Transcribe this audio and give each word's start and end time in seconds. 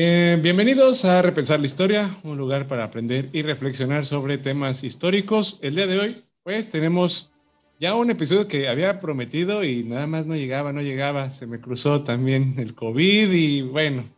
Eh, 0.00 0.38
bienvenidos 0.40 1.04
a 1.04 1.22
Repensar 1.22 1.58
la 1.58 1.66
Historia, 1.66 2.08
un 2.22 2.38
lugar 2.38 2.68
para 2.68 2.84
aprender 2.84 3.30
y 3.32 3.42
reflexionar 3.42 4.06
sobre 4.06 4.38
temas 4.38 4.84
históricos. 4.84 5.58
El 5.60 5.74
día 5.74 5.88
de 5.88 5.98
hoy, 5.98 6.16
pues 6.44 6.70
tenemos 6.70 7.32
ya 7.80 7.96
un 7.96 8.08
episodio 8.08 8.46
que 8.46 8.68
había 8.68 9.00
prometido 9.00 9.64
y 9.64 9.82
nada 9.82 10.06
más 10.06 10.24
no 10.24 10.36
llegaba, 10.36 10.72
no 10.72 10.82
llegaba. 10.82 11.30
Se 11.30 11.48
me 11.48 11.60
cruzó 11.60 12.04
también 12.04 12.54
el 12.58 12.76
COVID 12.76 13.32
y 13.32 13.62
bueno, 13.62 14.08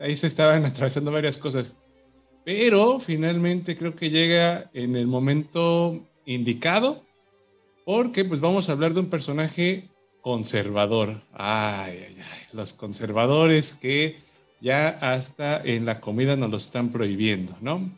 ahí 0.00 0.16
se 0.16 0.26
estaban 0.26 0.64
atravesando 0.66 1.12
varias 1.12 1.36
cosas. 1.36 1.76
Pero 2.44 2.98
finalmente 2.98 3.76
creo 3.76 3.94
que 3.94 4.10
llega 4.10 4.68
en 4.74 4.96
el 4.96 5.06
momento 5.06 6.04
indicado 6.26 7.04
porque 7.84 8.24
pues 8.24 8.40
vamos 8.40 8.68
a 8.68 8.72
hablar 8.72 8.92
de 8.92 9.00
un 9.00 9.08
personaje 9.08 9.88
conservador. 10.20 11.22
Ay, 11.32 11.96
ay, 12.08 12.16
ay, 12.18 12.42
los 12.54 12.72
conservadores 12.72 13.76
que 13.76 14.26
ya 14.60 14.88
hasta 14.88 15.62
en 15.62 15.86
la 15.86 16.00
comida 16.00 16.36
nos 16.36 16.50
lo 16.50 16.56
están 16.56 16.90
prohibiendo, 16.90 17.56
¿no? 17.60 17.88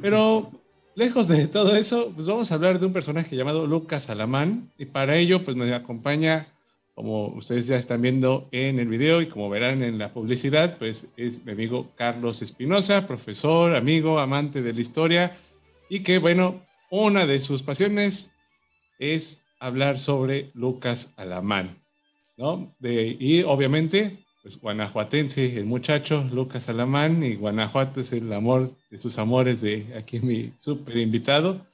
Pero 0.00 0.50
lejos 0.94 1.28
de 1.28 1.46
todo 1.48 1.76
eso, 1.76 2.12
pues 2.14 2.26
vamos 2.26 2.50
a 2.50 2.54
hablar 2.54 2.78
de 2.78 2.86
un 2.86 2.92
personaje 2.92 3.36
llamado 3.36 3.66
Lucas 3.66 4.10
Alamán 4.10 4.70
y 4.78 4.86
para 4.86 5.16
ello 5.16 5.44
pues 5.44 5.56
me 5.56 5.72
acompaña, 5.74 6.46
como 6.94 7.26
ustedes 7.28 7.66
ya 7.66 7.76
están 7.76 8.02
viendo 8.02 8.48
en 8.52 8.78
el 8.78 8.86
video 8.88 9.20
y 9.20 9.26
como 9.26 9.50
verán 9.50 9.82
en 9.82 9.98
la 9.98 10.12
publicidad, 10.12 10.78
pues 10.78 11.08
es 11.16 11.44
mi 11.44 11.52
amigo 11.52 11.90
Carlos 11.96 12.42
Espinosa, 12.42 13.06
profesor, 13.06 13.74
amigo, 13.74 14.18
amante 14.18 14.62
de 14.62 14.72
la 14.72 14.80
historia 14.80 15.36
y 15.88 16.00
que 16.00 16.18
bueno, 16.18 16.62
una 16.90 17.26
de 17.26 17.40
sus 17.40 17.62
pasiones 17.62 18.30
es 18.98 19.42
hablar 19.58 19.98
sobre 19.98 20.50
Lucas 20.54 21.12
Alamán, 21.16 21.70
¿no? 22.36 22.74
Y 22.80 23.42
obviamente 23.42 24.23
pues, 24.44 24.60
guanajuatense, 24.60 25.56
el 25.56 25.64
muchacho 25.64 26.22
Lucas 26.30 26.68
Alamán, 26.68 27.22
y 27.22 27.34
Guanajuato 27.34 28.00
es 28.00 28.12
el 28.12 28.30
amor 28.30 28.70
de 28.90 28.98
sus 28.98 29.16
amores 29.16 29.62
de 29.62 29.86
aquí 29.96 30.20
mi 30.20 30.52
súper 30.58 30.98
invitado. 30.98 31.66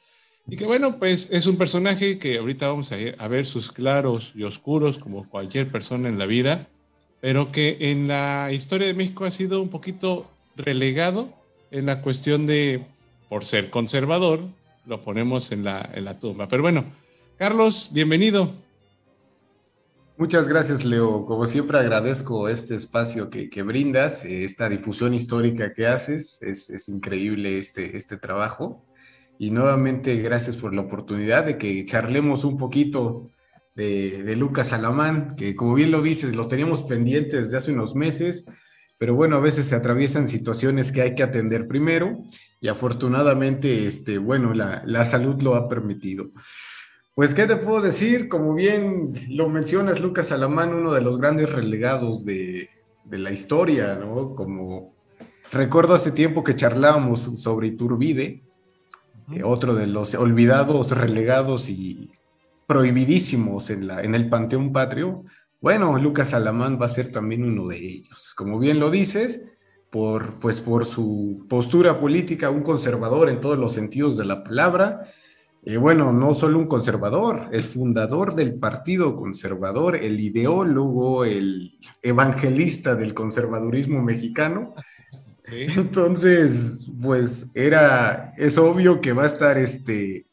Y 0.47 0.57
que 0.57 0.67
bueno, 0.67 1.01
pues 1.01 1.29
es 1.33 1.47
un 1.47 1.59
personaje 1.59 2.21
que 2.21 2.39
ahorita 2.39 2.69
vamos 2.69 2.93
a, 2.93 2.97
a, 3.19 3.27
ver 3.27 3.45
sus 3.45 3.73
claros 3.73 4.33
y 4.37 4.45
oscuros 4.45 4.99
como 4.99 5.29
cualquier 5.29 5.69
persona 5.69 6.09
en 6.09 6.17
la 6.17 6.27
vida, 6.27 6.69
pero 7.21 7.51
que 7.51 7.77
en 7.81 8.07
la 8.07 8.51
historia 8.53 8.87
de 8.87 8.95
México 8.95 9.25
ha 9.25 9.33
sido 9.33 9.61
un 9.61 9.69
poquito 9.69 10.31
relegado 10.55 11.29
en 11.73 11.87
la 11.87 12.01
cuestión 12.03 12.47
de, 12.47 12.85
por 13.29 13.45
ser 13.45 13.71
conservador, 13.71 14.45
lo 14.87 15.03
ponemos 15.03 15.51
en 15.51 15.65
la, 15.65 15.91
en 15.93 16.05
la 16.05 16.21
tumba. 16.21 16.47
Pero 16.47 16.63
bueno, 16.63 16.85
Carlos, 17.37 17.91
bienvenido. 17.93 18.49
Muchas 20.21 20.47
gracias, 20.47 20.85
Leo. 20.85 21.25
Como 21.25 21.47
siempre, 21.47 21.79
agradezco 21.79 22.51
este 22.51 22.75
espacio 22.75 23.31
que, 23.31 23.63
brindas, 23.63 24.23
eh, 24.27 24.45
esta 24.45 24.69
difusión 24.69 25.15
histórica 25.15 25.73
que 25.73 25.87
haces. 25.87 26.39
Es, 26.43 26.69
es, 26.69 26.91
increíble 26.91 27.57
este, 27.57 27.97
este 27.97 28.19
trabajo. 28.19 28.85
Y 29.39 29.51
nuevamente, 29.51 30.17
gracias 30.17 30.59
por 30.59 30.75
la 30.75 30.83
oportunidad 30.83 31.47
de 31.47 31.57
que 31.57 31.87
charlemos 31.87 32.45
un 32.45 32.59
poquito 32.59 33.31
de, 33.75 34.23
de 34.23 34.37
Lucas 34.37 34.75
Alamán, 34.75 35.37
que 35.37 35.57
como 35.57 35.73
bien 35.73 35.91
lo 35.91 36.03
dices, 36.03 36.37
lo 36.37 36.49
teníamos 36.49 36.83
pendiente 36.83 37.39
desde 37.39 37.57
hace 37.57 37.73
unos 37.73 37.95
meses, 37.95 38.45
pero 38.99 39.15
bueno, 39.15 39.37
a 39.37 39.41
veces 39.41 39.69
se 39.69 39.75
atraviesan 39.75 40.29
situaciones 40.29 40.93
que 40.93 41.01
hay 41.01 41.15
que 41.15 41.23
atender 41.23 41.67
primero 41.67 42.19
y 42.61 42.69
afortunadamente, 42.69 43.87
este, 43.87 44.19
bueno, 44.19 44.53
la, 44.53 44.83
la 44.85 45.07
salud 45.07 45.41
lo 45.41 45.55
ha 45.55 45.67
permitido. 45.67 46.31
Pues, 47.21 47.35
¿qué 47.35 47.47
te 47.47 47.57
puedo 47.57 47.83
decir? 47.83 48.31
Como 48.31 48.55
bien 48.55 49.13
lo 49.29 49.51
mencionas, 49.51 50.01
Lucas 50.01 50.33
Alamán, 50.33 50.73
uno 50.73 50.91
de 50.95 51.03
los 51.03 51.19
grandes 51.19 51.53
relegados 51.53 52.25
de, 52.25 52.71
de 53.05 53.19
la 53.19 53.31
historia, 53.31 53.95
¿no? 53.95 54.35
Como 54.35 54.95
recuerdo 55.53 55.93
hace 55.93 56.13
tiempo 56.13 56.43
que 56.43 56.57
charlábamos 56.57 57.21
sobre 57.39 57.69
Iturbide, 57.69 58.43
-huh. 59.29 59.43
otro 59.45 59.75
de 59.75 59.87
los 59.87 60.15
olvidados, 60.15 60.93
relegados 60.93 61.69
y 61.69 62.11
prohibidísimos 62.67 63.69
en, 63.69 63.87
la, 63.87 64.01
en 64.01 64.15
el 64.15 64.31
Panteón 64.31 64.73
Patrio. 64.73 65.25
Bueno, 65.61 65.99
Lucas 65.99 66.33
Alamán 66.33 66.79
va 66.81 66.87
a 66.87 66.89
ser 66.89 67.13
también 67.13 67.45
uno 67.45 67.69
de 67.69 67.87
ellos. 67.87 68.33
Como 68.35 68.59
bien 68.59 68.81
lo 68.81 68.91
dices, 68.91 69.45
por, 69.91 70.41
pues 70.41 70.59
por 70.63 70.87
su 70.87 71.45
postura 71.51 72.01
política, 72.01 72.49
un 72.49 72.63
conservador 72.63 73.29
en 73.29 73.43
todos 73.43 73.59
los 73.59 73.75
sentidos 73.75 74.17
de 74.17 74.25
la 74.25 74.43
palabra, 74.43 75.13
eh, 75.63 75.77
bueno, 75.77 76.13
no 76.13 76.33
solo 76.33 76.59
un 76.59 76.67
conservador, 76.67 77.49
el 77.53 77.65
fundador 77.65 78.35
del 78.35 78.55
Partido 78.55 79.15
Conservador, 79.15 79.97
el 79.97 80.19
ideólogo, 80.19 81.25
el 81.25 81.79
evangelista 82.03 82.95
del 82.95 83.13
conservadurismo 83.13 84.03
mexicano. 84.03 84.75
Sí. 85.45 85.67
Entonces, 85.77 86.91
pues 87.01 87.51
era, 87.55 88.33
es 88.39 88.57
obvio 88.57 89.01
que 89.01 89.13
va 89.13 89.25
a 89.25 89.27
estar 89.27 89.59
este, 89.59 90.27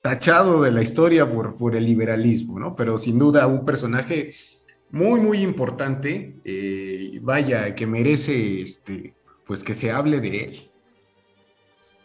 tachado 0.00 0.62
de 0.62 0.72
la 0.72 0.82
historia 0.82 1.30
por, 1.30 1.56
por 1.56 1.76
el 1.76 1.84
liberalismo, 1.84 2.58
¿no? 2.58 2.74
Pero 2.74 2.96
sin 2.96 3.18
duda 3.18 3.46
un 3.46 3.64
personaje 3.64 4.32
muy, 4.90 5.20
muy 5.20 5.42
importante, 5.42 6.36
eh, 6.44 7.18
vaya, 7.22 7.74
que 7.74 7.86
merece, 7.86 8.62
este, 8.62 9.14
pues 9.46 9.62
que 9.62 9.74
se 9.74 9.90
hable 9.90 10.20
de 10.20 10.44
él. 10.44 10.70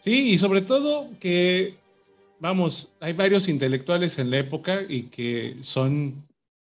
Sí, 0.00 0.32
y 0.32 0.38
sobre 0.38 0.62
todo 0.62 1.10
que 1.20 1.78
vamos, 2.42 2.92
hay 2.98 3.12
varios 3.12 3.48
intelectuales 3.48 4.18
en 4.18 4.30
la 4.30 4.38
época 4.38 4.82
y 4.88 5.04
que 5.04 5.56
son 5.62 6.26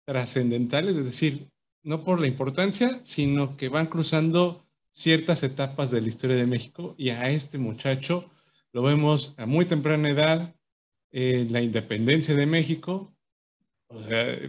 trascendentales, 0.06 0.96
es 0.96 1.04
decir, 1.04 1.46
no 1.82 2.02
por 2.02 2.20
la 2.20 2.26
importancia, 2.26 2.98
sino 3.02 3.54
que 3.58 3.68
van 3.68 3.86
cruzando 3.86 4.64
ciertas 4.88 5.42
etapas 5.42 5.90
de 5.90 6.00
la 6.00 6.08
historia 6.08 6.36
de 6.36 6.46
México 6.46 6.94
y 6.96 7.10
a 7.10 7.30
este 7.30 7.58
muchacho 7.58 8.30
lo 8.72 8.82
vemos 8.82 9.34
a 9.36 9.44
muy 9.44 9.66
temprana 9.66 10.08
edad, 10.08 10.54
en 11.10 11.52
la 11.52 11.60
independencia 11.60 12.34
de 12.34 12.46
México. 12.46 13.14
O 13.88 14.00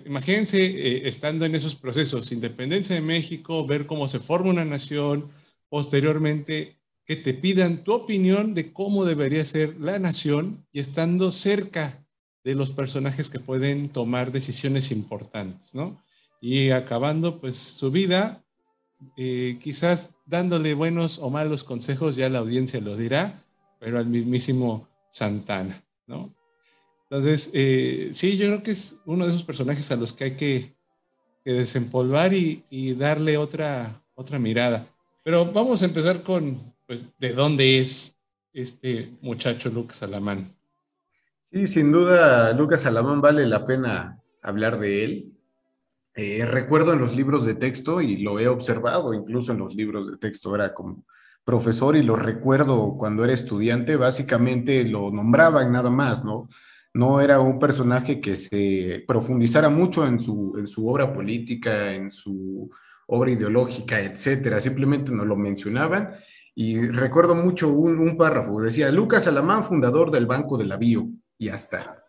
imagínense 0.05 0.61
eh, 0.61 1.07
estando 1.07 1.45
en 1.45 1.55
esos 1.55 1.75
procesos, 1.75 2.31
independencia 2.31 2.95
de 2.95 3.01
México, 3.01 3.65
ver 3.65 3.85
cómo 3.85 4.07
se 4.07 4.19
forma 4.19 4.49
una 4.51 4.65
nación, 4.65 5.31
posteriormente 5.69 6.78
que 7.09 7.15
te 7.15 7.33
pidan 7.33 7.83
tu 7.83 7.93
opinión 7.93 8.53
de 8.53 8.71
cómo 8.71 9.03
debería 9.03 9.43
ser 9.43 9.75
la 9.79 9.97
nación 9.97 10.63
y 10.71 10.79
estando 10.79 11.31
cerca 11.31 12.05
de 12.43 12.53
los 12.53 12.69
personajes 12.69 13.31
que 13.31 13.39
pueden 13.39 13.89
tomar 13.89 14.31
decisiones 14.31 14.91
importantes, 14.91 15.73
¿no? 15.73 15.99
Y 16.39 16.69
acabando 16.69 17.41
pues 17.41 17.57
su 17.57 17.89
vida, 17.89 18.43
eh, 19.17 19.57
quizás 19.59 20.11
dándole 20.27 20.75
buenos 20.75 21.17
o 21.17 21.31
malos 21.31 21.63
consejos, 21.63 22.15
ya 22.15 22.29
la 22.29 22.37
audiencia 22.37 22.79
lo 22.79 22.95
dirá, 22.95 23.43
pero 23.79 23.97
al 23.97 24.05
mismísimo 24.05 24.87
Santana, 25.09 25.83
¿no? 26.05 26.31
Entonces, 27.09 27.49
eh, 27.53 28.11
sí, 28.13 28.37
yo 28.37 28.45
creo 28.45 28.61
que 28.61 28.69
es 28.69 28.97
uno 29.07 29.25
de 29.25 29.31
esos 29.31 29.45
personajes 29.45 29.89
a 29.89 29.95
los 29.95 30.13
que 30.13 30.25
hay 30.25 30.35
que, 30.37 30.77
desempolvar 31.43 32.35
y, 32.35 32.63
y 32.69 32.93
darle 32.93 33.37
otra, 33.37 33.99
otra 34.13 34.37
mirada. 34.37 34.85
Pero 35.23 35.51
vamos 35.51 35.81
a 35.81 35.85
empezar 35.85 36.21
con, 36.21 36.68
pues, 36.89 37.05
de 37.19 37.33
dónde 37.33 37.77
es 37.77 38.19
este 38.51 39.13
muchacho 39.21 39.69
Lucas 39.69 40.01
Alamán. 40.01 40.55
Sí, 41.51 41.67
sin 41.67 41.91
duda, 41.91 42.51
Lucas 42.53 42.83
Alamán 42.87 43.21
vale 43.21 43.45
la 43.45 43.67
pena 43.67 44.19
hablar 44.41 44.79
de 44.79 45.03
él. 45.03 45.33
Eh, 46.15 46.43
recuerdo 46.47 46.93
en 46.93 46.99
los 46.99 47.15
libros 47.15 47.45
de 47.45 47.53
texto, 47.53 48.01
y 48.01 48.17
lo 48.17 48.39
he 48.39 48.47
observado 48.47 49.13
incluso 49.13 49.51
en 49.51 49.59
los 49.59 49.75
libros 49.75 50.09
de 50.09 50.17
texto, 50.17 50.55
era 50.55 50.73
como 50.73 51.05
profesor 51.43 51.95
y 51.95 52.01
lo 52.01 52.15
recuerdo 52.15 52.95
cuando 52.97 53.23
era 53.23 53.33
estudiante, 53.33 53.95
básicamente 53.95 54.83
lo 54.83 55.11
nombraban 55.11 55.71
nada 55.71 55.91
más, 55.91 56.25
¿no? 56.25 56.49
No 56.95 57.21
era 57.21 57.39
un 57.39 57.59
personaje 57.59 58.19
que 58.19 58.35
se 58.35 59.03
profundizara 59.07 59.69
mucho 59.69 60.07
en 60.07 60.19
su, 60.19 60.55
en 60.57 60.65
su 60.65 60.87
obra 60.87 61.13
política, 61.13 61.93
en 61.93 62.09
su 62.09 62.67
obra 63.05 63.29
ideológica, 63.29 63.99
etcétera. 63.99 64.59
Simplemente 64.59 65.11
nos 65.11 65.27
lo 65.27 65.35
mencionaban 65.35 66.15
y 66.61 66.77
recuerdo 66.89 67.35
mucho 67.35 67.69
un, 67.69 68.17
párrafo, 68.17 68.59
decía, 68.59 68.91
Lucas 68.91 69.27
Alamán, 69.27 69.63
fundador 69.63 70.11
del 70.11 70.25
Banco 70.25 70.57
de 70.57 70.65
la 70.65 70.77
y 71.37 71.47
hasta. 71.47 72.03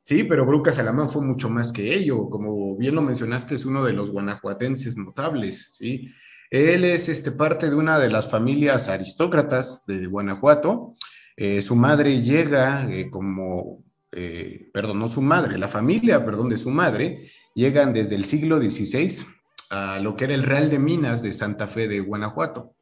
Sí, 0.00 0.22
pero 0.22 0.44
Lucas 0.44 0.78
Alamán 0.78 1.10
fue 1.10 1.22
mucho 1.22 1.50
más 1.50 1.72
que 1.72 1.92
ello, 1.92 2.30
como 2.30 2.76
bien 2.76 2.94
lo 2.94 3.02
mencionaste, 3.02 3.56
es 3.56 3.66
uno 3.66 3.84
de 3.84 3.92
los 3.92 4.12
guanajuatenses 4.12 4.96
notables, 4.96 5.72
¿sí? 5.74 6.12
Él 6.48 6.84
es 6.84 7.08
este, 7.08 7.32
parte 7.32 7.68
de 7.68 7.74
una 7.74 7.98
de 7.98 8.08
las 8.08 8.30
familias 8.30 8.86
aristócratas 8.88 9.82
de 9.84 10.06
Guanajuato. 10.06 10.94
Eh, 11.36 11.60
su 11.60 11.74
madre 11.74 12.22
llega 12.22 12.88
eh, 12.88 13.10
como, 13.10 13.82
eh, 14.12 14.70
perdón, 14.72 15.00
no 15.00 15.08
su 15.08 15.22
madre, 15.22 15.58
la 15.58 15.66
familia, 15.66 16.24
perdón, 16.24 16.50
de 16.50 16.58
su 16.58 16.70
madre, 16.70 17.32
llegan 17.52 17.92
desde 17.92 18.14
el 18.14 18.22
siglo 18.26 18.58
XVI 18.60 19.26
a 19.70 19.98
lo 19.98 20.14
que 20.14 20.26
era 20.26 20.34
el 20.34 20.44
Real 20.44 20.70
de 20.70 20.78
Minas 20.78 21.20
de 21.20 21.32
Santa 21.32 21.66
Fe 21.66 21.88
de 21.88 21.98
Guanajuato. 21.98 22.76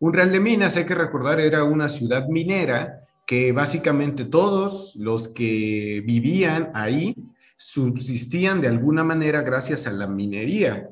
Un 0.00 0.12
Real 0.12 0.30
de 0.30 0.38
Minas, 0.38 0.76
hay 0.76 0.86
que 0.86 0.94
recordar, 0.94 1.40
era 1.40 1.64
una 1.64 1.88
ciudad 1.88 2.28
minera 2.28 3.00
que 3.26 3.50
básicamente 3.50 4.24
todos 4.24 4.94
los 4.96 5.28
que 5.28 6.02
vivían 6.06 6.70
ahí 6.72 7.16
subsistían 7.56 8.60
de 8.60 8.68
alguna 8.68 9.02
manera 9.02 9.42
gracias 9.42 9.88
a 9.88 9.92
la 9.92 10.06
minería. 10.06 10.88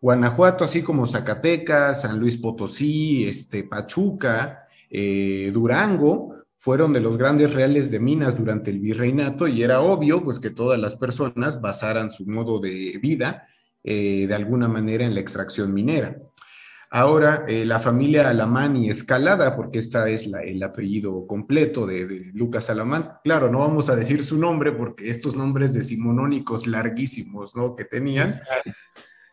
Guanajuato, 0.00 0.64
así 0.64 0.82
como 0.82 1.04
Zacatecas, 1.04 2.02
San 2.02 2.18
Luis 2.18 2.38
Potosí, 2.38 3.28
este, 3.28 3.62
Pachuca, 3.64 4.66
eh, 4.88 5.50
Durango, 5.52 6.34
fueron 6.56 6.94
de 6.94 7.00
los 7.00 7.18
grandes 7.18 7.52
reales 7.52 7.90
de 7.90 8.00
minas 8.00 8.38
durante 8.38 8.70
el 8.70 8.80
virreinato 8.80 9.46
y 9.46 9.62
era 9.62 9.82
obvio 9.82 10.24
pues 10.24 10.40
que 10.40 10.50
todas 10.50 10.80
las 10.80 10.96
personas 10.96 11.60
basaran 11.60 12.10
su 12.10 12.26
modo 12.26 12.58
de 12.58 12.98
vida 13.02 13.46
eh, 13.84 14.26
de 14.26 14.34
alguna 14.34 14.66
manera 14.66 15.04
en 15.04 15.14
la 15.14 15.20
extracción 15.20 15.74
minera. 15.74 16.16
Ahora, 16.90 17.44
eh, 17.48 17.64
la 17.64 17.80
familia 17.80 18.28
Alamán 18.28 18.76
y 18.76 18.90
Escalada, 18.90 19.56
porque 19.56 19.78
esta 19.78 20.08
es 20.08 20.26
el 20.26 20.62
apellido 20.62 21.26
completo 21.26 21.86
de, 21.86 22.30
Lucas 22.32 22.70
Alamán. 22.70 23.18
Claro, 23.24 23.50
no 23.50 23.58
vamos 23.58 23.88
a 23.90 23.96
decir 23.96 24.22
su 24.22 24.38
nombre 24.38 24.72
porque 24.72 25.10
estos 25.10 25.36
nombres 25.36 25.72
decimonónicos 25.72 26.66
larguísimos, 26.66 27.56
¿no? 27.56 27.74
Que 27.74 27.84
tenían. 27.84 28.40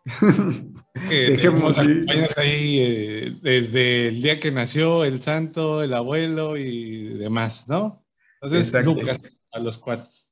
Dejemos 1.08 1.78
ahí 1.78 2.78
eh, 2.80 3.36
desde 3.40 4.08
el 4.08 4.20
día 4.20 4.38
que 4.40 4.50
nació 4.50 5.04
el 5.04 5.22
santo, 5.22 5.82
el 5.82 5.94
abuelo 5.94 6.56
y 6.56 7.14
demás, 7.14 7.66
¿no? 7.68 8.04
Entonces, 8.42 8.84
Lucas 8.84 9.40
a 9.54 9.60
los 9.60 9.78
cuates. 9.78 10.23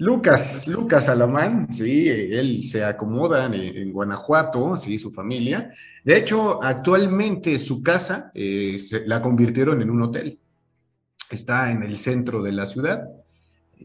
Lucas, 0.00 0.68
Lucas 0.68 1.08
Alamán, 1.08 1.72
sí, 1.72 2.08
él 2.08 2.62
se 2.62 2.84
acomoda 2.84 3.46
en, 3.46 3.92
Guanajuato, 3.92 4.76
sí, 4.76 4.96
su 4.96 5.10
familia. 5.10 5.72
De 6.04 6.16
hecho, 6.16 6.62
actualmente 6.62 7.58
su 7.58 7.82
casa 7.82 8.30
eh, 8.32 8.78
la 9.06 9.20
convirtieron 9.20 9.82
en 9.82 9.90
un 9.90 10.02
hotel. 10.02 10.38
Está 11.28 11.72
en 11.72 11.82
el 11.82 11.96
centro 11.96 12.44
de 12.44 12.52
la 12.52 12.66
ciudad, 12.66 13.08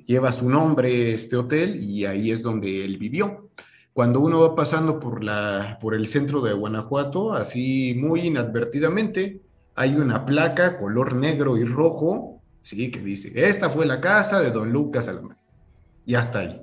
lleva 0.06 0.32
su 0.32 0.48
nombre 0.48 1.16
este 1.16 1.36
hotel 1.36 1.84
y 1.84 2.06
ahí 2.06 2.30
es 2.30 2.44
donde 2.44 2.86
él 2.86 3.00
vivió. 3.00 3.50
Cuando 3.92 4.20
uno 4.20 4.42
va 4.42 4.56
pasando 4.56 5.00
por, 5.00 5.24
la, 5.24 5.80
por 5.82 5.96
el 5.96 6.06
centro 6.06 6.42
de 6.42 6.54
Guanajuato, 6.54 7.34
así 7.34 7.96
muy 7.98 8.28
inadvertidamente, 8.28 9.42
hay 9.74 9.96
una 9.96 10.28
placa 10.28 10.78
color 10.78 11.16
negro 11.16 11.58
y 11.58 11.64
rojo, 11.64 12.40
sí, 12.62 12.92
que 12.92 13.00
dice, 13.00 13.32
esta 13.48 13.68
fue 13.68 13.88
la 13.88 14.00
casa 14.00 14.40
de 14.42 14.52
don 14.52 14.72
Lucas 14.72 15.08
Alamán 15.08 15.43
y 16.06 16.16
hasta 16.16 16.40
ahí. 16.40 16.62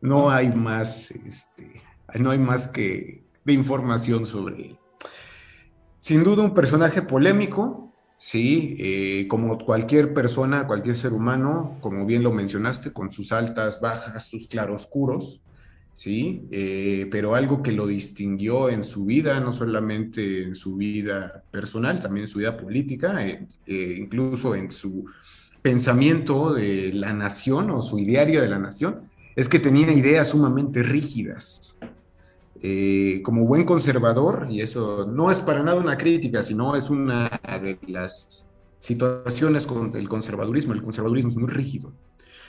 No 0.00 0.30
hay 0.30 0.48
más, 0.50 1.10
este, 1.10 1.82
no 2.18 2.30
hay 2.30 2.38
más 2.38 2.68
que 2.68 3.24
de 3.44 3.52
información 3.52 4.26
sobre 4.26 4.66
él. 4.66 4.78
Sin 6.00 6.22
duda 6.22 6.42
un 6.42 6.54
personaje 6.54 7.02
polémico, 7.02 7.92
sí, 8.18 8.76
eh, 8.78 9.26
como 9.28 9.58
cualquier 9.58 10.14
persona, 10.14 10.66
cualquier 10.66 10.94
ser 10.94 11.12
humano, 11.12 11.78
como 11.80 12.06
bien 12.06 12.22
lo 12.22 12.32
mencionaste, 12.32 12.92
con 12.92 13.10
sus 13.10 13.32
altas, 13.32 13.80
bajas, 13.80 14.28
sus 14.28 14.46
claroscuros, 14.46 15.42
sí, 15.94 16.46
eh, 16.52 17.08
pero 17.10 17.34
algo 17.34 17.62
que 17.62 17.72
lo 17.72 17.86
distinguió 17.86 18.68
en 18.68 18.84
su 18.84 19.04
vida, 19.04 19.40
no 19.40 19.52
solamente 19.52 20.42
en 20.42 20.54
su 20.54 20.76
vida 20.76 21.42
personal, 21.50 22.00
también 22.00 22.26
en 22.26 22.28
su 22.28 22.38
vida 22.38 22.56
política, 22.56 23.26
eh, 23.26 23.96
incluso 23.98 24.54
en 24.54 24.70
su 24.70 25.06
pensamiento 25.66 26.54
de 26.54 26.92
la 26.94 27.12
nación 27.12 27.70
o 27.72 27.82
su 27.82 27.98
ideario 27.98 28.40
de 28.40 28.46
la 28.46 28.60
nación 28.60 29.10
es 29.34 29.48
que 29.48 29.58
tenía 29.58 29.90
ideas 29.92 30.28
sumamente 30.28 30.80
rígidas. 30.84 31.76
Eh, 32.62 33.20
como 33.24 33.48
buen 33.48 33.64
conservador, 33.64 34.46
y 34.48 34.60
eso 34.60 35.06
no 35.06 35.28
es 35.28 35.40
para 35.40 35.64
nada 35.64 35.80
una 35.80 35.98
crítica, 35.98 36.44
sino 36.44 36.76
es 36.76 36.88
una 36.88 37.28
de 37.60 37.80
las 37.88 38.48
situaciones 38.78 39.66
con 39.66 39.90
el 39.96 40.08
conservadurismo. 40.08 40.72
El 40.72 40.84
conservadurismo 40.84 41.30
es 41.32 41.36
muy 41.36 41.48
rígido. 41.48 41.92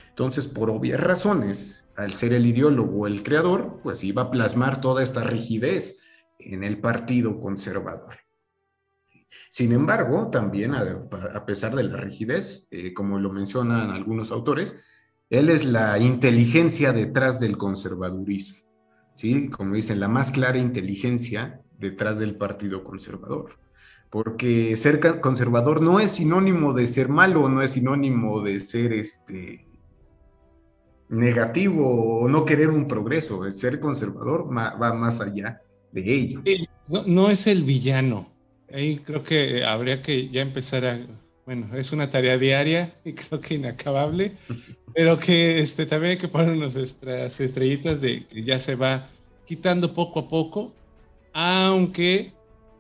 Entonces, 0.10 0.46
por 0.46 0.70
obvias 0.70 1.00
razones, 1.00 1.86
al 1.96 2.14
ser 2.14 2.34
el 2.34 2.46
ideólogo, 2.46 3.08
el 3.08 3.24
creador, 3.24 3.80
pues 3.82 4.04
iba 4.04 4.22
a 4.22 4.30
plasmar 4.30 4.80
toda 4.80 5.02
esta 5.02 5.24
rigidez 5.24 6.02
en 6.38 6.64
el 6.64 6.78
partido 6.78 7.40
conservador. 7.40 8.27
Sin 9.50 9.72
embargo, 9.72 10.30
también 10.30 10.74
a, 10.76 11.46
pesar 11.46 11.76
de 11.76 11.84
la 11.84 11.98
rigidez, 11.98 12.68
eh, 12.72 12.94
como 12.94 13.20
lo 13.20 13.32
mencionan 13.32 13.92
algunos 13.92 14.32
autores, 14.32 14.76
él 15.30 15.50
es 15.50 15.66
la 15.66 16.00
inteligencia 16.00 16.94
detrás 16.94 17.40
del 17.40 17.58
conservadurismo, 17.58 18.70
¿sí? 19.14 19.50
Como 19.50 19.76
dicen, 19.76 20.00
la 20.00 20.08
más 20.08 20.32
clara 20.32 20.58
inteligencia 20.58 21.62
detrás 21.78 22.20
del 22.20 22.38
Partido 22.38 22.84
Conservador. 22.84 23.60
Porque 24.10 24.78
ser 24.78 25.02
conservador 25.20 25.82
no 25.82 26.00
es 26.00 26.12
sinónimo 26.12 26.74
de 26.74 26.88
ser 26.88 27.10
malo, 27.10 27.50
no 27.50 27.62
es 27.62 27.72
sinónimo 27.72 28.42
de 28.42 28.62
ser 28.62 28.94
este 28.94 29.68
negativo 31.10 32.22
o 32.22 32.30
no 32.30 32.46
querer 32.46 32.70
un 32.70 32.88
progreso. 32.88 33.44
El 33.44 33.58
ser 33.58 33.82
conservador 33.82 34.48
va 34.50 34.94
más 34.94 35.20
allá 35.20 35.62
de 35.92 36.14
ello. 36.14 36.42
no 37.06 37.30
es 37.30 37.48
el 37.48 37.64
villano, 37.66 38.32
Ahí 38.74 38.98
creo 38.98 39.24
que 39.24 39.64
habría 39.64 40.02
que 40.02 40.30
ya 40.30 40.42
empezar 40.42 40.86
a, 40.86 41.00
bueno, 41.46 41.76
es 41.76 41.92
una 41.92 42.10
tarea 42.10 42.38
diaria 42.38 42.94
y 43.06 43.14
creo 43.14 43.40
que 43.40 43.56
inacabable, 43.56 44.34
pero 44.94 45.20
que 45.20 45.60
este, 45.60 45.86
también 45.86 46.12
hay 46.12 46.18
que 46.18 46.28
poner 46.28 46.56
nuestras 46.58 47.40
estrellitas 47.40 48.02
de 48.02 48.26
que 48.26 48.44
ya 48.44 48.60
se 48.60 48.76
va 48.76 49.08
quitando 49.46 49.94
poco 49.94 50.20
a 50.20 50.28
poco, 50.28 50.74
aunque 51.34 52.34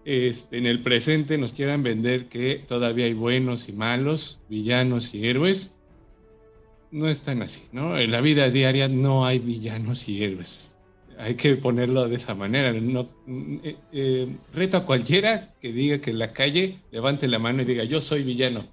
este, 0.04 0.58
en 0.58 0.66
el 0.66 0.82
presente 0.82 1.38
nos 1.38 1.54
quieran 1.54 1.84
vender 1.84 2.28
que 2.28 2.64
todavía 2.68 3.06
hay 3.06 3.14
buenos 3.14 3.70
y 3.70 3.74
malos, 3.74 4.40
villanos 4.50 5.14
y 5.14 5.28
héroes. 5.28 5.74
No 6.90 7.10
es 7.10 7.22
tan 7.22 7.42
así, 7.42 7.64
¿no? 7.74 7.98
En 7.98 8.12
la 8.12 8.22
vida 8.22 8.50
diaria 8.50 8.88
no 8.88 9.26
hay 9.26 9.40
villanos 9.40 10.08
y 10.08 10.24
héroes 10.24 10.77
hay 11.18 11.36
que 11.36 11.56
ponerlo 11.56 12.08
de 12.08 12.16
esa 12.16 12.36
manera. 12.36 12.72
No, 12.74 13.10
eh, 13.64 13.78
eh, 13.92 14.28
reto 14.54 14.78
a 14.78 14.86
cualquiera 14.86 15.54
que 15.60 15.72
diga 15.72 16.00
que 16.00 16.12
en 16.12 16.20
la 16.20 16.34
calle 16.34 16.78
levante 16.92 17.28
la 17.28 17.40
mano 17.40 17.62
y 17.62 17.66
diga 17.66 17.84
yo 17.84 18.02
soy 18.02 18.24
villano. 18.24 18.66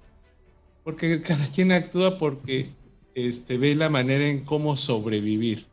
Porque 0.83 1.21
cada 1.21 1.47
quien 1.47 1.71
actúa 1.71 2.17
porque 2.17 2.67
este, 3.15 3.57
ve 3.57 3.75
la 3.75 3.89
manera 3.89 4.27
en 4.27 4.41
cómo 4.41 4.75
sobrevivir. 4.75 5.65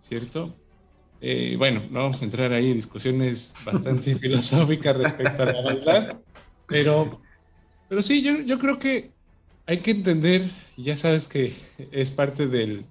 ¿Cierto? 0.00 0.54
Eh, 1.20 1.56
bueno, 1.58 1.82
no 1.90 2.00
vamos 2.00 2.20
a 2.20 2.24
entrar 2.24 2.52
ahí 2.52 2.70
en 2.70 2.76
discusiones 2.76 3.54
bastante 3.64 4.14
filosóficas 4.18 4.96
respecto 4.96 5.42
a 5.42 5.46
la 5.46 5.62
verdad. 5.62 6.20
Pero, 6.66 7.20
pero 7.88 8.02
sí, 8.02 8.22
yo, 8.22 8.40
yo 8.40 8.58
creo 8.58 8.78
que 8.78 9.12
hay 9.66 9.78
que 9.78 9.92
entender, 9.92 10.42
ya 10.76 10.96
sabes 10.96 11.28
que 11.28 11.52
es 11.90 12.10
parte 12.10 12.46
del, 12.46 12.84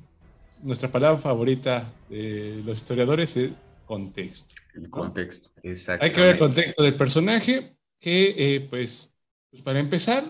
nuestra 0.63 0.91
palabra 0.91 1.20
favorita 1.20 1.91
de 2.10 2.62
los 2.65 2.77
historiadores 2.77 3.38
es 3.38 3.51
contexto. 3.86 4.55
El 4.74 4.89
contexto, 4.89 5.51
exacto. 5.62 6.05
Hay 6.05 6.12
que 6.12 6.22
ver 6.22 6.34
el 6.34 6.39
contexto 6.39 6.84
del 6.84 6.96
personaje, 6.96 7.75
que 8.00 8.36
eh, 8.38 8.62
pues, 8.70 9.13
pues, 9.51 9.62
para 9.62 9.79
empezar, 9.79 10.24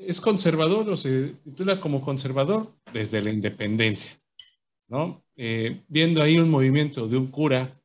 es 0.00 0.20
conservador 0.20 0.88
o 0.90 0.96
se 0.96 1.34
titula 1.44 1.80
como 1.80 2.02
conservador 2.02 2.74
desde 2.92 3.22
la 3.22 3.30
independencia, 3.30 4.20
¿no? 4.88 5.24
Eh, 5.36 5.80
viendo 5.88 6.22
ahí 6.22 6.38
un 6.38 6.50
movimiento 6.50 7.08
de 7.08 7.16
un 7.16 7.28
cura 7.28 7.80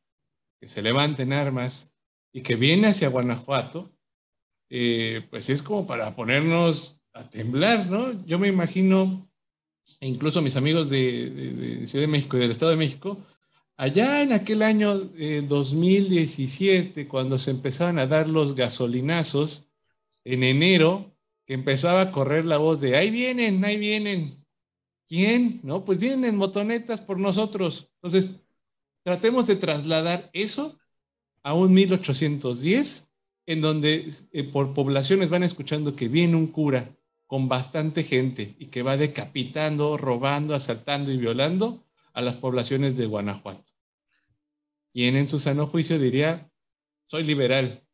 que 0.60 0.68
se 0.68 0.82
levanta 0.82 1.22
en 1.22 1.32
armas 1.32 1.94
y 2.32 2.42
que 2.42 2.56
viene 2.56 2.88
hacia 2.88 3.08
Guanajuato, 3.08 3.90
eh, 4.68 5.26
pues 5.30 5.48
es 5.48 5.62
como 5.62 5.86
para 5.86 6.14
ponernos 6.14 7.00
a 7.14 7.28
temblar, 7.30 7.86
¿no? 7.86 8.24
Yo 8.26 8.38
me 8.38 8.48
imagino 8.48 9.26
e 10.00 10.08
incluso 10.08 10.42
mis 10.42 10.56
amigos 10.56 10.90
de, 10.90 11.84
Ciudad 11.86 12.04
de 12.04 12.12
México 12.12 12.36
y 12.36 12.40
del 12.40 12.50
Estado 12.50 12.70
de 12.70 12.76
México, 12.76 13.18
allá 13.76 14.22
en 14.22 14.32
aquel 14.32 14.62
año 14.62 14.94
2017, 14.94 17.08
cuando 17.08 17.38
se 17.38 17.50
empezaban 17.50 17.98
a 17.98 18.06
dar 18.06 18.28
los 18.28 18.54
gasolinazos, 18.54 19.68
en 20.24 20.42
enero, 20.42 21.12
que 21.46 21.54
empezaba 21.54 22.00
a 22.00 22.10
correr 22.10 22.44
la 22.44 22.58
voz 22.58 22.80
de, 22.80 22.96
ahí 22.96 23.10
vienen, 23.10 23.64
ahí 23.64 23.78
vienen. 23.78 24.44
¿Quién? 25.06 25.60
No, 25.62 25.84
pues 25.84 25.98
vienen 25.98 26.24
en 26.24 26.36
motonetas 26.36 27.00
por 27.00 27.20
nosotros. 27.20 27.88
Entonces, 28.02 28.40
tratemos 29.04 29.46
de 29.46 29.54
trasladar 29.54 30.28
eso 30.32 30.76
a 31.44 31.54
un 31.54 31.72
1810, 31.72 33.06
en 33.46 33.60
donde 33.60 34.12
eh, 34.32 34.42
por 34.42 34.74
poblaciones 34.74 35.30
van 35.30 35.44
escuchando 35.44 35.94
que 35.94 36.08
viene 36.08 36.34
un 36.34 36.48
cura 36.48 36.92
con 37.26 37.48
bastante 37.48 38.02
gente 38.02 38.54
y 38.58 38.66
que 38.66 38.82
va 38.82 38.96
decapitando, 38.96 39.96
robando, 39.96 40.54
asaltando 40.54 41.10
y 41.10 41.18
violando 41.18 41.84
a 42.12 42.22
las 42.22 42.36
poblaciones 42.36 42.96
de 42.96 43.06
Guanajuato. 43.06 43.72
¿Quién 44.92 45.16
en 45.16 45.28
su 45.28 45.38
sano 45.38 45.66
juicio 45.66 45.98
diría, 45.98 46.50
soy 47.06 47.24
liberal? 47.24 47.84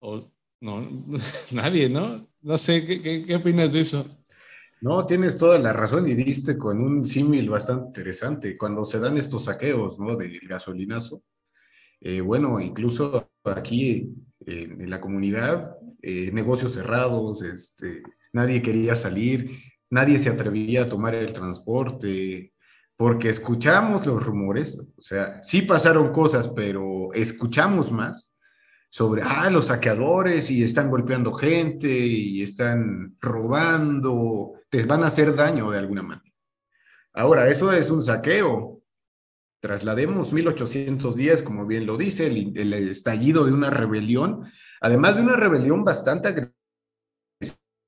O 0.00 0.30
no, 0.60 0.86
nadie, 1.52 1.88
¿no? 1.88 2.28
No 2.42 2.58
sé, 2.58 2.84
¿qué, 2.84 3.34
opinas 3.34 3.72
de 3.72 3.80
eso? 3.80 4.04
No, 4.80 5.06
tienes 5.06 5.36
toda 5.36 5.58
la 5.58 5.72
razón 5.72 6.08
y 6.08 6.14
diste 6.14 6.56
con 6.56 6.80
un 6.80 7.04
símil 7.04 7.50
bastante 7.50 7.86
interesante. 7.86 8.56
Cuando 8.56 8.84
se 8.84 8.98
dan 8.98 9.18
estos 9.18 9.44
saqueos, 9.44 9.98
¿no? 9.98 10.16
Del 10.16 10.38
gasolinazo. 10.40 11.22
Eh, 12.00 12.20
bueno, 12.20 12.60
incluso 12.60 13.30
aquí 13.44 14.14
en 14.46 14.88
la 14.88 15.00
comunidad, 15.00 15.76
eh, 16.00 16.30
negocios 16.32 16.74
cerrados, 16.74 17.42
este, 17.42 18.02
nadie 18.32 18.62
quería 18.62 18.94
salir, 18.94 19.58
nadie 19.90 20.18
se 20.18 20.30
atrevía 20.30 20.82
a 20.82 20.88
tomar 20.88 21.14
el 21.14 21.32
transporte, 21.32 22.52
porque 22.96 23.28
escuchamos 23.28 24.06
los 24.06 24.22
rumores, 24.22 24.78
o 24.78 25.00
sea, 25.00 25.42
sí 25.42 25.62
pasaron 25.62 26.12
cosas, 26.12 26.48
pero 26.48 27.12
escuchamos 27.14 27.92
más 27.92 28.34
sobre, 28.90 29.22
ah, 29.22 29.50
los 29.50 29.66
saqueadores 29.66 30.50
y 30.50 30.62
están 30.62 30.90
golpeando 30.90 31.32
gente 31.32 31.88
y 31.88 32.42
están 32.42 33.16
robando, 33.20 34.54
te 34.70 34.84
van 34.84 35.04
a 35.04 35.06
hacer 35.06 35.34
daño 35.34 35.70
de 35.70 35.78
alguna 35.78 36.02
manera. 36.02 36.34
Ahora, 37.12 37.48
eso 37.48 37.72
es 37.72 37.90
un 37.90 38.02
saqueo. 38.02 38.82
Traslademos 39.60 40.32
1810, 40.32 41.42
como 41.42 41.66
bien 41.66 41.84
lo 41.84 41.96
dice, 41.96 42.26
el, 42.26 42.72
estallido 42.72 43.44
de 43.44 43.52
una 43.52 43.70
rebelión, 43.70 44.44
además 44.80 45.16
de 45.16 45.22
una 45.22 45.36
rebelión 45.36 45.84
bastante 45.84 46.28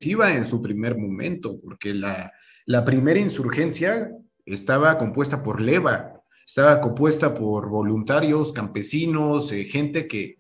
en 0.01 0.45
su 0.45 0.63
primer 0.63 0.97
momento, 0.97 1.61
porque 1.61 1.93
la, 1.93 2.33
la 2.65 2.85
primera 2.85 3.21
insurgencia 3.21 4.11
estaba 4.47 4.97
compuesta 4.97 5.43
por 5.43 5.61
leva, 5.61 6.23
estaba 6.47 6.81
compuesta 6.81 7.35
por 7.35 7.69
voluntarios, 7.69 8.53
campesinos, 8.53 9.53
eh, 9.53 9.65
gente 9.65 10.09
que, 10.09 10.39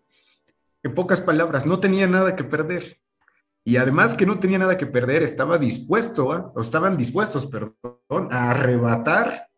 en 0.83 0.95
pocas 0.95 1.21
palabras, 1.21 1.67
no 1.67 1.79
tenía 1.79 2.07
nada 2.07 2.35
que 2.37 2.45
perder. 2.45 2.99
Y 3.63 3.77
además 3.77 4.15
que 4.15 4.25
no 4.25 4.39
tenía 4.39 4.59
nada 4.59 4.79
que 4.79 4.87
perder, 4.87 5.23
estaba 5.23 5.59
dispuesto, 5.59 6.33
¿ah? 6.33 6.51
o 6.55 6.63
estaban 6.63 6.97
dispuestos, 6.97 7.47
perdón, 7.47 8.29
a 8.31 8.51
arrebatar 8.51 9.49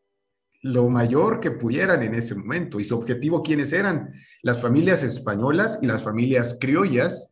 lo 0.63 0.89
mayor 0.89 1.39
que 1.39 1.53
pudieran 1.53 2.03
en 2.03 2.15
ese 2.15 2.35
momento. 2.35 2.81
Y 2.81 2.85
su 2.85 2.97
objetivo, 2.97 3.43
¿quiénes 3.43 3.73
eran? 3.73 4.13
Las 4.43 4.61
familias 4.61 5.05
españolas 5.05 5.79
y 5.81 5.87
las 5.87 6.03
familias 6.03 6.59
criollas. 6.61 7.32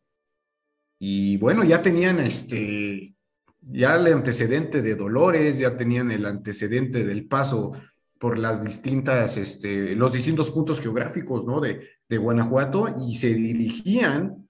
Y 1.01 1.39
bueno, 1.39 1.65
ya 1.65 1.83
tenían 1.83 2.21
este, 2.21 3.17
ya 3.63 3.97
el 3.97 4.07
antecedente 4.13 4.83
de 4.83 4.95
Dolores, 4.95 5.59
ya 5.59 5.77
tenían 5.77 6.13
el 6.13 6.27
antecedente 6.27 7.05
del 7.05 7.27
paso 7.27 7.73
por 8.19 8.39
las 8.39 8.63
distintas, 8.63 9.37
este, 9.37 9.97
los 9.97 10.13
distintos 10.13 10.51
puntos 10.51 10.81
geográficos, 10.81 11.47
¿no? 11.47 11.59
De, 11.59 11.89
de 12.07 12.19
Guanajuato 12.19 12.95
y 13.03 13.15
se 13.15 13.33
dirigían 13.33 14.47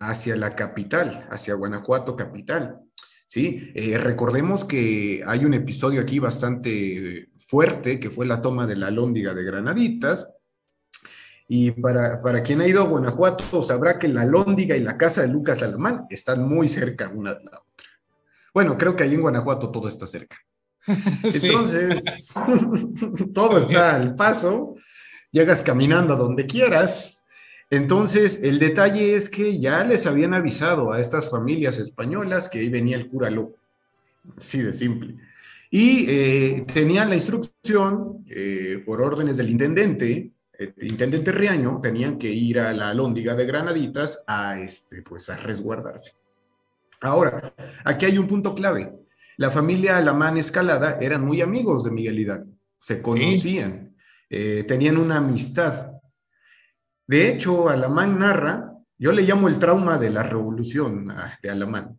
hacia 0.00 0.36
la 0.36 0.54
capital, 0.54 1.26
hacia 1.30 1.54
Guanajuato 1.54 2.14
capital. 2.16 2.80
¿sí? 3.26 3.70
Eh, 3.74 3.96
recordemos 3.96 4.64
que 4.64 5.22
hay 5.24 5.44
un 5.44 5.54
episodio 5.54 6.00
aquí 6.00 6.18
bastante 6.18 7.30
fuerte, 7.38 8.00
que 8.00 8.10
fue 8.10 8.26
la 8.26 8.42
toma 8.42 8.66
de 8.66 8.76
la 8.76 8.90
Lóndiga 8.90 9.32
de 9.34 9.44
Granaditas. 9.44 10.28
Y 11.52 11.72
para, 11.72 12.22
para 12.22 12.44
quien 12.44 12.60
ha 12.60 12.68
ido 12.68 12.80
a 12.80 12.86
Guanajuato, 12.86 13.62
sabrá 13.64 13.98
que 13.98 14.06
la 14.06 14.24
Lóndiga 14.24 14.76
y 14.76 14.80
la 14.80 14.96
casa 14.96 15.22
de 15.22 15.28
Lucas 15.28 15.62
Alamán 15.64 16.06
están 16.08 16.48
muy 16.48 16.68
cerca 16.68 17.08
una 17.08 17.34
de 17.34 17.42
la 17.42 17.58
otra. 17.58 17.88
Bueno, 18.54 18.78
creo 18.78 18.94
que 18.94 19.02
ahí 19.02 19.14
en 19.14 19.22
Guanajuato 19.22 19.70
todo 19.70 19.88
está 19.88 20.06
cerca. 20.06 20.36
Entonces, 21.24 22.32
todo 23.34 23.58
está 23.58 23.96
al 23.96 24.14
paso, 24.14 24.76
llegas 25.32 25.60
caminando 25.62 26.14
a 26.14 26.16
donde 26.16 26.46
quieras, 26.46 27.20
entonces, 27.70 28.40
el 28.42 28.58
detalle 28.58 29.14
es 29.14 29.30
que 29.30 29.60
ya 29.60 29.84
les 29.84 30.04
habían 30.04 30.34
avisado 30.34 30.92
a 30.92 31.00
estas 31.00 31.30
familias 31.30 31.78
españolas 31.78 32.48
que 32.48 32.58
ahí 32.58 32.68
venía 32.68 32.96
el 32.96 33.08
cura 33.08 33.30
loco, 33.30 33.56
así 34.36 34.60
de 34.60 34.72
simple. 34.72 35.14
Y 35.70 36.04
eh, 36.08 36.64
tenían 36.74 37.08
la 37.08 37.14
instrucción, 37.14 38.24
eh, 38.28 38.82
por 38.84 39.00
órdenes 39.00 39.36
del 39.36 39.50
intendente, 39.50 40.32
intendente 40.80 41.32
Riaño, 41.32 41.80
tenían 41.82 42.18
que 42.18 42.30
ir 42.30 42.60
a 42.60 42.72
la 42.72 42.92
Lóndiga 42.94 43.34
de 43.34 43.46
Granaditas 43.46 44.22
a, 44.26 44.60
este, 44.60 45.02
pues, 45.02 45.28
a 45.30 45.36
resguardarse. 45.36 46.12
Ahora, 47.00 47.54
aquí 47.84 48.06
hay 48.06 48.18
un 48.18 48.26
punto 48.26 48.54
clave. 48.54 48.92
La 49.36 49.50
familia 49.50 49.96
Alamán 49.96 50.36
Escalada 50.36 50.98
eran 51.00 51.24
muy 51.24 51.40
amigos 51.40 51.82
de 51.82 51.90
Miguel 51.90 52.18
Hidalgo, 52.18 52.52
se 52.80 53.00
conocían, 53.00 53.96
eh, 54.28 54.64
tenían 54.68 54.98
una 54.98 55.16
amistad. 55.16 55.92
De 57.06 57.28
hecho, 57.28 57.70
Alamán 57.70 58.18
narra, 58.18 58.74
yo 58.98 59.12
le 59.12 59.22
llamo 59.22 59.48
el 59.48 59.58
trauma 59.58 59.96
de 59.96 60.10
la 60.10 60.22
revolución 60.22 61.10
ah, 61.10 61.38
de 61.42 61.48
Alamán. 61.48 61.98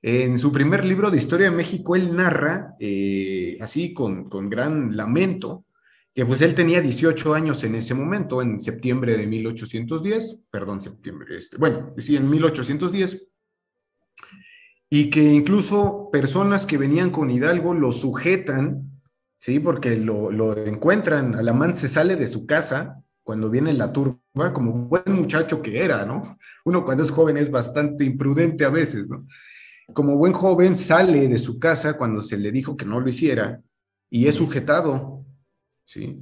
En 0.00 0.36
su 0.38 0.50
primer 0.50 0.84
libro 0.84 1.10
de 1.10 1.18
Historia 1.18 1.50
de 1.50 1.56
México, 1.56 1.94
él 1.94 2.16
narra, 2.16 2.74
eh, 2.80 3.56
así 3.60 3.94
con, 3.94 4.28
gran 4.50 4.96
lamento, 4.96 5.66
que 6.14 6.26
pues 6.26 6.42
él 6.42 6.54
tenía 6.54 6.80
18 6.80 7.34
años 7.34 7.64
en 7.64 7.74
ese 7.74 7.94
momento, 7.94 8.42
en 8.42 8.60
septiembre 8.60 9.16
de 9.16 9.26
1810, 9.26 10.42
perdón, 10.50 10.82
septiembre, 10.82 11.38
este, 11.38 11.56
bueno, 11.56 11.94
sí, 11.96 12.16
en 12.16 12.28
1810, 12.28 13.28
y 14.90 15.08
que 15.08 15.22
incluso 15.22 16.10
personas 16.12 16.66
que 16.66 16.76
venían 16.76 17.10
con 17.10 17.30
Hidalgo 17.30 17.72
lo 17.72 17.92
sujetan, 17.92 19.00
¿sí? 19.40 19.58
Porque 19.58 19.96
lo, 19.96 20.30
lo 20.30 20.54
encuentran, 20.66 21.34
Alamán 21.34 21.74
se 21.76 21.88
sale 21.88 22.16
de 22.16 22.28
su 22.28 22.44
casa 22.44 23.02
cuando 23.22 23.48
viene 23.48 23.72
la 23.72 23.90
turba, 23.90 24.52
como 24.52 24.72
buen 24.88 25.04
muchacho 25.06 25.62
que 25.62 25.82
era, 25.82 26.04
¿no? 26.04 26.36
Uno 26.66 26.84
cuando 26.84 27.04
es 27.04 27.10
joven 27.10 27.38
es 27.38 27.50
bastante 27.50 28.04
imprudente 28.04 28.66
a 28.66 28.70
veces, 28.70 29.08
¿no? 29.08 29.26
Como 29.94 30.18
buen 30.18 30.34
joven 30.34 30.76
sale 30.76 31.26
de 31.26 31.38
su 31.38 31.58
casa 31.58 31.96
cuando 31.96 32.20
se 32.20 32.36
le 32.36 32.52
dijo 32.52 32.76
que 32.76 32.84
no 32.84 33.00
lo 33.00 33.08
hiciera 33.08 33.62
y 34.10 34.26
es 34.26 34.34
sujetado, 34.34 35.21
¿sí? 35.84 36.18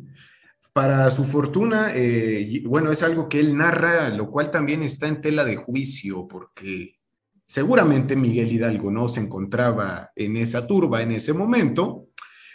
Para 0.73 1.11
su 1.11 1.25
fortuna, 1.25 1.91
eh, 1.95 2.63
bueno, 2.65 2.93
es 2.93 3.03
algo 3.03 3.29
que 3.29 3.41
él 3.41 3.57
narra, 3.57 4.09
lo 4.11 4.31
cual 4.31 4.51
también 4.51 4.83
está 4.83 5.09
en 5.09 5.21
tela 5.21 5.45
de 5.45 5.57
juicio, 5.57 6.29
porque 6.29 7.01
seguramente 7.47 8.15
Miguel 8.15 8.53
Hidalgo 8.53 8.91
no 8.91 9.09
se 9.09 9.21
encontraba 9.21 10.11
en 10.15 10.37
esa 10.37 10.67
turba 10.67 11.03
en 11.03 11.13
ese 11.13 11.33
momento, 11.33 12.09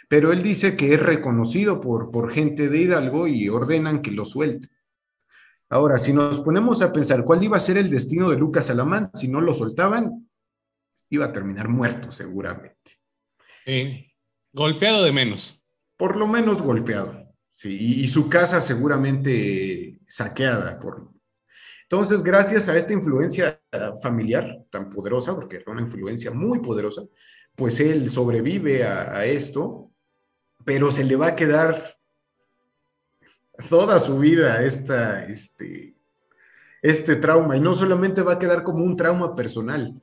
pero 0.08 0.32
él 0.32 0.42
dice 0.42 0.76
que 0.76 0.94
es 0.94 1.00
reconocido 1.00 1.80
por, 1.80 2.10
por 2.10 2.32
gente 2.32 2.68
de 2.68 2.80
Hidalgo 2.80 3.26
y 3.28 3.48
ordenan 3.48 4.00
que 4.00 4.12
lo 4.12 4.24
suelte. 4.24 4.68
Ahora, 5.68 5.98
si 5.98 6.12
nos 6.12 6.40
ponemos 6.40 6.80
a 6.80 6.92
pensar 6.92 7.24
cuál 7.24 7.42
iba 7.42 7.56
a 7.56 7.60
ser 7.60 7.76
el 7.76 7.90
destino 7.90 8.30
de 8.30 8.36
Lucas 8.36 8.70
Alamán, 8.70 9.10
si 9.14 9.28
no 9.28 9.40
lo 9.40 9.52
soltaban, 9.52 10.30
iba 11.10 11.26
a 11.26 11.32
terminar 11.32 11.68
muerto 11.68 12.12
seguramente. 12.12 13.00
golpeado 14.52 15.02
de 15.04 15.12
menos. 15.12 15.65
Por 15.96 16.16
lo 16.16 16.26
menos 16.26 16.62
golpeado, 16.62 17.32
sí, 17.52 18.02
y, 18.02 18.06
su 18.08 18.28
casa 18.28 18.60
seguramente 18.60 19.98
saqueada. 20.06 20.78
Por... 20.78 21.10
Entonces, 21.82 22.22
gracias 22.22 22.68
a 22.68 22.76
esta 22.76 22.92
influencia 22.92 23.60
familiar 24.02 24.64
tan 24.70 24.90
poderosa, 24.90 25.34
porque 25.34 25.56
era 25.56 25.72
una 25.72 25.82
influencia 25.82 26.30
muy 26.30 26.60
poderosa, 26.60 27.02
pues 27.54 27.80
él 27.80 28.10
sobrevive 28.10 28.84
a 28.84 29.24
esto 29.24 29.86
pero 30.66 30.90
se 30.90 31.04
le 31.04 31.14
va 31.14 31.28
a 31.28 31.36
quedar 31.36 31.84
toda 33.70 34.00
su 34.00 34.18
vida 34.18 34.64
esta, 34.64 35.24
este, 35.24 35.94
este 36.82 37.14
trauma. 37.14 37.56
Y 37.56 37.60
no 37.60 37.72
solamente 37.72 38.20
va 38.20 38.32
a 38.32 38.38
quedar 38.40 38.64
como 38.64 38.84
un 38.84 38.96
trauma 38.96 39.36
personal, 39.36 39.94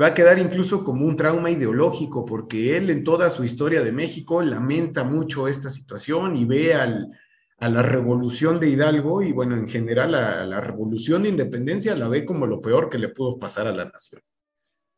va 0.00 0.08
a 0.08 0.14
quedar 0.14 0.38
incluso 0.38 0.84
como 0.84 1.06
un 1.06 1.16
trauma 1.16 1.50
ideológico, 1.50 2.24
porque 2.24 2.76
él 2.76 2.90
en 2.90 3.04
toda 3.04 3.30
su 3.30 3.44
historia 3.44 3.82
de 3.82 3.92
México 3.92 4.42
lamenta 4.42 5.04
mucho 5.04 5.48
esta 5.48 5.70
situación 5.70 6.36
y 6.36 6.44
ve 6.44 6.74
al, 6.74 7.08
a 7.58 7.68
la 7.68 7.82
revolución 7.82 8.60
de 8.60 8.70
Hidalgo 8.70 9.22
y 9.22 9.32
bueno, 9.32 9.56
en 9.56 9.68
general 9.68 10.14
a 10.14 10.46
la 10.46 10.60
revolución 10.60 11.24
de 11.24 11.30
independencia 11.30 11.96
la 11.96 12.08
ve 12.08 12.24
como 12.24 12.46
lo 12.46 12.60
peor 12.60 12.88
que 12.88 12.98
le 12.98 13.08
pudo 13.08 13.38
pasar 13.38 13.66
a 13.66 13.72
la 13.72 13.86
nación. 13.86 14.22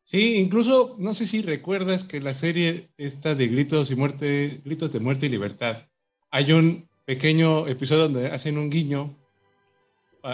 Sí, 0.03 0.35
incluso, 0.35 0.95
no 0.99 1.13
sé 1.13 1.25
si 1.25 1.41
recuerdas 1.41 2.03
que 2.03 2.19
la 2.19 2.33
serie 2.33 2.89
esta 2.97 3.33
de 3.33 3.47
Gritos 3.47 3.91
y 3.91 3.95
Muerte, 3.95 4.61
Gritos 4.65 4.91
de 4.91 4.99
Muerte 4.99 5.25
y 5.25 5.29
Libertad, 5.29 5.87
hay 6.29 6.51
un 6.51 6.89
pequeño 7.05 7.67
episodio 7.67 8.03
donde 8.03 8.27
hacen 8.27 8.57
un 8.57 8.69
guiño. 8.69 9.17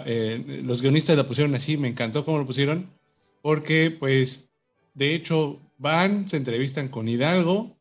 Eh, 0.06 0.62
los 0.66 0.82
guionistas 0.82 1.16
la 1.16 1.28
pusieron 1.28 1.56
así, 1.56 1.78
me 1.78 1.88
encantó 1.88 2.26
cómo 2.26 2.40
lo 2.40 2.46
pusieron, 2.46 2.90
porque 3.42 3.96
pues 3.98 4.52
de 4.98 5.13
hecho 5.13 5.60
van, 5.77 6.27
se 6.27 6.38
entrevistan 6.38 6.89
con 6.89 7.08
Hidalgo 7.08 7.77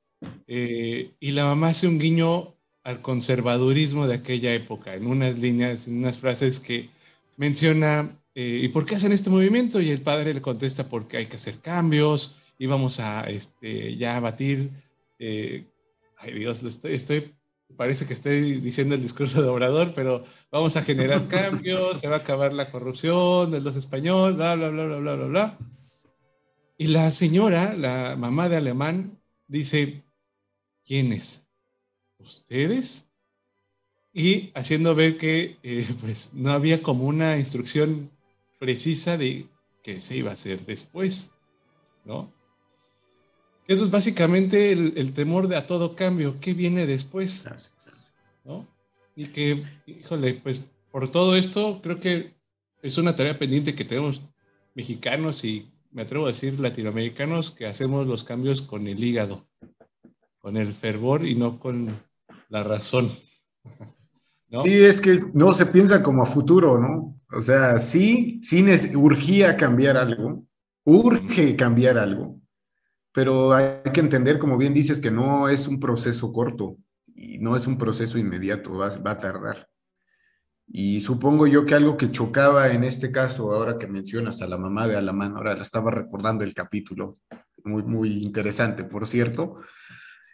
eh, 0.46 1.12
y 1.18 1.30
la 1.32 1.44
mamá 1.46 1.68
hace 1.68 1.88
un 1.88 1.99
guiño 1.99 2.54
al 2.85 3.00
conservadurismo 3.00 4.06
de 4.06 4.14
aquella 4.14 4.54
época, 4.54 4.94
en 4.94 5.06
unas 5.06 5.38
líneas, 5.38 5.88
en 5.88 5.99
unas 5.99 6.18
frases 6.18 6.61
que 6.61 6.88
menciona 7.37 8.16
eh, 8.38 8.61
¿y 8.64 8.68
por 8.68 8.85
qué 8.85 8.96
hacen 8.96 9.12
este 9.12 9.30
movimiento? 9.30 9.80
Y 9.80 9.88
el 9.88 10.02
padre 10.02 10.35
le 10.35 10.42
contesta, 10.42 10.87
porque 10.90 11.16
hay 11.16 11.26
que 11.26 11.37
hacer 11.37 11.58
cambios 11.58 12.37
y 12.58 12.66
vamos 12.66 13.00
a 13.00 13.23
este, 13.23 13.96
ya 13.96 14.20
batir. 14.20 14.70
Eh, 15.18 15.64
ay 16.18 16.35
Dios, 16.35 16.62
estoy, 16.62 16.94
estoy, 16.94 17.35
parece 17.78 18.06
que 18.06 18.12
estoy 18.12 18.61
diciendo 18.61 18.94
el 18.94 19.00
discurso 19.00 19.40
de 19.40 19.49
Obrador, 19.49 19.92
pero 19.94 20.23
vamos 20.52 20.76
a 20.76 20.82
generar 20.82 21.28
cambios, 21.28 21.99
se 21.99 22.08
va 22.08 22.16
a 22.16 22.18
acabar 22.18 22.52
la 22.52 22.70
corrupción 22.70 23.50
de 23.52 23.62
los 23.62 23.75
españoles, 23.75 24.37
bla, 24.37 24.54
bla, 24.54 24.68
bla, 24.68 24.85
bla, 24.85 24.99
bla, 24.99 25.14
bla, 25.16 25.26
bla. 25.26 25.56
Y 26.78 26.88
la 26.88 27.11
señora, 27.11 27.75
la 27.75 28.16
mamá 28.16 28.49
de 28.49 28.56
Alemán, 28.56 29.18
dice, 29.49 30.04
¿quiénes? 30.85 31.49
¿Ustedes? 32.18 33.06
Y 34.12 34.50
haciendo 34.54 34.95
ver 34.95 35.16
que 35.16 35.59
eh, 35.62 35.87
pues 36.00 36.33
no 36.35 36.50
había 36.50 36.83
como 36.83 37.04
una 37.04 37.38
instrucción 37.38 38.11
precisa 38.59 39.16
de 39.16 39.47
qué 39.83 40.00
se 40.00 40.16
iba 40.16 40.30
a 40.30 40.35
hacer 40.35 40.64
después, 40.64 41.33
¿no? 42.04 42.33
Eso 43.68 43.85
es 43.85 43.90
básicamente 43.90 44.73
el, 44.73 45.12
temor 45.12 45.49
de 45.49 45.56
a 45.56 45.66
todo 45.66 45.97
cambio. 45.97 46.38
¿Qué 46.40 46.54
viene 46.54 46.87
después? 46.87 47.45
¿No? 48.45 48.66
Y 49.16 49.26
que, 49.26 49.56
híjole, 49.87 50.35
pues 50.35 50.62
por 50.92 51.11
todo 51.11 51.35
esto, 51.35 51.80
creo 51.83 51.99
que 51.99 52.35
es 52.83 52.97
una 52.97 53.16
tarea 53.16 53.38
pendiente 53.38 53.75
que 53.75 53.85
tenemos 53.85 54.23
mexicanos 54.75 55.45
y 55.45 55.68
me 55.97 56.03
atrevo 56.03 56.26
a 56.26 56.29
decir 56.29 56.61
latinoamericanos 56.61 57.50
que 57.53 57.67
hacemos 57.67 58.07
los 58.07 58.23
cambios 58.23 58.61
con 58.61 58.87
el 58.87 59.03
hígado, 59.03 59.49
con 60.38 60.59
el 60.59 60.75
fervor 60.75 61.26
y 61.26 61.35
no 61.35 61.59
con 61.59 61.88
la 62.50 62.62
razón. 62.62 63.09
Sí, 64.65 64.85
es 64.85 65.00
que 65.00 65.21
no 65.35 65.53
se 65.53 65.67
piensa 65.67 66.05
como 66.05 66.23
a 66.23 66.26
futuro, 66.26 66.79
¿no? 66.79 67.21
O 67.33 67.43
sea, 67.43 67.81
sí, 67.81 68.38
sí 68.45 68.65
urgía 68.95 69.57
cambiar 69.57 69.97
algo, 69.97 70.47
urge 70.85 71.57
cambiar 71.57 71.99
algo, 71.99 72.41
pero 73.12 73.53
hay 73.53 73.83
que 73.93 74.00
entender, 74.00 74.38
como 74.38 74.57
bien 74.57 74.73
dices, 74.73 75.00
que 75.00 75.11
no 75.11 75.49
es 75.49 75.67
un 75.67 75.81
proceso 75.81 76.33
corto 76.33 76.79
y 77.12 77.38
no 77.38 77.57
es 77.57 77.67
un 77.67 77.76
proceso 77.76 78.19
inmediato, 78.19 78.73
va, 78.73 78.88
va 79.05 79.11
a 79.11 79.19
tardar. 79.19 79.69
Y 80.68 81.00
supongo 81.00 81.46
yo 81.46 81.64
que 81.64 81.75
algo 81.75 81.96
que 81.96 82.11
chocaba 82.11 82.68
en 82.73 82.85
este 82.85 83.12
caso, 83.12 83.52
ahora 83.54 83.78
que 83.78 83.87
mencionas 83.87 84.42
a 84.42 84.49
la 84.49 84.58
mamá 84.58 84.87
de 84.88 84.96
Alamán, 84.96 85.37
ahora 85.37 85.54
la 85.54 85.62
estaba 85.62 85.90
recordando 85.90 86.44
el 86.44 86.54
capítulo, 86.54 87.18
muy, 87.64 87.82
muy 87.82 88.23
interesante, 88.23 88.85
por 88.85 89.06
cierto, 89.06 89.61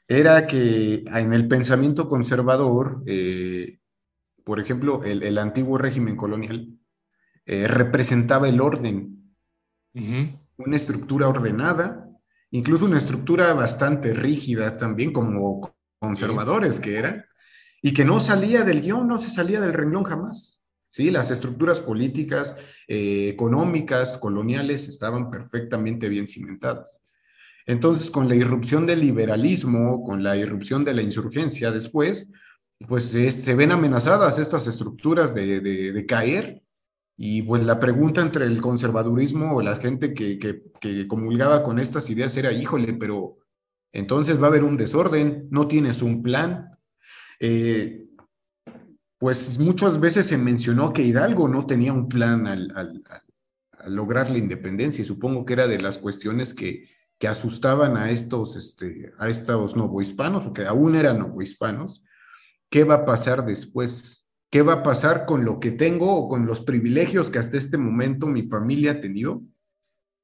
era 0.09 0.47
que 0.47 1.05
en 1.07 1.33
el 1.33 1.49
pensamiento 1.49 2.09
conservador, 2.09 3.03
eh, 3.07 3.79
por 4.45 4.61
ejemplo, 4.61 5.03
el, 5.05 5.39
antiguo 5.39 5.79
régimen 5.79 6.17
colonial 6.17 6.69
eh, 7.47 7.67
representaba 7.69 8.49
el 8.49 8.61
orden, 8.61 9.35
una 9.95 10.77
estructura 10.77 11.29
ordenada, 11.29 12.09
incluso 12.51 12.87
una 12.87 12.99
estructura 12.99 13.53
bastante 13.55 14.13
rígida 14.13 14.77
también, 14.77 15.13
como 15.13 15.75
conservadores 15.99 16.81
que 16.81 16.99
eran, 16.99 17.25
y 17.83 17.93
que 17.93 18.05
no 18.05 18.21
salía 18.21 18.63
del 18.63 18.81
guion, 18.81 19.09
no 19.09 19.19
se 19.19 19.29
salía 19.29 19.61
del 19.61 19.73
renglón 19.73 20.05
jamás. 20.05 20.63
¿sí? 20.89 21.11
Las 21.11 21.33
estructuras 21.33 21.81
políticas, 21.81 22.55
eh, 22.87 23.29
económicas, 23.29 24.17
coloniales 24.19 24.89
estaban 24.89 25.31
perfectamente 25.31 26.09
bien 26.09 26.29
cimentadas. 26.29 27.05
Entonces, 27.67 28.11
con 28.11 28.29
la 28.29 28.37
irrupción 28.37 28.87
del 28.87 29.01
liberalismo, 29.01 30.05
con 30.05 30.23
la 30.23 30.37
irrupción 30.37 30.85
de 30.85 30.95
la 30.95 31.03
insurgencia 31.03 31.71
después, 31.71 32.31
pues 32.89 33.05
se 33.05 33.55
ven 33.55 33.73
amenazadas 33.73 34.39
estas 34.39 34.67
estructuras 34.67 35.35
de, 35.35 35.61
de, 35.61 36.07
caer. 36.07 36.63
Y 37.17 37.43
pues 37.43 37.65
la 37.65 37.79
pregunta 37.79 38.21
entre 38.21 38.47
el 38.47 38.61
conservadurismo 38.61 39.57
o 39.57 39.63
la 39.63 39.77
gente 39.77 40.13
que, 40.13 40.39
que, 40.39 40.63
que 40.81 41.07
comulgaba 41.07 41.63
con 41.63 41.79
estas 41.79 42.11
ideas 42.11 42.37
era, 42.37 42.53
híjole, 42.53 42.95
pero 42.95 43.39
entonces 43.93 44.41
va 44.41 44.47
a 44.47 44.49
haber 44.49 44.65
un 44.65 44.77
desorden, 44.77 45.47
no 45.51 45.69
tienes 45.69 46.03
un 46.03 46.23
plan, 46.23 46.72
eh, 47.45 48.07
pues 49.19 49.59
muchas 49.59 49.99
veces 49.99 50.27
se 50.27 50.39
mencionó 50.39 50.93
que 50.93 51.03
Hidalgo 51.03 51.49
no 51.49 51.67
tenía 51.67 51.93
un 51.93 52.09
plan 52.09 52.47
al, 52.47 53.03
lograr 53.87 54.31
la 54.31 54.39
independencia 54.39 55.03
y 55.03 55.05
supongo 55.05 55.45
que 55.45 55.55
era 55.55 55.67
de 55.67 55.81
las 55.81 55.99
cuestiones 55.99 56.55
que, 56.55 56.89
asustaban 57.23 57.97
a 57.97 58.11
estos, 58.11 58.57
este, 58.57 59.13
a 59.17 59.29
estos 59.29 59.77
novohispanos, 59.77 60.45
o 60.45 60.53
que 60.53 60.67
aún 60.67 60.97
eran 60.97 61.21
novohispanos. 61.21 62.03
¿Qué 62.69 62.83
va 62.83 62.95
a 62.95 63.05
pasar 63.05 63.47
después? 63.47 64.27
¿Qué 64.51 64.63
va 64.63 64.73
a 64.73 64.83
pasar 64.83 65.25
con 65.25 65.45
lo 65.45 65.61
que 65.61 65.71
tengo 65.71 66.17
o 66.17 66.29
con 66.29 66.47
los 66.47 66.63
privilegios 66.63 67.31
que 67.31 67.39
hasta 67.39 67.59
este 67.59 67.79
momento 67.79 68.27
mi 68.27 68.43
familia 68.43 68.93
ha 68.93 69.01
tenido? 69.01 69.41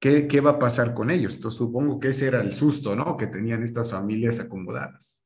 ¿Qué, 0.01 0.27
qué 0.27 0.41
va 0.41 0.51
a 0.51 0.59
pasar 0.59 0.93
con 0.93 1.13
ellos? 1.13 1.37
Entonces 1.37 1.59
supongo 1.59 2.01
que 2.01 2.09
ese 2.09 2.27
era 2.27 2.41
el 2.41 2.53
susto, 2.53 2.97
¿no? 2.97 3.17
Que 3.17 3.29
tenían 3.29 3.63
estas 3.63 3.93
familias 3.93 4.41
acomodadas. 4.41 5.23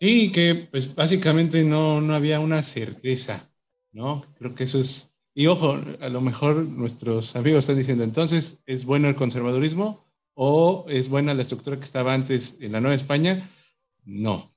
Sí, 0.00 0.30
que 0.30 0.54
pues 0.54 0.94
básicamente 0.94 1.64
no, 1.64 2.00
no 2.00 2.14
había 2.14 2.38
una 2.38 2.62
certeza, 2.62 3.50
¿no? 3.92 4.24
Creo 4.38 4.54
que 4.54 4.64
eso 4.64 4.78
es... 4.78 5.14
Y 5.34 5.46
ojo, 5.46 5.78
a 6.00 6.08
lo 6.08 6.20
mejor 6.20 6.64
nuestros 6.64 7.34
amigos 7.36 7.60
están 7.60 7.76
diciendo, 7.76 8.04
entonces, 8.04 8.60
¿es 8.66 8.84
bueno 8.84 9.08
el 9.08 9.16
conservadurismo 9.16 10.04
o 10.34 10.86
es 10.88 11.08
buena 11.08 11.34
la 11.34 11.42
estructura 11.42 11.76
que 11.78 11.84
estaba 11.84 12.14
antes 12.14 12.56
en 12.60 12.72
la 12.72 12.80
Nueva 12.80 12.94
España? 12.94 13.48
No. 14.04 14.52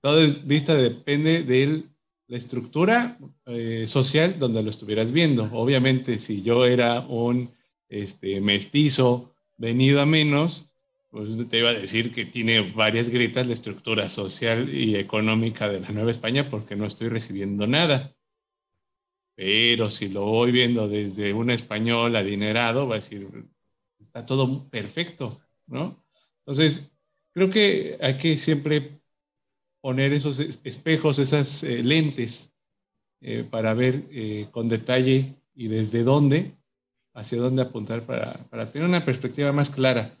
Todo 0.00 0.20
vista 0.44 0.74
depende 0.74 1.42
de 1.42 1.84
la 2.28 2.36
estructura 2.36 3.18
eh, 3.46 3.84
social 3.86 4.38
donde 4.38 4.62
lo 4.62 4.70
estuvieras 4.70 5.12
viendo. 5.12 5.48
Obviamente, 5.52 6.18
si 6.18 6.42
yo 6.42 6.64
era 6.66 7.00
un 7.00 7.50
este, 7.88 8.40
mestizo 8.40 9.34
venido 9.56 10.00
a 10.00 10.06
menos, 10.06 10.70
pues 11.16 11.48
te 11.48 11.58
iba 11.60 11.70
a 11.70 11.72
decir 11.72 12.12
que 12.12 12.26
tiene 12.26 12.60
varias 12.60 13.08
grietas 13.08 13.46
la 13.46 13.54
estructura 13.54 14.06
social 14.10 14.68
y 14.68 14.96
económica 14.96 15.66
de 15.66 15.80
la 15.80 15.88
Nueva 15.88 16.10
España 16.10 16.50
porque 16.50 16.76
no 16.76 16.84
estoy 16.84 17.08
recibiendo 17.08 17.66
nada. 17.66 18.14
Pero 19.34 19.90
si 19.90 20.08
lo 20.08 20.26
voy 20.26 20.52
viendo 20.52 20.88
desde 20.88 21.32
un 21.32 21.50
español 21.50 22.16
adinerado, 22.16 22.86
va 22.86 22.96
a 22.96 22.98
decir, 22.98 23.26
está 23.98 24.26
todo 24.26 24.68
perfecto, 24.68 25.40
¿no? 25.66 26.04
Entonces, 26.40 26.90
creo 27.32 27.48
que 27.48 27.96
hay 28.02 28.18
que 28.18 28.36
siempre 28.36 29.00
poner 29.80 30.12
esos 30.12 30.38
espejos, 30.38 31.18
esas 31.18 31.62
eh, 31.62 31.82
lentes 31.82 32.52
eh, 33.22 33.42
para 33.42 33.72
ver 33.72 34.02
eh, 34.10 34.48
con 34.50 34.68
detalle 34.68 35.34
y 35.54 35.68
desde 35.68 36.02
dónde, 36.02 36.52
hacia 37.14 37.38
dónde 37.38 37.62
apuntar 37.62 38.02
para, 38.02 38.34
para 38.50 38.70
tener 38.70 38.86
una 38.86 39.02
perspectiva 39.02 39.50
más 39.52 39.70
clara. 39.70 40.14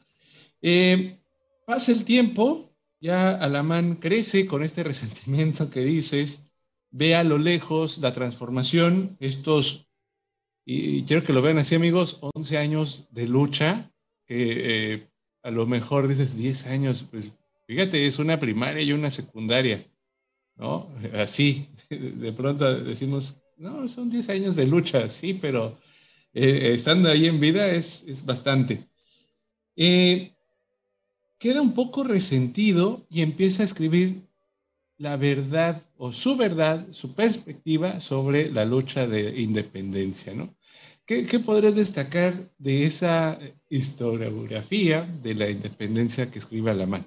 Eh, 0.68 1.20
pasa 1.64 1.92
el 1.92 2.04
tiempo, 2.04 2.74
ya 2.98 3.36
Alamán 3.36 3.94
crece 3.94 4.48
con 4.48 4.64
este 4.64 4.82
resentimiento 4.82 5.70
que 5.70 5.84
dices, 5.84 6.50
ve 6.90 7.14
a 7.14 7.22
lo 7.22 7.38
lejos 7.38 7.98
la 7.98 8.12
transformación, 8.12 9.16
estos, 9.20 9.86
y, 10.64 11.04
quiero 11.04 11.22
que 11.22 11.32
lo 11.32 11.40
vean 11.40 11.58
así 11.58 11.76
amigos, 11.76 12.18
11 12.34 12.58
años 12.58 13.06
de 13.12 13.28
lucha, 13.28 13.92
que 14.26 14.94
eh, 14.94 15.08
a 15.44 15.52
lo 15.52 15.66
mejor 15.66 16.08
dices 16.08 16.36
10 16.36 16.66
años, 16.66 17.06
pues 17.12 17.32
fíjate, 17.68 18.04
es 18.04 18.18
una 18.18 18.40
primaria 18.40 18.82
y 18.82 18.92
una 18.92 19.12
secundaria, 19.12 19.86
¿no? 20.56 20.90
Así, 21.14 21.68
de 21.90 22.32
pronto 22.32 22.80
decimos, 22.80 23.40
no, 23.56 23.86
son 23.86 24.10
10 24.10 24.30
años 24.30 24.56
de 24.56 24.66
lucha, 24.66 25.08
sí, 25.08 25.34
pero 25.34 25.78
eh, 26.34 26.72
estando 26.74 27.08
ahí 27.08 27.26
en 27.26 27.38
vida 27.38 27.70
es, 27.70 28.02
es 28.08 28.26
bastante. 28.26 28.84
Queda 31.38 31.60
un 31.60 31.74
poco 31.74 32.04
resentido 32.04 33.06
y 33.10 33.22
empieza 33.22 33.62
a 33.62 33.66
escribir 33.66 34.22
la 34.98 35.16
verdad 35.16 35.82
o 35.98 36.12
su 36.12 36.36
verdad, 36.36 36.86
su 36.90 37.14
perspectiva 37.14 38.00
sobre 38.00 38.50
la 38.50 38.64
lucha 38.64 39.06
de 39.06 39.40
independencia, 39.40 40.34
¿no? 40.34 40.54
¿Qué, 41.04 41.38
podrías 41.38 41.76
destacar 41.76 42.34
de 42.58 42.84
esa 42.84 43.38
historiografía 43.68 45.06
de 45.22 45.34
la 45.34 45.48
independencia 45.48 46.32
que 46.32 46.40
escribe 46.40 46.72
Alamán? 46.72 47.06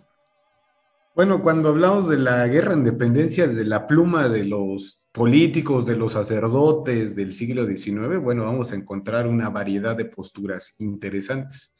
Bueno, 1.14 1.42
cuando 1.42 1.68
hablamos 1.68 2.08
de 2.08 2.18
la 2.18 2.48
guerra 2.48 2.70
de 2.70 2.78
independencia 2.78 3.46
desde 3.46 3.66
la 3.66 3.88
pluma 3.88 4.30
de 4.30 4.46
los 4.46 5.06
políticos, 5.12 5.86
de 5.86 5.98
los 5.98 6.14
sacerdotes 6.14 7.14
del 7.18 7.34
siglo 7.34 7.68
XIX, 7.68 8.22
bueno, 8.22 8.46
vamos 8.46 8.72
a 8.72 8.76
encontrar 8.76 9.28
una 9.28 9.50
variedad 9.50 9.98
de 9.98 10.06
posturas 10.06 10.76
interesantes 10.80 11.76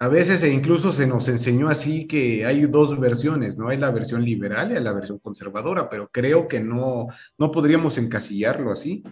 a 0.00 0.08
veces 0.08 0.42
e 0.42 0.52
incluso 0.52 0.92
se 0.92 1.06
nos 1.06 1.28
enseñó 1.28 1.68
así 1.68 2.06
que 2.06 2.46
hay 2.46 2.62
dos 2.66 2.98
versiones, 3.00 3.58
¿no? 3.58 3.68
Hay 3.68 3.78
la 3.78 3.90
versión 3.90 4.24
liberal 4.24 4.70
y 4.70 4.76
hay 4.76 4.82
la 4.82 4.92
versión 4.92 5.18
conservadora, 5.18 5.88
pero 5.88 6.08
creo 6.12 6.46
que 6.46 6.60
no, 6.60 7.08
no 7.36 7.50
podríamos 7.50 7.98
encasillarlo 7.98 8.70
así, 8.70 9.02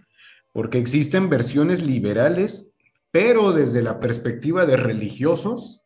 porque 0.53 0.79
existen 0.79 1.29
versiones 1.29 1.83
liberales, 1.83 2.71
pero 3.11 3.53
desde 3.53 3.83
la 3.83 3.99
perspectiva 3.99 4.65
de 4.65 4.77
religiosos, 4.77 5.83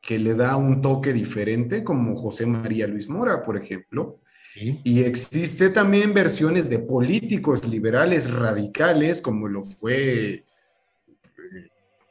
que 0.00 0.18
le 0.18 0.34
da 0.34 0.56
un 0.56 0.80
toque 0.80 1.12
diferente, 1.12 1.82
como 1.82 2.14
José 2.14 2.46
María 2.46 2.86
Luis 2.86 3.08
Mora, 3.08 3.42
por 3.42 3.56
ejemplo. 3.56 4.20
Y 4.54 5.02
existe 5.02 5.70
también 5.70 6.14
versiones 6.14 6.68
de 6.68 6.78
políticos 6.78 7.66
liberales 7.66 8.32
radicales, 8.32 9.22
como 9.22 9.46
lo 9.46 9.62
fue 9.62 10.44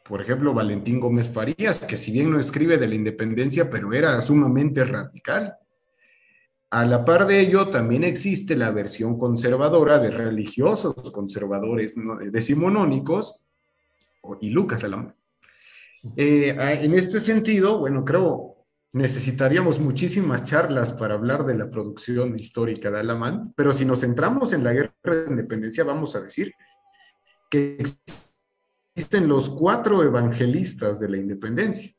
por 0.07 0.21
ejemplo, 0.21 0.53
Valentín 0.53 0.99
Gómez 0.99 1.29
Farías, 1.29 1.85
que 1.85 1.97
si 1.97 2.11
bien 2.11 2.31
no 2.31 2.39
escribe 2.39 2.77
de 2.77 2.87
la 2.87 2.95
independencia, 2.95 3.69
pero 3.69 3.93
era 3.93 4.19
sumamente 4.21 4.85
radical. 4.85 5.55
A 6.69 6.85
la 6.85 7.05
par 7.05 7.27
de 7.27 7.39
ello, 7.39 7.69
también 7.69 8.03
existe 8.03 8.55
la 8.55 8.71
versión 8.71 9.17
conservadora 9.17 9.99
de 9.99 10.11
religiosos 10.11 10.95
conservadores 11.11 11.95
decimonónicos 12.31 13.45
y 14.41 14.49
Lucas 14.49 14.83
Alamán. 14.83 15.15
Eh, 16.15 16.55
en 16.57 16.93
este 16.93 17.19
sentido, 17.19 17.79
bueno, 17.79 18.03
creo 18.05 18.57
necesitaríamos 18.93 19.79
muchísimas 19.79 20.43
charlas 20.43 20.93
para 20.93 21.13
hablar 21.13 21.45
de 21.45 21.55
la 21.55 21.67
producción 21.67 22.37
histórica 22.37 22.89
de 22.89 22.99
Alamán, 22.99 23.53
pero 23.55 23.71
si 23.71 23.85
nos 23.85 24.01
centramos 24.01 24.53
en 24.53 24.63
la 24.63 24.73
guerra 24.73 24.93
de 25.03 25.29
independencia, 25.29 25.83
vamos 25.83 26.15
a 26.15 26.21
decir 26.21 26.51
que 27.49 27.83
existen 28.97 29.27
los 29.27 29.51
cuatro 29.51 30.03
evangelistas 30.03 30.99
de 30.99 31.07
la 31.07 31.17
independencia. 31.17 31.93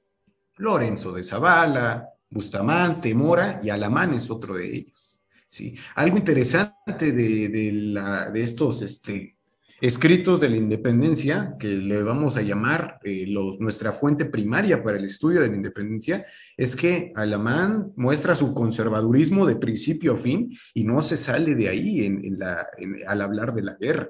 Lorenzo 0.57 1.13
de 1.13 1.23
Zavala, 1.23 2.09
Bustamante, 2.29 3.15
Mora 3.15 3.61
y 3.63 3.71
Alamán 3.71 4.15
es 4.15 4.29
otro 4.29 4.57
de 4.57 4.75
ellos. 4.79 5.23
¿sí? 5.47 5.77
Algo 5.95 6.17
interesante 6.17 7.13
de, 7.13 7.49
de 7.51 8.43
estos 8.43 8.83
este, 8.83 9.39
escritos 9.81 10.41
de 10.41 10.49
la 10.49 10.57
independencia, 10.57 11.55
que 11.57 11.69
le 11.69 12.03
vamos 12.03 12.37
a 12.37 12.43
llamar 12.43 12.99
eh, 13.05 13.27
los, 13.29 13.61
nuestra 13.61 13.93
fuente 13.93 14.25
primaria 14.25 14.83
para 14.83 14.97
el 14.99 15.05
estudio 15.05 15.41
de 15.41 15.51
la 15.51 15.57
independencia, 15.57 16.27
es 16.57 16.75
que 16.75 17.13
Alamán 17.15 17.93
muestra 17.95 18.35
su 18.35 18.53
conservadurismo 18.55 19.47
de 19.47 19.55
principio 19.55 20.15
a 20.15 20.17
fin 20.17 20.53
y 20.75 20.83
no 20.83 21.01
se 21.01 21.17
sale 21.17 21.55
de 21.55 21.69
ahí 21.69 22.05
en, 22.05 22.41
la, 22.41 22.67
al 23.07 23.21
hablar 23.21 23.55
de 23.55 23.63
la 23.63 23.75
guerra. 23.75 24.09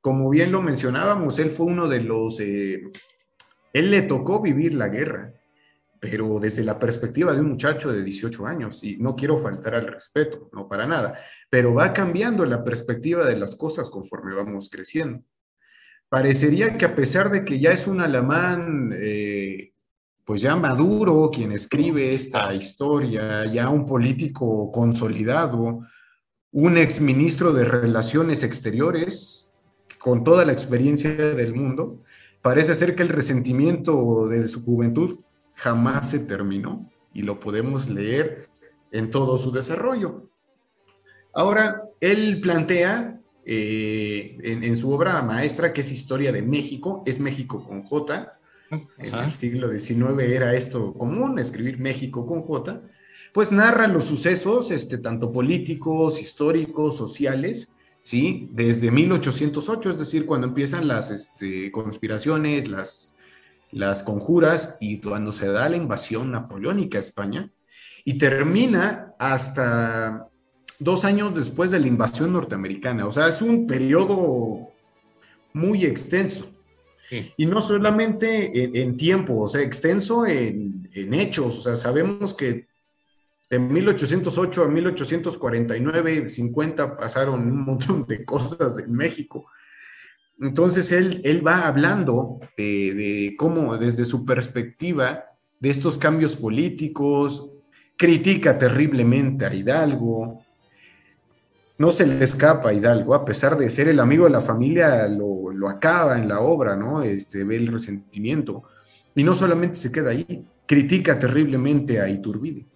Como 0.00 0.30
bien 0.30 0.52
lo 0.52 0.62
mencionábamos, 0.62 1.38
él 1.38 1.50
fue 1.50 1.66
uno 1.66 1.88
de 1.88 2.00
los... 2.00 2.40
Eh, 2.40 2.82
él 3.72 3.90
le 3.90 4.02
tocó 4.02 4.40
vivir 4.40 4.74
la 4.74 4.88
guerra, 4.88 5.34
pero 6.00 6.38
desde 6.40 6.64
la 6.64 6.78
perspectiva 6.78 7.34
de 7.34 7.40
un 7.40 7.50
muchacho 7.50 7.92
de 7.92 8.02
18 8.02 8.46
años, 8.46 8.82
y 8.82 8.96
no 8.96 9.16
quiero 9.16 9.36
faltar 9.36 9.74
al 9.74 9.86
respeto, 9.86 10.48
no 10.52 10.68
para 10.68 10.86
nada, 10.86 11.18
pero 11.50 11.74
va 11.74 11.92
cambiando 11.92 12.44
la 12.44 12.64
perspectiva 12.64 13.26
de 13.26 13.36
las 13.36 13.56
cosas 13.56 13.90
conforme 13.90 14.34
vamos 14.34 14.68
creciendo. 14.70 15.22
Parecería 16.08 16.78
que 16.78 16.86
a 16.86 16.94
pesar 16.94 17.30
de 17.30 17.44
que 17.44 17.58
ya 17.58 17.72
es 17.72 17.86
un 17.86 18.00
alemán, 18.00 18.90
eh, 18.96 19.72
pues 20.24 20.40
ya 20.40 20.56
maduro, 20.56 21.30
quien 21.32 21.52
escribe 21.52 22.14
esta 22.14 22.54
historia, 22.54 23.44
ya 23.46 23.68
un 23.68 23.84
político 23.84 24.70
consolidado, 24.72 25.80
un 26.52 26.78
exministro 26.78 27.52
de 27.52 27.64
Relaciones 27.64 28.42
Exteriores, 28.42 29.47
con 29.98 30.24
toda 30.24 30.44
la 30.44 30.52
experiencia 30.52 31.10
del 31.10 31.54
mundo, 31.54 32.02
parece 32.42 32.74
ser 32.74 32.94
que 32.94 33.02
el 33.02 33.08
resentimiento 33.08 34.28
de 34.28 34.48
su 34.48 34.64
juventud 34.64 35.20
jamás 35.54 36.10
se 36.10 36.20
terminó 36.20 36.90
y 37.12 37.22
lo 37.22 37.40
podemos 37.40 37.88
leer 37.88 38.48
en 38.92 39.10
todo 39.10 39.38
su 39.38 39.50
desarrollo. 39.50 40.30
Ahora, 41.34 41.82
él 42.00 42.40
plantea 42.40 43.20
eh, 43.44 44.36
en, 44.42 44.76
su 44.76 44.92
obra 44.92 45.22
maestra, 45.22 45.72
que 45.72 45.80
es 45.80 45.90
Historia 45.90 46.32
de 46.32 46.42
México, 46.42 47.02
es 47.06 47.18
México 47.18 47.64
con 47.66 47.82
J, 47.82 48.38
en 48.98 49.14
el 49.14 49.32
siglo 49.32 49.70
XIX 49.70 50.20
era 50.20 50.54
esto 50.54 50.92
común, 50.92 51.38
escribir 51.38 51.78
México 51.78 52.26
con 52.26 52.42
J, 52.42 52.82
pues 53.32 53.50
narra 53.50 53.88
los 53.88 54.04
sucesos, 54.04 54.70
este, 54.70 54.98
tanto 54.98 55.32
políticos, 55.32 56.20
históricos, 56.20 56.96
sociales, 56.96 57.72
¿sí? 58.02 58.48
Desde 58.52 58.90
1808, 58.90 59.90
es 59.90 59.98
decir, 59.98 60.26
cuando 60.26 60.46
empiezan 60.46 60.88
las 60.88 61.10
este, 61.10 61.70
conspiraciones, 61.70 62.68
las 62.68 63.14
las 63.70 64.02
conjuras 64.02 64.76
y 64.80 65.00
cuando 65.00 65.32
se 65.32 65.46
da 65.46 65.68
la 65.68 65.76
invasión 65.76 66.30
napoleónica 66.30 66.98
a 66.98 67.00
España 67.00 67.50
y 68.04 68.18
termina 68.18 69.14
hasta 69.18 70.28
dos 70.78 71.04
años 71.04 71.34
después 71.34 71.70
de 71.70 71.80
la 71.80 71.88
invasión 71.88 72.32
norteamericana. 72.32 73.06
O 73.06 73.10
sea, 73.10 73.28
es 73.28 73.42
un 73.42 73.66
periodo 73.66 74.70
muy 75.52 75.84
extenso. 75.84 76.54
Y 77.38 77.46
no 77.46 77.62
solamente 77.62 78.80
en, 78.82 78.96
tiempo, 78.98 79.40
o 79.40 79.48
sea, 79.48 79.62
extenso 79.62 80.26
en, 80.26 80.90
en, 80.92 81.14
hechos. 81.14 81.58
O 81.58 81.62
sea, 81.62 81.76
sabemos 81.76 82.34
que 82.34 82.67
de 83.50 83.58
1808 83.58 84.62
a 84.62 84.68
1849, 84.68 86.28
50 86.28 86.96
pasaron 86.96 87.40
un 87.40 87.64
montón 87.64 88.06
de 88.06 88.24
cosas 88.24 88.78
en 88.78 88.92
México. 88.92 89.46
Entonces 90.40 90.92
él, 90.92 91.20
él 91.24 91.46
va 91.46 91.66
hablando 91.66 92.40
de, 92.56 93.34
cómo 93.38 93.76
desde 93.76 94.04
su 94.04 94.24
perspectiva 94.24 95.24
de 95.58 95.70
estos 95.70 95.98
cambios 95.98 96.36
políticos, 96.36 97.50
critica 97.96 98.56
terriblemente 98.58 99.44
a 99.44 99.52
Hidalgo, 99.52 100.44
no 101.78 101.90
se 101.90 102.06
le 102.06 102.22
escapa 102.22 102.68
a 102.68 102.72
Hidalgo, 102.72 103.14
a 103.14 103.24
pesar 103.24 103.56
de 103.56 103.70
ser 103.70 103.88
el 103.88 103.98
amigo 103.98 104.24
de 104.24 104.30
la 104.30 104.40
familia, 104.40 105.08
lo, 105.08 105.50
lo, 105.50 105.68
acaba 105.68 106.18
en 106.18 106.28
la 106.28 106.40
obra, 106.40 106.76
¿no? 106.76 107.02
Este, 107.02 107.44
ve 107.44 107.56
el 107.56 107.68
resentimiento. 107.68 108.64
Y 109.14 109.24
no 109.24 109.34
solamente 109.34 109.76
se 109.76 109.90
queda 109.90 110.10
ahí, 110.10 110.44
critica 110.66 111.18
terriblemente 111.18 112.00
a 112.00 112.08
Iturbide. 112.08 112.66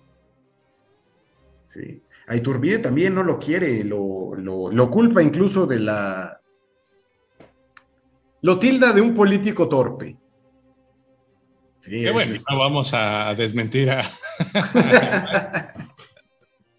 Sí. 1.73 2.03
A 2.27 2.37
Iturbide 2.37 2.79
también 2.79 3.15
no 3.15 3.23
lo 3.23 3.39
quiere, 3.39 3.83
lo, 3.85 4.35
lo 4.37 4.91
culpa 4.91 5.23
incluso 5.23 5.67
de 5.67 5.81
la, 5.81 6.43
lo 8.43 8.59
tilda 8.59 8.93
de 8.93 9.01
un 9.01 9.15
político 9.15 9.69
torpe. 9.69 10.17
Qué 11.81 12.11
bueno, 12.11 12.35
no 12.51 12.59
vamos 12.59 12.93
a 12.93 13.35
desmentir 13.35 13.91
a... 13.91 14.03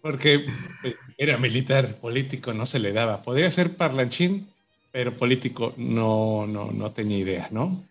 Porque 0.02 0.46
eh, 0.84 0.94
era 1.16 1.38
militar, 1.38 1.96
político 1.96 2.52
no 2.52 2.66
se 2.66 2.78
le 2.78 2.92
daba. 2.92 3.22
Podría 3.22 3.50
ser 3.50 3.76
parlanchín, 3.76 4.50
pero 4.92 5.16
político 5.16 5.72
no, 5.78 6.46
no, 6.46 6.70
no 6.70 6.92
tenía 6.92 7.18
idea, 7.18 7.48
¿no? 7.50 7.82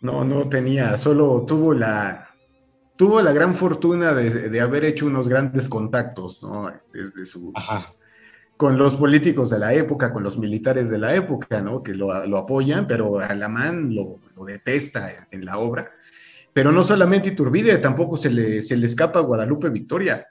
No, 0.00 0.24
no 0.24 0.48
tenía, 0.48 0.96
solo 0.96 1.44
tuvo 1.46 1.72
la, 1.72 2.31
tuvo 3.02 3.20
la 3.20 3.32
gran 3.32 3.54
fortuna 3.54 4.14
de, 4.14 4.48
de 4.48 4.60
haber 4.60 4.84
hecho 4.84 5.06
unos 5.06 5.28
grandes 5.28 5.68
contactos, 5.68 6.42
¿no? 6.42 6.72
Desde 6.92 7.26
su, 7.26 7.50
Ajá 7.54 7.92
con 8.62 8.78
los 8.78 8.94
políticos 8.94 9.50
de 9.50 9.58
la 9.58 9.74
época, 9.74 10.12
con 10.12 10.22
los 10.22 10.38
militares 10.38 10.88
de 10.88 10.96
la 10.96 11.16
época, 11.16 11.60
¿no? 11.60 11.82
Que 11.82 11.94
lo, 11.94 12.12
apoyan, 12.12 12.86
pero 12.86 13.18
Alamán 13.18 13.92
lo, 13.92 14.20
lo 14.36 14.44
detesta 14.44 15.26
en, 15.32 15.44
la 15.44 15.58
obra. 15.58 15.90
Pero 16.52 16.70
no 16.70 16.84
solamente 16.84 17.30
Iturbide, 17.30 17.78
tampoco 17.78 18.16
se 18.16 18.30
le, 18.30 18.62
se 18.62 18.76
le 18.76 18.86
escapa 18.86 19.18
a 19.18 19.22
Guadalupe 19.22 19.68
Victoria. 19.68 20.28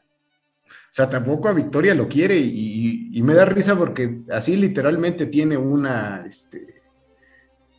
O 0.66 0.94
sea, 0.94 1.10
tampoco 1.10 1.50
a 1.50 1.54
Victoria 1.54 1.94
lo 1.94 2.08
quiere 2.08 2.38
y, 2.38 3.22
me 3.22 3.34
da 3.34 3.44
risa 3.44 3.78
porque 3.78 4.22
así 4.32 4.56
literalmente 4.56 5.26
tiene 5.26 5.58
una, 5.58 6.24
este, 6.26 6.82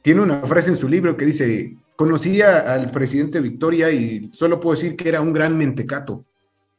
tiene 0.03 0.21
una 0.21 0.43
frase 0.43 0.69
en 0.69 0.77
su 0.77 0.87
libro 0.87 1.17
que 1.17 1.25
dice, 1.25 1.79
conocía 2.03 2.73
al 2.73 2.91
presidente 2.91 3.41
Victoria 3.41 3.91
y 3.91 4.31
solo 4.35 4.59
puedo 4.59 4.75
decir 4.75 4.97
que 4.97 5.09
era 5.09 5.21
un 5.21 5.33
gran 5.33 5.57
mentecato. 5.57 6.25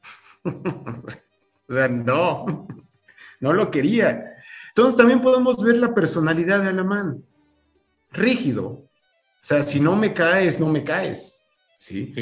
o 0.44 1.74
sea, 1.74 1.88
no 1.88 2.68
no 3.44 3.52
lo 3.52 3.70
quería. 3.70 4.38
Entonces 4.70 4.96
también 4.96 5.22
podemos 5.22 5.62
ver 5.62 5.76
la 5.76 5.94
personalidad 5.94 6.62
de 6.62 6.70
Alamán, 6.70 7.26
rígido. 8.12 8.68
O 8.68 8.90
sea, 9.42 9.64
si 9.64 9.82
no 9.82 9.98
me 9.98 10.14
caes, 10.14 10.62
no 10.62 10.68
me 10.68 10.84
caes. 10.84 11.46
¿sí? 11.78 12.14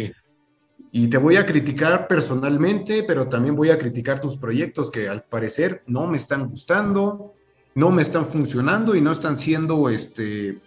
Y 0.92 1.08
te 1.08 1.18
voy 1.18 1.36
a 1.36 1.46
criticar 1.46 2.08
personalmente, 2.08 3.04
pero 3.04 3.30
también 3.30 3.56
voy 3.56 3.70
a 3.70 3.78
criticar 3.78 4.20
tus 4.20 4.36
proyectos 4.36 4.90
que 4.90 5.08
al 5.08 5.24
parecer 5.24 5.84
no 5.86 6.08
me 6.08 6.18
están 6.18 6.48
gustando, 6.50 7.36
no 7.76 7.92
me 7.92 8.02
están 8.02 8.26
funcionando 8.26 8.96
y 8.96 9.02
no 9.02 9.12
están 9.12 9.38
siendo 9.38 9.90
este, 9.90 10.60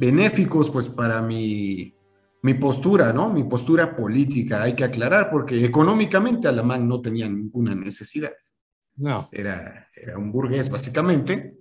benéficos 0.00 0.70
pues 0.70 0.88
para 0.88 1.20
mi, 1.20 1.94
mi 2.42 2.54
postura, 2.54 3.12
¿no? 3.12 3.30
Mi 3.30 3.44
postura 3.44 3.94
política, 3.94 4.62
hay 4.62 4.74
que 4.74 4.84
aclarar, 4.84 5.30
porque 5.30 5.62
económicamente 5.62 6.48
Alamán 6.48 6.88
no 6.88 7.02
tenía 7.02 7.28
ninguna 7.28 7.74
necesidad. 7.74 8.32
No. 8.96 9.28
Era, 9.30 9.88
era 9.94 10.16
un 10.16 10.32
burgués, 10.32 10.70
básicamente. 10.70 11.54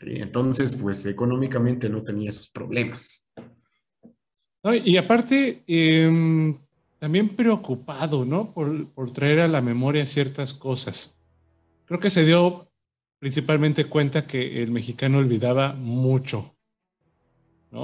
Entonces, 0.00 0.76
pues 0.76 1.04
económicamente 1.06 1.88
no 1.88 2.02
tenía 2.02 2.28
esos 2.28 2.48
problemas. 2.48 3.28
y 4.84 4.96
aparte, 4.96 5.62
em, 5.66 6.56
también 6.98 7.28
preocupado, 7.30 8.24
¿no? 8.24 8.52
Por, 8.52 8.88
por, 8.92 9.12
traer 9.12 9.40
a 9.40 9.48
la 9.48 9.60
memoria 9.60 10.06
ciertas 10.06 10.54
cosas. 10.54 11.18
Creo 11.86 12.00
que 12.00 12.10
se 12.10 12.24
dio 12.24 12.70
principalmente 13.18 13.84
cuenta 13.84 14.26
que 14.26 14.62
el 14.62 14.70
mexicano 14.70 15.18
olvidaba 15.18 15.74
mucho, 15.74 16.53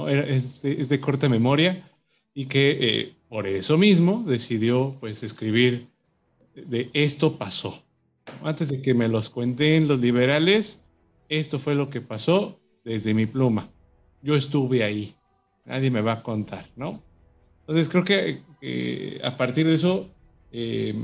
es, 0.07 0.61
de, 0.61 0.99
corta 0.99 1.29
memoria 1.29 1.89
y 2.33 2.45
que 2.45 2.77
eh, 2.79 3.15
por 3.29 3.47
eso 3.47 3.77
mismo 3.77 4.23
decidió, 4.25 4.95
pues, 4.99 5.23
escribir 5.23 5.87
de 6.55 6.89
esto 6.93 7.37
pasó, 7.37 7.83
antes 8.43 8.69
de 8.69 8.81
que 8.81 8.93
me 8.93 9.07
los 9.07 9.29
cuenten 9.29 9.87
los 9.87 9.99
liberales, 9.99 10.81
esto 11.29 11.59
fue 11.59 11.75
lo 11.75 11.89
que 11.89 12.01
pasó 12.01 12.59
desde 12.83 13.13
mi 13.13 13.25
pluma. 13.25 13.69
Yo 14.21 14.35
estuve 14.35 14.83
ahí, 14.83 15.13
nadie 15.65 15.91
me 15.91 16.01
va 16.01 16.13
a 16.13 16.23
contar, 16.23 16.65
¿no? 16.75 17.01
Entonces 17.61 17.89
creo 17.89 18.03
que 18.03 19.19
a 19.23 19.37
partir 19.37 19.67
de 19.67 19.75
eso, 19.75 20.09
eh, 20.51 20.95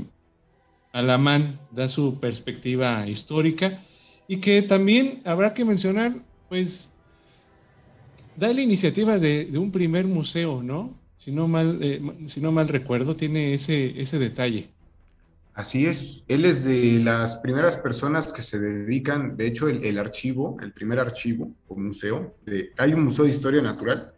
Alamán 0.92 1.58
da 1.70 1.88
su 1.88 2.18
perspectiva 2.18 3.06
histórica 3.06 3.82
y 4.26 4.38
que 4.38 4.62
también 4.62 5.22
habrá 5.24 5.54
que 5.54 5.64
mencionar, 5.64 6.14
pues, 6.48 6.92
da 8.38 8.52
la 8.52 8.60
iniciativa 8.62 9.18
de, 9.18 9.50
un 9.58 9.72
primer 9.72 10.06
museo, 10.06 10.62
¿no? 10.62 10.94
Si 11.18 11.32
no 11.32 11.48
mal, 11.48 11.78
eh, 11.82 12.00
si 12.28 12.40
no 12.40 12.52
mal 12.52 12.68
recuerdo, 12.68 13.16
tiene 13.16 13.54
ese, 13.54 14.00
ese 14.00 14.18
detalle. 14.18 14.68
Así 15.54 15.86
es, 15.86 16.22
él 16.28 16.44
es 16.44 16.64
de 16.64 17.00
las 17.00 17.34
primeras 17.38 17.76
personas 17.76 18.32
que 18.32 18.42
se 18.42 18.60
dedican, 18.60 19.36
de 19.36 19.48
hecho 19.48 19.68
el, 19.68 19.98
archivo, 19.98 20.56
el 20.62 20.72
primer 20.72 21.00
archivo 21.00 21.50
o 21.66 21.74
museo, 21.74 22.36
hay 22.76 22.92
un 22.92 23.02
museo 23.02 23.24
de 23.24 23.32
historia 23.32 23.60
natural 23.60 24.12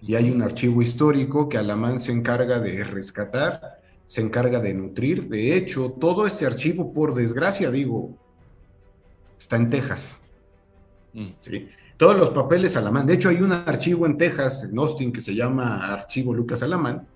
y 0.00 0.14
hay 0.14 0.30
un 0.30 0.40
archivo 0.40 0.80
histórico 0.80 1.50
que 1.50 1.58
Alamán 1.58 2.00
se 2.00 2.12
encarga 2.12 2.60
de 2.60 2.82
rescatar, 2.82 3.82
se 4.06 4.22
encarga 4.22 4.58
de 4.60 4.72
nutrir. 4.72 5.28
De 5.28 5.54
hecho, 5.54 5.94
todo 6.00 6.26
este 6.26 6.46
archivo, 6.46 6.94
por 6.94 7.14
desgracia, 7.14 7.70
digo, 7.70 8.16
está 9.38 9.56
en 9.56 9.68
Texas. 9.68 10.18
Mm. 11.12 11.26
¿sí? 11.42 11.68
Todos 11.96 12.16
los 12.16 12.30
papeles 12.30 12.76
Alamán. 12.76 13.06
De 13.06 13.14
hecho, 13.14 13.30
hay 13.30 13.40
un 13.40 13.52
archivo 13.52 14.04
en 14.04 14.18
Texas, 14.18 14.64
en 14.64 14.78
Austin, 14.78 15.12
que 15.12 15.22
se 15.22 15.34
llama 15.34 15.92
Archivo 15.92 16.34
Lucas 16.34 16.62
Alamán. 16.62 17.08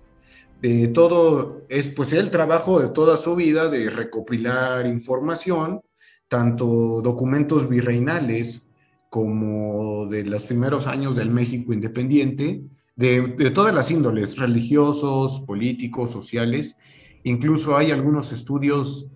De 0.59 0.87
todo, 0.87 1.63
es 1.69 1.89
pues 1.89 2.13
el 2.13 2.31
trabajo 2.31 2.79
de 2.79 2.89
toda 2.89 3.17
su 3.17 3.35
vida 3.35 3.69
de 3.69 3.89
recopilar 3.89 4.87
información, 4.87 5.81
tanto 6.27 7.01
documentos 7.01 7.67
virreinales 7.69 8.67
como 9.09 10.07
de 10.07 10.23
los 10.23 10.45
primeros 10.45 10.87
años 10.87 11.15
del 11.15 11.29
México 11.29 11.73
independiente, 11.73 12.63
de, 12.95 13.51
todas 13.53 13.73
las 13.75 13.91
índoles, 13.91 14.37
religiosos, 14.37 15.41
políticos, 15.41 16.11
sociales. 16.11 16.77
Incluso 17.23 17.75
hay 17.75 17.91
algunos 17.91 18.31
estudios, 18.31 19.07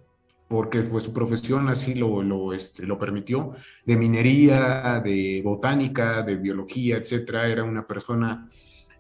porque 0.48 0.82
pues, 0.82 1.06
su 1.06 1.14
profesión 1.14 1.68
así 1.70 1.96
lo, 1.96 2.54
este, 2.54 2.86
lo 2.86 2.98
permitió, 2.98 3.54
de 3.86 3.98
minería, 3.98 5.02
de 5.04 5.42
botánica, 5.44 6.22
de 6.24 6.38
biología, 6.38 6.98
etcétera. 6.98 7.48
Era 7.48 7.64
una 7.64 7.86
persona, 7.88 8.50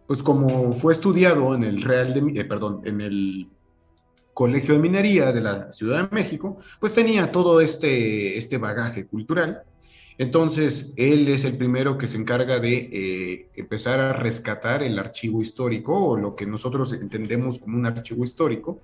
pues 0.07 0.23
como 0.23 0.73
fue 0.73 0.93
estudiado 0.93 1.55
en 1.55 1.63
el 1.63 1.81
Real 1.81 2.13
de, 2.13 2.41
eh, 2.41 2.45
perdón, 2.45 2.81
en 2.85 3.01
el 3.01 3.49
Colegio 4.33 4.73
de 4.73 4.81
Minería 4.81 5.31
de 5.31 5.41
la 5.41 5.71
Ciudad 5.71 6.09
de 6.09 6.15
México, 6.15 6.57
pues 6.79 6.93
tenía 6.93 7.31
todo 7.31 7.61
este, 7.61 8.37
este 8.37 8.57
bagaje 8.57 9.05
cultural 9.05 9.63
entonces, 10.17 10.93
él 10.95 11.27
es 11.27 11.43
el 11.43 11.57
primero 11.57 11.97
que 11.97 12.07
se 12.07 12.17
encarga 12.17 12.59
de 12.59 12.89
eh, 12.91 13.49
empezar 13.55 13.99
a 13.99 14.13
rescatar 14.13 14.81
el 14.81 14.97
archivo 14.97 15.41
histórico 15.41 15.93
o 15.93 16.17
lo 16.17 16.35
que 16.35 16.45
nosotros 16.45 16.93
entendemos 16.93 17.59
como 17.59 17.77
un 17.77 17.85
archivo 17.85 18.23
histórico, 18.23 18.81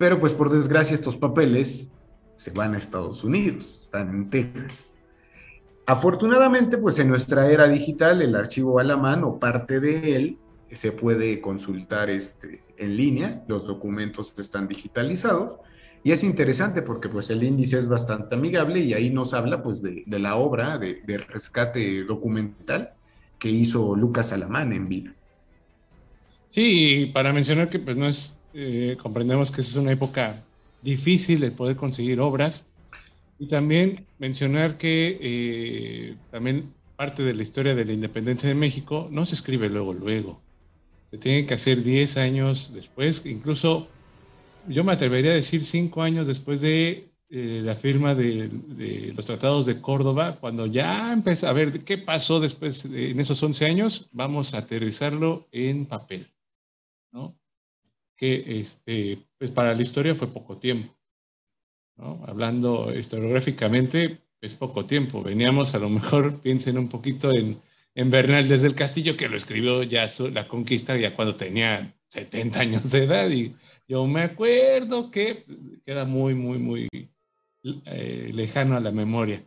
pero 0.00 0.18
pues 0.18 0.32
por 0.32 0.48
desgracia 0.48 0.94
estos 0.94 1.18
papeles 1.18 1.90
se 2.36 2.50
van 2.52 2.74
a 2.74 2.78
Estados 2.78 3.22
Unidos, 3.22 3.82
están 3.82 4.08
en 4.08 4.30
Texas. 4.30 4.94
Afortunadamente, 5.84 6.78
pues 6.78 6.98
en 7.00 7.08
nuestra 7.08 7.50
era 7.50 7.68
digital, 7.68 8.22
el 8.22 8.34
archivo 8.34 8.78
a 8.78 8.84
la 8.84 8.96
mano, 8.96 9.38
parte 9.38 9.78
de 9.78 10.16
él, 10.16 10.38
se 10.72 10.92
puede 10.92 11.42
consultar 11.42 12.08
este, 12.08 12.62
en 12.78 12.96
línea, 12.96 13.44
los 13.46 13.66
documentos 13.66 14.32
están 14.38 14.68
digitalizados, 14.68 15.58
y 16.02 16.12
es 16.12 16.24
interesante 16.24 16.80
porque 16.80 17.10
pues 17.10 17.28
el 17.28 17.42
índice 17.42 17.76
es 17.76 17.86
bastante 17.86 18.36
amigable 18.36 18.80
y 18.80 18.94
ahí 18.94 19.10
nos 19.10 19.34
habla 19.34 19.62
pues 19.62 19.82
de, 19.82 20.02
la 20.06 20.36
obra 20.36 20.78
de, 20.78 21.18
rescate 21.28 22.04
documental 22.04 22.94
que 23.38 23.50
hizo 23.50 23.94
Lucas 23.94 24.32
Alamán 24.32 24.72
en 24.72 24.88
vida. 24.88 25.14
Sí, 26.48 27.10
para 27.12 27.34
mencionar 27.34 27.68
que 27.68 27.78
pues 27.78 27.98
no 27.98 28.06
es, 28.08 28.39
eh, 28.54 28.96
comprendemos 29.00 29.50
que 29.50 29.60
es 29.60 29.74
una 29.76 29.92
época 29.92 30.42
difícil 30.82 31.40
de 31.40 31.50
poder 31.50 31.76
conseguir 31.76 32.20
obras 32.20 32.66
y 33.38 33.46
también 33.46 34.06
mencionar 34.18 34.76
que 34.76 35.18
eh, 35.20 36.16
también 36.30 36.72
parte 36.96 37.22
de 37.22 37.34
la 37.34 37.42
historia 37.42 37.74
de 37.74 37.84
la 37.84 37.92
independencia 37.92 38.48
de 38.48 38.54
México 38.54 39.08
no 39.10 39.24
se 39.24 39.34
escribe 39.34 39.70
luego, 39.70 39.94
luego. 39.94 40.40
Se 41.10 41.18
tiene 41.18 41.46
que 41.46 41.54
hacer 41.54 41.82
10 41.82 42.18
años 42.18 42.72
después, 42.74 43.24
incluso 43.26 43.88
yo 44.68 44.84
me 44.84 44.92
atrevería 44.92 45.32
a 45.32 45.34
decir 45.34 45.64
cinco 45.64 46.02
años 46.02 46.26
después 46.26 46.60
de 46.60 47.10
eh, 47.30 47.62
la 47.64 47.74
firma 47.74 48.14
de, 48.14 48.50
los 49.16 49.24
tratados 49.24 49.66
de 49.66 49.80
Córdoba, 49.80 50.36
cuando 50.40 50.66
ya 50.66 51.12
empezó 51.12 51.48
a 51.48 51.52
ver 51.52 51.84
qué 51.84 51.96
pasó 51.96 52.40
después 52.40 52.84
en 52.84 53.20
esos 53.20 53.42
11 53.42 53.66
años, 53.66 54.08
vamos 54.12 54.52
a 54.52 54.58
aterrizarlo 54.58 55.46
en 55.52 55.86
papel, 55.86 56.26
¿no? 57.12 57.39
Que 58.20 58.60
este, 58.60 59.18
pues 59.38 59.50
para 59.50 59.74
la 59.74 59.80
historia 59.80 60.14
fue 60.14 60.28
poco 60.28 60.58
tiempo, 60.58 60.94
¿no? 61.96 62.22
Hablando 62.26 62.94
historiográficamente, 62.94 64.18
es 64.42 64.54
poco 64.54 64.84
tiempo. 64.84 65.22
Veníamos 65.22 65.74
a 65.74 65.78
lo 65.78 65.88
mejor, 65.88 66.38
piensen 66.42 66.76
un 66.76 66.88
poquito 66.88 67.32
en, 67.32 67.58
en 67.94 68.10
Bernal 68.10 68.46
desde 68.46 68.66
el 68.66 68.74
Castillo, 68.74 69.16
que 69.16 69.30
lo 69.30 69.38
escribió 69.38 69.82
ya 69.84 70.06
la 70.32 70.46
conquista 70.46 70.98
ya 70.98 71.14
cuando 71.14 71.34
tenía 71.34 71.96
70 72.08 72.60
años 72.60 72.90
de 72.90 73.04
edad 73.04 73.30
y 73.30 73.54
yo 73.88 74.06
me 74.06 74.22
acuerdo 74.22 75.10
que 75.10 75.46
queda 75.86 76.04
muy, 76.04 76.34
muy, 76.34 76.58
muy 76.58 76.88
eh, 77.62 78.30
lejano 78.34 78.76
a 78.76 78.80
la 78.80 78.92
memoria. 78.92 79.42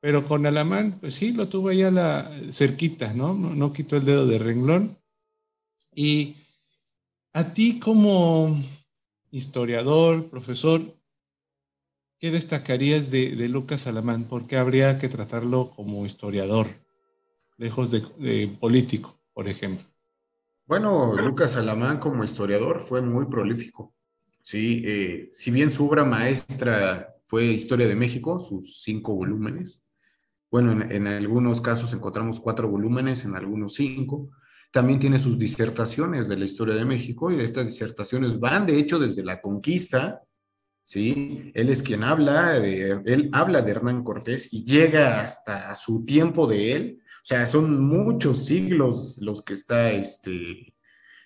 Pero 0.00 0.22
con 0.28 0.44
Alamán, 0.44 0.98
pues 1.00 1.14
sí, 1.14 1.32
lo 1.32 1.48
tuvo 1.48 1.70
allá 1.70 1.90
la, 1.90 2.30
cerquita, 2.50 3.14
¿no? 3.14 3.32
¿no? 3.32 3.54
No 3.54 3.72
quitó 3.72 3.96
el 3.96 4.04
dedo 4.04 4.26
de 4.26 4.38
renglón. 4.38 4.98
Y 5.94 6.36
a 7.34 7.52
ti 7.52 7.78
como 7.78 8.56
historiador, 9.30 10.30
profesor, 10.30 10.80
¿qué 12.18 12.30
destacarías 12.30 13.10
de, 13.10 13.48
Lucas 13.48 13.86
Alamán? 13.86 14.24
¿Por 14.24 14.46
qué 14.46 14.56
habría 14.56 14.98
que 14.98 15.08
tratarlo 15.10 15.70
como 15.76 16.06
historiador, 16.06 16.68
lejos 17.58 17.90
de 17.90 18.48
político, 18.58 19.20
por 19.34 19.48
ejemplo? 19.48 19.84
Bueno, 20.66 21.14
Lucas 21.14 21.56
Alamán 21.56 21.98
como 21.98 22.24
historiador 22.24 22.80
fue 22.80 23.02
muy 23.02 23.26
prolífico. 23.26 23.94
Sí, 24.40 24.82
eh, 24.86 25.30
si 25.32 25.50
bien 25.50 25.70
su 25.70 25.86
obra 25.86 26.04
maestra 26.04 27.14
fue 27.26 27.44
Historia 27.46 27.86
de 27.86 27.96
México, 27.96 28.38
sus 28.38 28.82
cinco 28.82 29.14
volúmenes, 29.14 29.90
bueno, 30.50 30.70
en, 30.72 31.06
algunos 31.08 31.60
casos 31.60 31.92
encontramos 31.92 32.38
cuatro 32.38 32.68
volúmenes, 32.68 33.24
en 33.24 33.34
algunos 33.34 33.74
cinco. 33.74 34.30
También 34.74 34.98
tiene 34.98 35.20
sus 35.20 35.38
disertaciones 35.38 36.26
de 36.26 36.36
la 36.36 36.46
historia 36.46 36.74
de 36.74 36.84
México 36.84 37.30
y 37.30 37.40
estas 37.40 37.64
disertaciones 37.64 38.40
van, 38.40 38.66
de 38.66 38.76
hecho, 38.76 38.98
desde 38.98 39.22
la 39.22 39.40
conquista, 39.40 40.24
¿sí? 40.84 41.52
Él 41.54 41.68
es 41.68 41.80
quien 41.80 42.02
habla, 42.02 42.56
él 42.56 43.30
habla 43.32 43.62
de 43.62 43.70
Hernán 43.70 44.02
Cortés 44.02 44.52
y 44.52 44.64
llega 44.64 45.20
hasta 45.20 45.72
su 45.76 46.04
tiempo 46.04 46.48
de 46.48 46.72
él, 46.72 46.98
o 46.98 47.24
sea, 47.24 47.46
son 47.46 47.84
muchos 47.84 48.46
siglos 48.46 49.18
los 49.22 49.44
que 49.44 49.52
está, 49.52 49.92
este, 49.92 50.74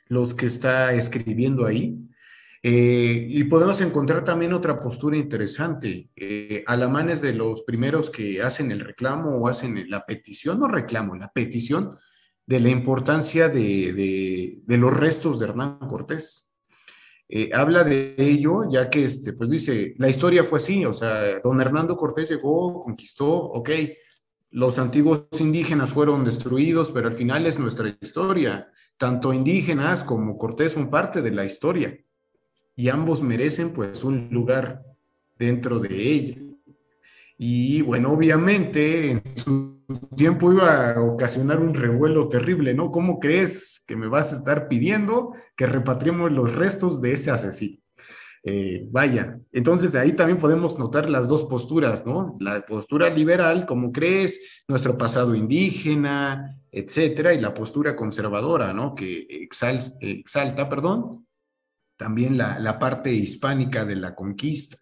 los 0.09 0.35
que 0.35 0.45
está 0.45 0.93
escribiendo 0.93 1.65
ahí. 1.65 1.97
Eh, 2.63 3.29
y 3.31 3.45
podemos 3.45 3.81
encontrar 3.81 4.27
también 4.27 4.53
otra 4.53 4.79
postura 4.79 5.17
interesante. 5.17 6.11
Eh, 6.15 6.65
es 7.09 7.23
de 7.23 7.33
los 7.33 7.63
primeros 7.63 8.11
que 8.11 8.43
hacen 8.43 8.71
el 8.73 8.81
reclamo 8.81 9.39
o 9.39 9.49
hacen 9.49 9.89
la 9.89 10.05
petición, 10.05 10.61
no 10.61 10.69
reclamo, 10.69 11.17
la 11.17 11.33
petición 11.33 11.97
de 12.49 12.61
la 12.61 12.71
importancia 12.71 13.51
de, 13.51 14.63
los 14.67 14.97
restos 14.97 15.39
de 15.39 15.47
Hernán 15.47 15.79
Cortés. 15.87 16.49
Eh, 17.29 17.51
habla 17.53 17.85
de 17.85 18.15
ello, 18.17 18.63
ya 18.71 18.89
que, 18.89 19.05
este, 19.05 19.35
pues 19.35 19.51
dice, 19.51 19.95
la 19.99 20.09
historia 20.09 20.45
fue 20.45 20.59
así, 20.59 20.83
o 20.87 20.95
sea, 20.95 21.41
don 21.41 21.61
Hernando 21.61 21.95
Cortés 21.95 22.31
llegó, 22.31 22.81
conquistó, 22.81 23.29
ok, 23.29 23.69
los 24.53 24.79
antiguos 24.79 25.27
indígenas 25.39 25.91
fueron 25.91 26.25
destruidos, 26.25 26.91
pero 26.91 27.09
al 27.09 27.15
final 27.15 27.45
es 27.45 27.59
nuestra 27.59 27.95
historia. 28.01 28.73
Tanto 28.97 29.35
indígenas 29.35 30.03
como 30.03 30.39
Cortés 30.39 30.73
son 30.73 30.89
parte 30.89 31.21
de 31.21 31.31
la 31.31 31.45
historia 31.45 31.99
y 32.75 32.89
ambos 32.89 33.21
merecen 33.23 33.75
pues 33.75 34.05
un 34.05 34.31
lugar 34.31 34.83
dentro 35.39 35.81
de 35.81 35.95
ella. 35.95 36.39
Y 37.39 37.83
bueno, 37.83 38.11
obviamente 38.11 39.13
en 39.13 39.23
su 39.37 39.79
tiempo 40.17 40.53
iba 40.53 40.91
a 40.93 41.01
ocasionar 41.01 41.61
un 41.61 41.73
revuelo 41.73 42.29
terrible, 42.29 42.75
¿no? 42.75 42.91
¿Cómo 42.91 43.21
crees 43.21 43.85
que 43.87 43.95
me 43.95 44.09
vas 44.09 44.33
a 44.33 44.37
estar 44.37 44.67
pidiendo 44.67 45.33
que 45.57 45.67
repatriemos 45.67 46.33
los 46.33 46.55
restos 46.55 47.01
de 47.01 47.13
ese 47.13 47.31
asesino? 47.31 47.79
Eh, 48.43 48.87
vaya, 48.91 49.39
entonces 49.53 49.95
ahí 49.95 50.13
también 50.13 50.39
podemos 50.39 50.79
notar 50.79 51.09
las 51.09 51.29
dos 51.29 51.45
posturas, 51.45 52.07
¿no? 52.07 52.37
La 52.41 52.65
postura 52.67 53.11
liberal, 53.11 53.67
como 53.67 53.93
crees, 53.93 54.41
nuestro 54.67 54.97
pasado 54.97 55.35
indígena, 55.35 56.57
etcétera, 56.73 57.35
y 57.35 57.41
la 57.41 57.55
postura 57.55 57.95
conservadora, 57.95 58.73
¿no? 58.73 58.95
Que 58.95 59.27
exalta, 59.29 59.97
exalta 60.01 60.69
perdón, 60.69 61.27
también 61.97 62.39
la, 62.39 62.59
la, 62.59 62.79
parte 62.79 63.13
hispánica 63.13 63.85
de 63.85 63.97
la 63.97 64.15
conquista. 64.15 64.79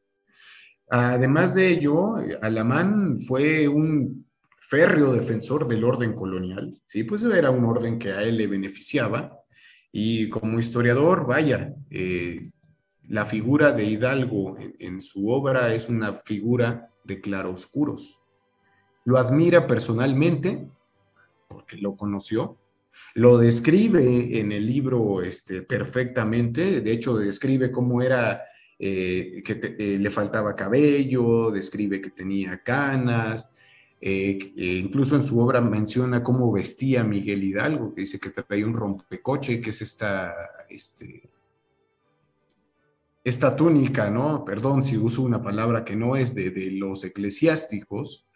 Además 0.88 1.54
de 1.54 1.68
ello, 1.68 2.16
Alamán 2.42 3.18
fue 3.20 3.68
un 3.68 4.26
férreo 4.60 5.12
defensor 5.12 5.66
del 5.68 5.84
orden 5.84 6.14
colonial, 6.14 6.80
¿sí? 6.86 7.04
Pues 7.04 7.24
era 7.24 7.50
un 7.50 7.64
orden 7.64 7.98
que 7.98 8.12
a 8.12 8.22
él 8.22 8.36
le 8.36 8.46
beneficiaba, 8.46 9.40
y 9.98 10.28
como 10.28 10.58
historiador, 10.58 11.26
vaya, 11.26 11.74
eh, 11.90 12.50
la 13.08 13.24
figura 13.24 13.72
de 13.72 13.84
Hidalgo 13.84 14.56
en, 14.58 15.00
su 15.00 15.28
obra 15.28 15.72
es 15.72 15.88
una 15.88 16.14
figura 16.14 16.90
de 17.04 17.20
claroscuros. 17.20 18.20
Lo 19.04 19.16
admira 19.16 19.66
personalmente 19.66 20.68
porque 21.48 21.76
lo 21.78 21.96
conoció, 21.96 22.58
lo 23.14 23.38
describe 23.38 24.38
en 24.38 24.52
el 24.52 24.66
libro 24.66 25.22
este, 25.22 25.62
perfectamente, 25.62 26.80
de 26.80 26.92
hecho 26.92 27.16
describe 27.16 27.70
cómo 27.70 28.02
era, 28.02 28.42
eh, 28.78 29.42
que 29.44 29.74
eh, 29.78 29.98
le 29.98 30.10
faltaba 30.10 30.54
cabello, 30.54 31.50
describe 31.50 32.00
que 32.00 32.10
tenía 32.10 32.62
canas, 32.62 33.50
eh, 33.98 34.52
incluso 34.56 35.16
en 35.16 35.24
su 35.24 35.40
obra 35.40 35.60
menciona 35.62 36.22
cómo 36.22 36.52
vestía 36.52 37.02
Miguel 37.02 37.42
Hidalgo, 37.42 37.94
que 37.94 38.02
dice 38.02 38.20
que 38.20 38.30
traía 38.30 38.66
un 38.66 38.74
rompecoche, 38.74 39.60
que 39.62 39.70
es 39.70 39.80
esta, 39.80 40.34
este, 40.68 41.30
esta 43.24 43.56
túnica, 43.56 44.10
¿no? 44.10 44.44
Perdón 44.44 44.82
si 44.82 44.98
uso 44.98 45.22
una 45.22 45.42
palabra 45.42 45.84
que 45.84 45.96
no 45.96 46.14
es 46.14 46.34
de, 46.34 46.50
de 46.50 46.70
los 46.72 47.02
eclesiásticos, 47.02 48.26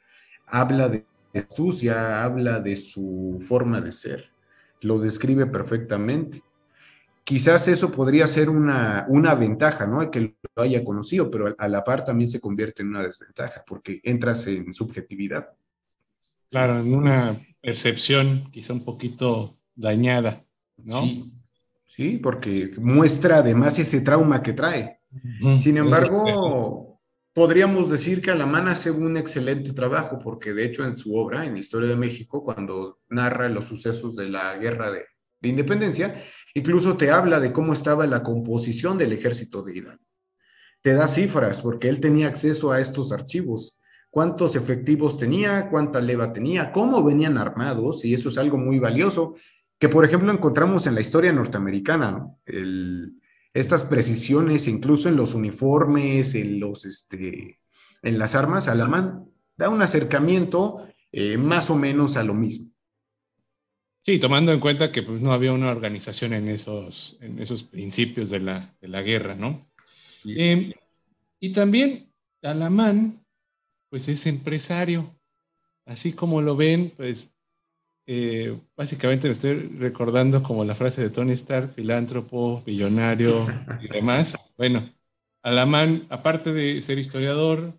habla 0.46 0.88
de 0.88 1.04
astucia, 1.34 2.24
habla 2.24 2.60
de 2.60 2.76
su 2.76 3.36
forma 3.46 3.80
de 3.80 3.92
ser, 3.92 4.32
lo 4.80 4.98
describe 4.98 5.46
perfectamente. 5.46 6.42
Quizás 7.30 7.68
eso 7.68 7.92
podría 7.92 8.26
ser 8.26 8.50
una, 8.50 9.06
una 9.08 9.36
ventaja, 9.36 9.86
¿no? 9.86 10.10
Que 10.10 10.34
lo 10.56 10.62
haya 10.64 10.82
conocido, 10.82 11.30
pero 11.30 11.54
a 11.56 11.68
la 11.68 11.84
par 11.84 12.04
también 12.04 12.26
se 12.26 12.40
convierte 12.40 12.82
en 12.82 12.88
una 12.88 13.04
desventaja, 13.04 13.62
porque 13.64 14.00
entras 14.02 14.48
en 14.48 14.74
subjetividad. 14.74 15.48
Claro, 16.48 16.80
en 16.80 16.92
una 16.92 17.40
percepción 17.60 18.50
quizá 18.50 18.72
un 18.72 18.84
poquito 18.84 19.56
dañada, 19.76 20.42
¿no? 20.78 21.02
Sí, 21.02 21.32
sí, 21.86 22.18
porque 22.20 22.72
muestra 22.78 23.36
además 23.36 23.78
ese 23.78 24.00
trauma 24.00 24.42
que 24.42 24.52
trae. 24.52 24.98
Sin 25.60 25.76
embargo, 25.76 27.00
podríamos 27.32 27.88
decir 27.88 28.20
que 28.20 28.32
Alamán 28.32 28.66
hace 28.66 28.90
un 28.90 29.16
excelente 29.16 29.72
trabajo, 29.72 30.18
porque 30.18 30.52
de 30.52 30.64
hecho 30.64 30.84
en 30.84 30.98
su 30.98 31.14
obra, 31.14 31.46
en 31.46 31.56
Historia 31.56 31.90
de 31.90 31.96
México, 31.96 32.42
cuando 32.42 32.98
narra 33.08 33.48
los 33.48 33.66
sucesos 33.66 34.16
de 34.16 34.28
la 34.28 34.56
guerra 34.56 34.90
de, 34.90 35.04
de 35.40 35.48
independencia, 35.48 36.24
Incluso 36.54 36.96
te 36.96 37.10
habla 37.10 37.40
de 37.40 37.52
cómo 37.52 37.72
estaba 37.72 38.06
la 38.06 38.22
composición 38.22 38.98
del 38.98 39.12
ejército 39.12 39.62
de 39.62 39.76
Hidalgo. 39.76 40.04
Te 40.82 40.94
da 40.94 41.08
cifras 41.08 41.60
porque 41.60 41.88
él 41.88 42.00
tenía 42.00 42.28
acceso 42.28 42.72
a 42.72 42.80
estos 42.80 43.12
archivos. 43.12 43.80
Cuántos 44.10 44.56
efectivos 44.56 45.18
tenía, 45.18 45.68
cuánta 45.70 46.00
leva 46.00 46.32
tenía, 46.32 46.72
cómo 46.72 47.02
venían 47.04 47.38
armados, 47.38 48.04
y 48.04 48.14
eso 48.14 48.28
es 48.28 48.38
algo 48.38 48.58
muy 48.58 48.80
valioso, 48.80 49.36
que 49.78 49.88
por 49.88 50.04
ejemplo 50.04 50.32
encontramos 50.32 50.86
en 50.86 50.94
la 50.94 51.00
historia 51.00 51.32
norteamericana, 51.32 52.26
estas 53.54 53.84
precisiones 53.84 54.66
incluso 54.66 55.08
en 55.08 55.16
los 55.16 55.34
uniformes, 55.34 56.34
en, 56.34 56.58
los, 56.58 56.84
este, 56.84 57.60
en 58.02 58.18
las 58.18 58.34
armas, 58.34 58.68
Alamán 58.68 59.26
da 59.56 59.68
un 59.68 59.82
acercamiento 59.82 60.86
eh, 61.12 61.36
más 61.36 61.70
o 61.70 61.76
menos 61.76 62.16
a 62.16 62.24
lo 62.24 62.34
mismo. 62.34 62.69
Sí, 64.10 64.18
tomando 64.18 64.52
en 64.52 64.58
cuenta 64.58 64.90
que 64.90 65.02
pues, 65.02 65.20
no 65.20 65.32
había 65.32 65.52
una 65.52 65.70
organización 65.70 66.32
en 66.32 66.48
esos, 66.48 67.16
en 67.20 67.38
esos 67.38 67.62
principios 67.62 68.28
de 68.28 68.40
la, 68.40 68.68
de 68.80 68.88
la 68.88 69.02
guerra, 69.02 69.36
¿no? 69.36 69.70
Eh, 70.24 70.74
y 71.38 71.52
también 71.52 72.12
Alamán, 72.42 73.24
pues 73.88 74.08
es 74.08 74.26
empresario. 74.26 75.16
Así 75.84 76.12
como 76.12 76.42
lo 76.42 76.56
ven, 76.56 76.92
pues 76.96 77.36
eh, 78.04 78.58
básicamente 78.76 79.28
me 79.28 79.32
estoy 79.34 79.54
recordando 79.78 80.42
como 80.42 80.64
la 80.64 80.74
frase 80.74 81.02
de 81.02 81.10
Tony 81.10 81.34
Stark, 81.34 81.72
filántropo, 81.74 82.64
billonario 82.66 83.46
y 83.80 83.86
demás. 83.86 84.36
Bueno, 84.56 84.82
Alamán, 85.40 86.08
aparte 86.10 86.52
de 86.52 86.82
ser 86.82 86.98
historiador, 86.98 87.78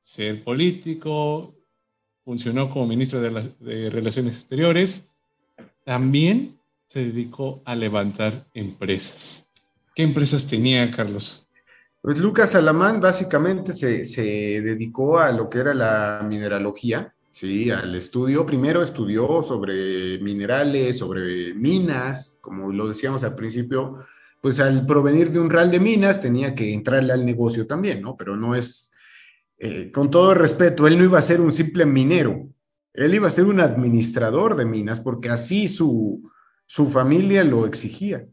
ser 0.00 0.44
político, 0.44 1.52
funcionó 2.24 2.70
como 2.70 2.86
ministro 2.86 3.20
de, 3.20 3.52
de 3.58 3.90
Relaciones 3.90 4.34
Exteriores, 4.34 5.10
también 5.84 6.58
se 6.86 7.04
dedicó 7.06 7.62
a 7.64 7.74
levantar 7.74 8.46
empresas. 8.54 9.48
¿Qué 9.94 10.02
empresas 10.02 10.46
tenía, 10.46 10.90
Carlos? 10.90 11.46
Pues 12.00 12.18
Lucas 12.18 12.54
Alamán 12.54 13.00
básicamente 13.00 13.72
se, 13.72 14.60
dedicó 14.60 15.18
a 15.18 15.32
lo 15.32 15.48
que 15.48 15.58
era 15.58 15.72
la 15.72 16.24
mineralogía, 16.28 17.14
sí, 17.30 17.70
al 17.70 17.94
estudio. 17.94 18.44
Primero 18.44 18.82
estudió 18.82 19.42
sobre 19.42 20.18
minerales, 20.18 20.98
sobre 20.98 21.54
minas, 21.54 22.38
como 22.40 22.70
lo 22.70 22.88
decíamos 22.88 23.24
al 23.24 23.34
principio, 23.34 24.04
pues 24.42 24.60
al 24.60 24.84
provenir 24.84 25.30
de 25.30 25.40
un 25.40 25.48
real 25.48 25.70
de 25.70 25.80
minas 25.80 26.20
tenía 26.20 26.54
que 26.54 26.74
entrarle 26.74 27.14
al 27.14 27.24
negocio 27.24 27.66
también, 27.66 28.02
¿no? 28.02 28.16
Pero 28.16 28.36
no 28.36 28.54
es, 28.54 28.92
eh, 29.56 29.90
con 29.90 30.10
todo 30.10 30.34
respeto, 30.34 30.86
él 30.86 30.98
no 30.98 31.04
iba 31.04 31.18
a 31.18 31.22
ser 31.22 31.40
un 31.40 31.52
simple 31.52 31.86
minero, 31.86 32.50
él 32.94 33.14
iba 33.14 33.28
a 33.28 33.32
ser 33.32 33.44
un 33.44 33.60
administrador 33.60 34.56
de 34.56 34.64
minas 34.64 35.00
porque 35.00 35.28
así 35.28 35.68
su, 35.68 36.30
su 36.64 36.86
familia 36.86 37.44
lo 37.44 37.66
exigía. 37.66 38.26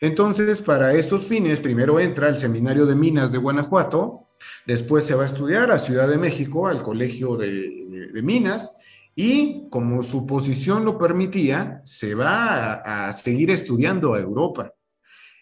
Entonces, 0.00 0.60
para 0.60 0.94
estos 0.94 1.26
fines, 1.26 1.60
primero 1.60 2.00
entra 2.00 2.26
al 2.26 2.36
Seminario 2.36 2.86
de 2.86 2.96
Minas 2.96 3.30
de 3.30 3.38
Guanajuato, 3.38 4.28
después 4.66 5.04
se 5.04 5.14
va 5.14 5.22
a 5.22 5.26
estudiar 5.26 5.70
a 5.70 5.78
Ciudad 5.78 6.08
de 6.08 6.18
México, 6.18 6.66
al 6.66 6.82
Colegio 6.82 7.36
de, 7.36 8.10
Minas, 8.20 8.76
y 9.14 9.68
como 9.70 10.02
su 10.02 10.26
posición 10.26 10.84
lo 10.84 10.98
permitía, 10.98 11.80
se 11.84 12.16
va 12.16 12.74
a, 13.08 13.12
seguir 13.12 13.52
estudiando 13.52 14.14
a 14.14 14.20
Europa. 14.20 14.72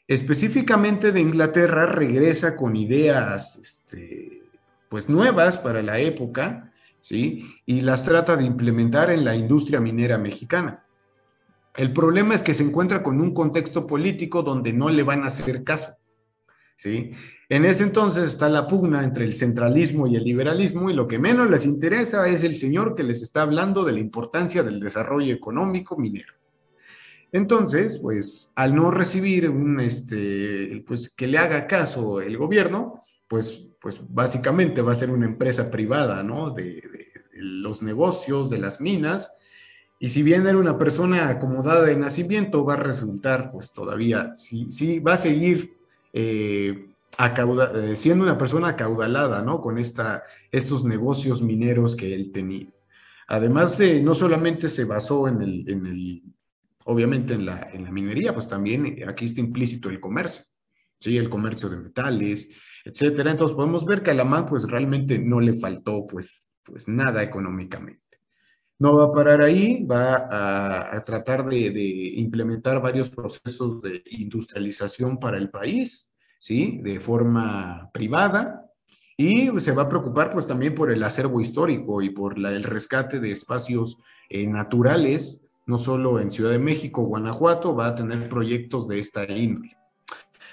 Específicamente 0.06 1.10
de 1.10 1.20
Inglaterra, 1.20 1.86
regresa 1.86 2.54
con 2.54 2.76
ideas 2.76 3.58
este, 3.62 4.42
pues 4.90 5.08
nuevas 5.08 5.56
para 5.56 5.82
la 5.82 6.00
época, 6.00 6.69
¿sí? 7.00 7.44
Y 7.66 7.80
las 7.80 8.04
trata 8.04 8.36
de 8.36 8.44
implementar 8.44 9.10
en 9.10 9.24
la 9.24 9.34
industria 9.34 9.80
minera 9.80 10.18
mexicana. 10.18 10.84
El 11.76 11.92
problema 11.92 12.34
es 12.34 12.42
que 12.42 12.54
se 12.54 12.64
encuentra 12.64 13.02
con 13.02 13.20
un 13.20 13.32
contexto 13.32 13.86
político 13.86 14.42
donde 14.42 14.72
no 14.72 14.90
le 14.90 15.02
van 15.02 15.22
a 15.22 15.28
hacer 15.28 15.64
caso, 15.64 15.96
¿sí? 16.76 17.12
En 17.48 17.64
ese 17.64 17.82
entonces 17.82 18.28
está 18.28 18.48
la 18.48 18.66
pugna 18.66 19.02
entre 19.02 19.24
el 19.24 19.34
centralismo 19.34 20.06
y 20.06 20.16
el 20.16 20.24
liberalismo 20.24 20.90
y 20.90 20.94
lo 20.94 21.08
que 21.08 21.18
menos 21.18 21.50
les 21.50 21.66
interesa 21.66 22.28
es 22.28 22.44
el 22.44 22.54
señor 22.54 22.94
que 22.94 23.02
les 23.02 23.22
está 23.22 23.42
hablando 23.42 23.84
de 23.84 23.92
la 23.92 24.00
importancia 24.00 24.62
del 24.62 24.78
desarrollo 24.78 25.34
económico 25.34 25.96
minero. 25.96 26.34
Entonces, 27.32 28.00
pues 28.00 28.52
al 28.56 28.74
no 28.74 28.90
recibir 28.90 29.48
un, 29.48 29.78
este, 29.78 30.84
pues 30.86 31.14
que 31.14 31.28
le 31.28 31.38
haga 31.38 31.68
caso 31.68 32.20
el 32.20 32.36
gobierno, 32.36 33.04
pues 33.28 33.70
pues 33.80 34.02
básicamente 34.08 34.82
va 34.82 34.92
a 34.92 34.96
ser 34.96 35.10
una 35.10 35.26
empresa 35.26 35.70
privada, 35.70 36.22
¿no? 36.22 36.50
De, 36.50 36.82
los 37.40 37.82
negocios, 37.82 38.50
de 38.50 38.58
las 38.58 38.80
minas. 38.80 39.32
Y 39.98 40.08
si 40.08 40.22
bien 40.22 40.46
era 40.46 40.58
una 40.58 40.78
persona 40.78 41.28
acomodada 41.28 41.84
de 41.84 41.96
nacimiento, 41.96 42.64
va 42.64 42.74
a 42.74 42.76
resultar, 42.76 43.50
pues 43.52 43.72
todavía, 43.72 44.34
sí, 44.34 44.66
sí 44.70 44.98
va 44.98 45.14
a 45.14 45.18
seguir 45.18 45.74
eh, 46.12 46.86
eh, 47.18 47.94
siendo 47.96 48.24
una 48.24 48.38
persona 48.38 48.68
acaudalada, 48.68 49.42
¿no? 49.42 49.60
Con 49.60 49.78
esta, 49.78 50.22
estos 50.50 50.84
negocios 50.84 51.42
mineros 51.42 51.96
que 51.96 52.14
él 52.14 52.32
tenía. 52.32 52.68
Además 53.28 53.76
de, 53.78 54.02
no 54.02 54.14
solamente 54.14 54.68
se 54.68 54.84
basó 54.84 55.28
en 55.28 55.42
el, 55.42 55.68
en 55.68 55.86
el 55.86 56.22
obviamente 56.84 57.34
en 57.34 57.46
la, 57.46 57.70
en 57.72 57.84
la 57.84 57.92
minería, 57.92 58.34
pues 58.34 58.48
también 58.48 59.04
aquí 59.08 59.26
está 59.26 59.40
implícito 59.40 59.88
el 59.88 60.00
comercio, 60.00 60.44
¿sí? 60.98 61.16
El 61.16 61.28
comercio 61.28 61.68
de 61.68 61.78
metales, 61.78 62.48
etcétera. 62.84 63.30
Entonces 63.30 63.56
podemos 63.56 63.84
ver 63.84 64.02
que 64.02 64.10
a 64.10 64.12
Alamán 64.12 64.46
pues 64.46 64.68
realmente 64.68 65.18
no 65.18 65.40
le 65.40 65.54
faltó 65.54 66.06
pues, 66.06 66.49
pues 66.62 66.88
nada 66.88 67.22
económicamente. 67.22 68.00
No 68.78 68.96
va 68.96 69.04
a 69.04 69.12
parar 69.12 69.42
ahí, 69.42 69.84
va 69.84 70.94
a, 70.96 71.04
tratar 71.04 71.44
de, 71.44 71.68
implementar 72.16 72.80
varios 72.80 73.10
procesos 73.10 73.82
de 73.82 74.02
industrialización 74.06 75.18
para 75.18 75.36
el 75.36 75.50
país, 75.50 76.14
¿sí? 76.38 76.80
De 76.82 76.98
forma 76.98 77.90
privada, 77.92 78.70
y 79.18 79.50
se 79.60 79.72
va 79.72 79.82
a 79.82 79.88
preocupar 79.88 80.32
pues 80.32 80.46
también 80.46 80.74
por 80.74 80.90
el 80.90 81.02
acervo 81.02 81.42
histórico 81.42 82.00
y 82.00 82.08
por 82.08 82.38
la, 82.38 82.52
el 82.52 82.64
rescate 82.64 83.20
de 83.20 83.32
espacios 83.32 83.98
eh, 84.30 84.46
naturales, 84.46 85.42
no 85.66 85.76
solo 85.76 86.18
en 86.20 86.30
Ciudad 86.30 86.52
de 86.52 86.58
México, 86.58 87.02
Guanajuato, 87.02 87.76
va 87.76 87.88
a 87.88 87.94
tener 87.94 88.30
proyectos 88.30 88.88
de 88.88 88.98
esta 88.98 89.24
índole. 89.24 89.76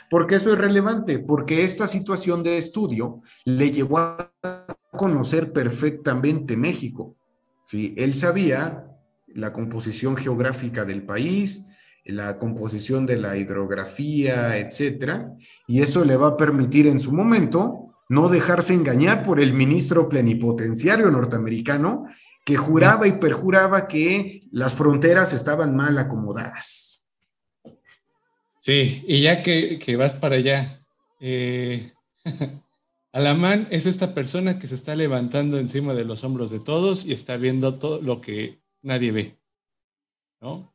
¿Por 0.09 0.25
qué 0.25 0.35
eso 0.35 0.53
es 0.53 0.59
relevante? 0.59 1.19
Porque 1.19 1.63
esta 1.63 1.87
situación 1.87 2.43
de 2.43 2.57
estudio 2.57 3.21
le 3.45 3.71
llevó 3.71 3.99
a 3.99 4.31
conocer 4.91 5.51
perfectamente 5.51 6.55
México. 6.55 7.17
¿sí? 7.65 7.93
Él 7.97 8.13
sabía 8.13 8.85
la 9.27 9.51
composición 9.51 10.15
geográfica 10.15 10.85
del 10.85 11.03
país, 11.03 11.67
la 12.05 12.37
composición 12.37 13.05
de 13.05 13.17
la 13.17 13.37
hidrografía, 13.37 14.57
etcétera, 14.57 15.33
y 15.67 15.81
eso 15.81 16.05
le 16.05 16.15
va 16.15 16.29
a 16.29 16.37
permitir 16.37 16.87
en 16.87 17.01
su 17.01 17.11
momento 17.11 17.87
no 18.09 18.29
dejarse 18.29 18.73
engañar 18.73 19.23
por 19.23 19.41
el 19.41 19.53
ministro 19.53 20.07
plenipotenciario 20.07 21.11
norteamericano 21.11 22.05
que 22.45 22.55
juraba 22.55 23.07
y 23.07 23.13
perjuraba 23.13 23.87
que 23.87 24.47
las 24.51 24.73
fronteras 24.73 25.33
estaban 25.33 25.75
mal 25.75 25.97
acomodadas. 25.97 26.86
Sí, 28.67 29.01
y 29.07 29.21
ya 29.21 29.43
que, 29.43 29.95
vas 29.97 30.13
para 30.13 30.35
allá, 30.35 30.85
eh, 31.21 31.93
Alamán 33.13 33.65
es 33.71 33.85
esta 33.85 34.13
persona 34.13 34.59
que 34.59 34.67
se 34.67 34.75
está 34.75 34.93
levantando 34.93 35.57
encima 35.57 35.93
de 35.93 36.03
los 36.03 36.25
hombros 36.25 36.49
de 36.49 36.59
todos 36.59 37.05
y 37.05 37.13
está 37.13 37.37
viendo 37.37 37.75
todo 37.75 38.01
lo 38.01 38.19
que 38.19 38.59
nadie 38.81 39.13
ve, 39.13 39.37
¿no? 40.41 40.69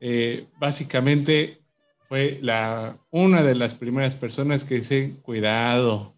Eh, 0.00 0.48
básicamente 0.58 1.62
fue 2.08 2.40
la, 2.42 2.98
una 3.12 3.44
de 3.44 3.54
las 3.54 3.76
primeras 3.76 4.16
personas 4.16 4.64
que 4.64 4.74
dice, 4.74 5.14
cuidado, 5.22 6.16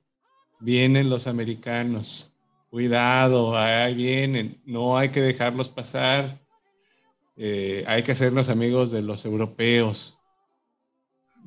vienen 0.60 1.10
los 1.10 1.26
americanos, 1.26 2.38
cuidado, 2.70 3.54
ahí 3.54 3.92
vienen, 3.92 4.62
no 4.64 4.96
hay 4.96 5.10
que 5.10 5.20
dejarlos 5.20 5.68
pasar, 5.68 6.40
eh, 7.36 7.84
hay 7.86 8.02
que 8.02 8.12
hacernos 8.12 8.48
amigos 8.48 8.90
de 8.90 9.02
los 9.02 9.26
europeos, 9.26 10.17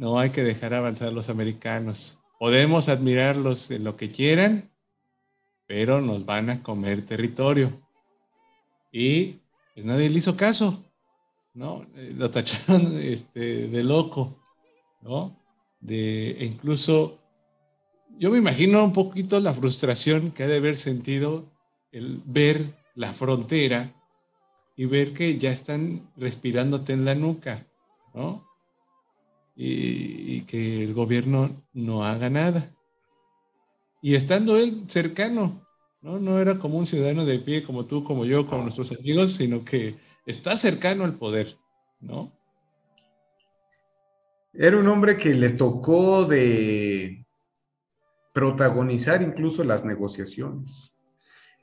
no 0.01 0.17
hay 0.17 0.31
que 0.31 0.43
dejar 0.43 0.73
avanzar 0.73 1.09
a 1.09 1.11
los 1.11 1.29
americanos. 1.29 2.19
Podemos 2.39 2.89
admirarlos 2.89 3.69
en 3.69 3.83
lo 3.83 3.97
que 3.97 4.09
quieran, 4.09 4.71
pero 5.67 6.01
nos 6.01 6.25
van 6.25 6.49
a 6.49 6.63
comer 6.63 7.05
territorio. 7.05 7.69
Y 8.91 9.35
pues, 9.75 9.85
nadie 9.85 10.09
le 10.09 10.17
hizo 10.17 10.35
caso, 10.35 10.83
¿no? 11.53 11.85
Eh, 11.95 12.15
lo 12.17 12.31
tacharon 12.31 12.97
este, 12.99 13.67
de 13.67 13.83
loco, 13.83 14.35
¿no? 15.03 15.37
De 15.81 16.35
incluso, 16.39 17.19
yo 18.17 18.31
me 18.31 18.39
imagino 18.39 18.83
un 18.83 18.93
poquito 18.93 19.39
la 19.39 19.53
frustración 19.53 20.31
que 20.31 20.41
ha 20.41 20.47
de 20.47 20.57
haber 20.57 20.77
sentido 20.77 21.45
el 21.91 22.23
ver 22.25 22.65
la 22.95 23.13
frontera 23.13 23.93
y 24.75 24.87
ver 24.87 25.13
que 25.13 25.37
ya 25.37 25.51
están 25.51 26.11
respirándote 26.17 26.93
en 26.93 27.05
la 27.05 27.13
nuca, 27.13 27.67
¿no? 28.15 28.50
Y, 29.63 30.41
que 30.45 30.83
el 30.83 30.93
gobierno 30.95 31.51
no 31.73 32.03
haga 32.03 32.29
nada. 32.31 32.73
Y 34.01 34.15
estando 34.15 34.57
él 34.57 34.85
cercano, 34.87 35.67
¿no? 36.01 36.19
No 36.19 36.39
era 36.39 36.57
como 36.57 36.79
un 36.79 36.87
ciudadano 36.87 37.25
de 37.25 37.37
pie, 37.37 37.61
como 37.61 37.85
tú, 37.85 38.03
como 38.03 38.25
yo, 38.25 38.47
como 38.47 38.63
nuestros 38.63 38.91
amigos, 38.91 39.33
sino 39.33 39.63
que 39.63 39.95
está 40.25 40.57
cercano 40.57 41.03
al 41.03 41.13
poder, 41.13 41.55
¿no? 41.99 42.31
Era 44.53 44.77
un 44.77 44.87
hombre 44.87 45.17
que 45.17 45.35
le 45.35 45.51
tocó 45.51 46.25
de 46.25 47.23
protagonizar 48.33 49.21
incluso 49.21 49.63
las 49.63 49.85
negociaciones. 49.85 50.95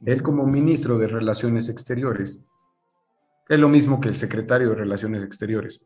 Él 0.07 0.23
como 0.23 0.47
ministro 0.47 0.99
de 0.99 1.09
Relaciones 1.09 1.69
Exteriores, 1.69 2.45
es 3.49 3.59
lo 3.59 3.69
mismo 3.69 4.01
que 4.01 4.09
el 4.09 4.17
secretario 4.17 4.69
de 4.71 4.77
Relaciones 4.77 5.25
Exteriores 5.25 5.85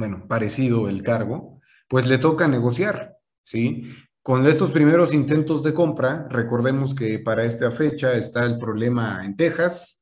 bueno, 0.00 0.26
parecido 0.26 0.88
el 0.88 1.02
cargo, 1.02 1.60
pues 1.86 2.06
le 2.06 2.16
toca 2.16 2.48
negociar, 2.48 3.18
¿sí? 3.42 3.84
Con 4.22 4.46
estos 4.46 4.70
primeros 4.70 5.12
intentos 5.12 5.62
de 5.62 5.74
compra, 5.74 6.26
recordemos 6.30 6.94
que 6.94 7.18
para 7.18 7.44
esta 7.44 7.70
fecha 7.70 8.14
está 8.14 8.46
el 8.46 8.58
problema 8.58 9.20
en 9.26 9.36
Texas, 9.36 10.00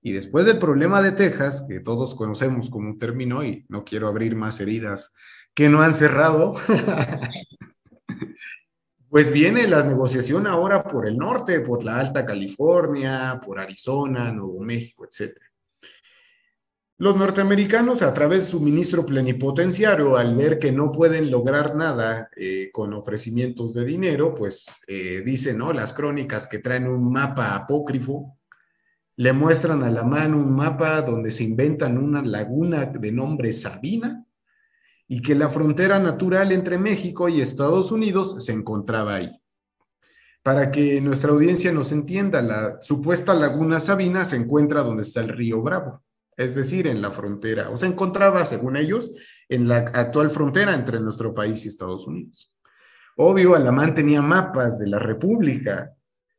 y 0.00 0.12
después 0.12 0.46
del 0.46 0.60
problema 0.60 1.02
de 1.02 1.10
Texas, 1.10 1.66
que 1.68 1.80
todos 1.80 2.14
conocemos 2.14 2.70
como 2.70 2.90
un 2.90 2.98
término, 3.00 3.42
y 3.42 3.66
no 3.68 3.84
quiero 3.84 4.06
abrir 4.06 4.36
más 4.36 4.60
heridas 4.60 5.12
que 5.52 5.68
no 5.68 5.82
han 5.82 5.94
cerrado, 5.94 6.54
pues 9.08 9.32
viene 9.32 9.66
la 9.66 9.82
negociación 9.82 10.46
ahora 10.46 10.84
por 10.84 11.08
el 11.08 11.16
norte, 11.16 11.58
por 11.58 11.82
la 11.82 11.98
Alta 11.98 12.24
California, 12.24 13.40
por 13.44 13.58
Arizona, 13.58 14.30
Nuevo 14.30 14.60
México, 14.60 15.08
etcétera. 15.10 15.47
Los 17.00 17.14
norteamericanos, 17.14 18.02
a 18.02 18.12
través 18.12 18.44
de 18.44 18.50
su 18.50 18.58
ministro 18.58 19.06
plenipotenciario, 19.06 20.16
al 20.16 20.34
ver 20.34 20.58
que 20.58 20.72
no 20.72 20.90
pueden 20.90 21.30
lograr 21.30 21.76
nada 21.76 22.28
eh, 22.34 22.70
con 22.72 22.92
ofrecimientos 22.92 23.72
de 23.72 23.84
dinero, 23.84 24.34
pues 24.34 24.66
eh, 24.88 25.22
dicen, 25.24 25.58
¿no? 25.58 25.72
Las 25.72 25.92
crónicas 25.92 26.48
que 26.48 26.58
traen 26.58 26.88
un 26.88 27.12
mapa 27.12 27.54
apócrifo, 27.54 28.36
le 29.14 29.32
muestran 29.32 29.84
a 29.84 29.90
la 29.90 30.02
mano 30.02 30.38
un 30.38 30.52
mapa 30.52 31.00
donde 31.02 31.30
se 31.30 31.44
inventan 31.44 31.98
una 31.98 32.20
laguna 32.20 32.86
de 32.86 33.12
nombre 33.12 33.52
Sabina 33.52 34.26
y 35.06 35.22
que 35.22 35.36
la 35.36 35.48
frontera 35.48 36.00
natural 36.00 36.50
entre 36.50 36.78
México 36.78 37.28
y 37.28 37.40
Estados 37.40 37.92
Unidos 37.92 38.44
se 38.44 38.52
encontraba 38.52 39.14
ahí. 39.14 39.40
Para 40.42 40.72
que 40.72 41.00
nuestra 41.00 41.30
audiencia 41.30 41.70
nos 41.70 41.92
entienda, 41.92 42.42
la 42.42 42.82
supuesta 42.82 43.34
laguna 43.34 43.78
Sabina 43.78 44.24
se 44.24 44.34
encuentra 44.34 44.82
donde 44.82 45.02
está 45.02 45.20
el 45.20 45.28
río 45.28 45.62
Bravo 45.62 46.02
es 46.38 46.54
decir, 46.54 46.86
en 46.86 47.02
la 47.02 47.10
frontera, 47.10 47.68
o 47.68 47.76
se 47.76 47.86
encontraba, 47.86 48.46
según 48.46 48.76
ellos, 48.76 49.12
en 49.48 49.66
la 49.66 49.78
actual 49.78 50.30
frontera 50.30 50.72
entre 50.72 51.00
nuestro 51.00 51.34
país 51.34 51.64
y 51.64 51.68
Estados 51.68 52.06
Unidos. 52.06 52.54
Obvio, 53.16 53.56
Alamán 53.56 53.92
tenía 53.92 54.22
mapas 54.22 54.78
de 54.78 54.86
la 54.86 55.00
República, 55.00 55.92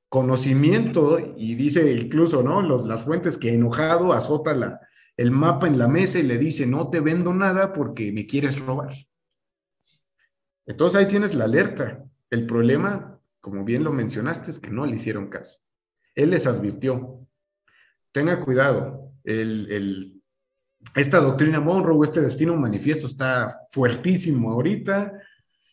conocimiento, 0.08 1.20
y 1.36 1.56
dice 1.56 1.92
incluso, 1.92 2.42
¿no? 2.42 2.62
Las 2.62 3.04
fuentes 3.04 3.38
que 3.38 3.54
enojado 3.54 4.14
azota 4.14 4.80
el 5.18 5.32
mapa 5.32 5.68
en 5.68 5.78
la 5.78 5.90
mesa 5.90 6.18
y 6.18 6.24
le 6.24 6.38
dice, 6.38 6.66
no 6.66 6.90
te 6.90 7.02
vendo 7.02 7.34
nada 7.34 7.74
porque 7.74 8.14
me 8.14 8.26
quieres 8.26 8.58
robar. 8.58 8.96
Entonces 10.66 10.98
ahí 10.98 11.08
tienes 11.08 11.36
la 11.36 11.44
alerta. 11.44 12.06
El 12.30 12.46
problema, 12.46 13.20
como 13.42 13.66
bien 13.66 13.84
lo 13.84 13.92
mencionaste, 13.92 14.50
es 14.50 14.60
que 14.60 14.72
no 14.72 14.86
le 14.86 14.96
hicieron 14.96 15.28
caso. 15.28 15.58
Él 16.16 16.30
les 16.30 16.48
advirtió, 16.48 17.28
tenga 18.14 18.40
cuidado, 18.40 19.09
el, 19.24 20.22
esta 20.96 21.20
doctrina 21.20 21.60
Monroe, 21.60 22.06
este 22.06 22.22
destino 22.22 22.56
manifiesto 22.56 23.08
está 23.08 23.62
fuertísimo 23.70 24.52
ahorita, 24.52 25.14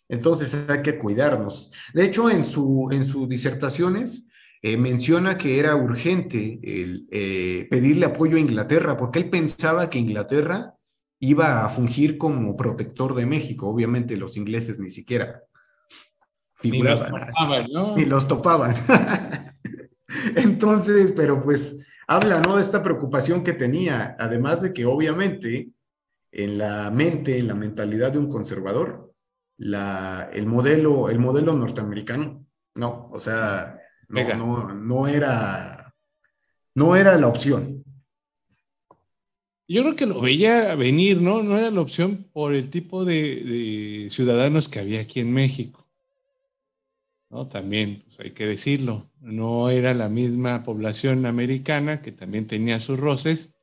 entonces 0.08 0.54
hay 0.68 0.82
que 0.82 0.98
cuidarnos. 0.98 1.72
De 1.92 2.04
hecho, 2.04 2.30
en, 2.30 2.44
su, 2.44 2.88
en 2.92 3.06
sus 3.06 3.28
disertaciones 3.28 4.26
eh, 4.62 4.76
menciona 4.76 5.36
que 5.38 5.58
era 5.58 5.76
urgente 5.76 6.60
el, 6.62 7.06
eh, 7.10 7.66
pedirle 7.70 8.06
apoyo 8.06 8.36
a 8.36 8.40
Inglaterra, 8.40 8.96
porque 8.96 9.18
él 9.18 9.30
pensaba 9.30 9.90
que 9.90 9.98
Inglaterra 9.98 10.74
iba 11.18 11.64
a 11.64 11.68
fungir 11.68 12.18
como 12.18 12.56
protector 12.56 13.14
de 13.14 13.26
México. 13.26 13.68
Obviamente 13.68 14.16
los 14.16 14.36
ingleses 14.36 14.78
ni 14.78 14.90
siquiera 14.90 15.42
figuraban. 16.56 17.12
Ni 17.12 17.16
los 17.16 17.26
topaban, 17.28 17.66
¿no? 17.72 17.96
Ni 17.96 18.04
los 18.04 18.28
topaban. 18.28 18.74
Entonces, 20.36 21.12
pero 21.16 21.40
pues 21.42 21.78
habla 22.06 22.40
¿no? 22.40 22.56
de 22.56 22.62
esta 22.62 22.82
preocupación 22.82 23.42
que 23.42 23.52
tenía, 23.52 24.16
además 24.18 24.62
de 24.62 24.72
que 24.72 24.86
obviamente 24.86 25.70
en 26.32 26.58
la 26.58 26.90
mente, 26.90 27.38
en 27.38 27.48
la 27.48 27.54
mentalidad 27.54 28.12
de 28.12 28.18
un 28.18 28.28
conservador, 28.28 29.12
la, 29.58 30.28
el, 30.32 30.46
modelo, 30.46 31.08
el 31.08 31.18
modelo 31.18 31.54
norteamericano, 31.54 32.44
no, 32.74 33.08
o 33.10 33.18
sea, 33.18 33.80
no, 34.08 34.74
no, 34.74 35.08
era, 35.08 35.94
no 36.74 36.94
era 36.94 37.16
la 37.16 37.28
opción. 37.28 37.82
Yo 39.68 39.82
creo 39.82 39.96
que 39.96 40.06
lo 40.06 40.20
veía 40.20 40.74
venir, 40.76 41.20
¿no? 41.20 41.42
No 41.42 41.56
era 41.56 41.70
la 41.70 41.80
opción 41.80 42.28
por 42.32 42.54
el 42.54 42.70
tipo 42.70 43.04
de 43.04 44.06
ciudadanos 44.10 44.68
que 44.68 44.78
había 44.78 45.00
aquí 45.00 45.20
en 45.20 45.32
México. 45.32 45.85
¿No? 47.30 47.48
También 47.48 48.02
pues, 48.04 48.20
hay 48.20 48.30
que 48.30 48.46
decirlo, 48.46 49.10
no 49.20 49.70
era 49.70 49.94
la 49.94 50.08
misma 50.08 50.62
población 50.62 51.26
americana, 51.26 52.02
que 52.02 52.12
también 52.12 52.46
tenía 52.46 52.80
sus 52.80 52.98
roces, 52.98 53.54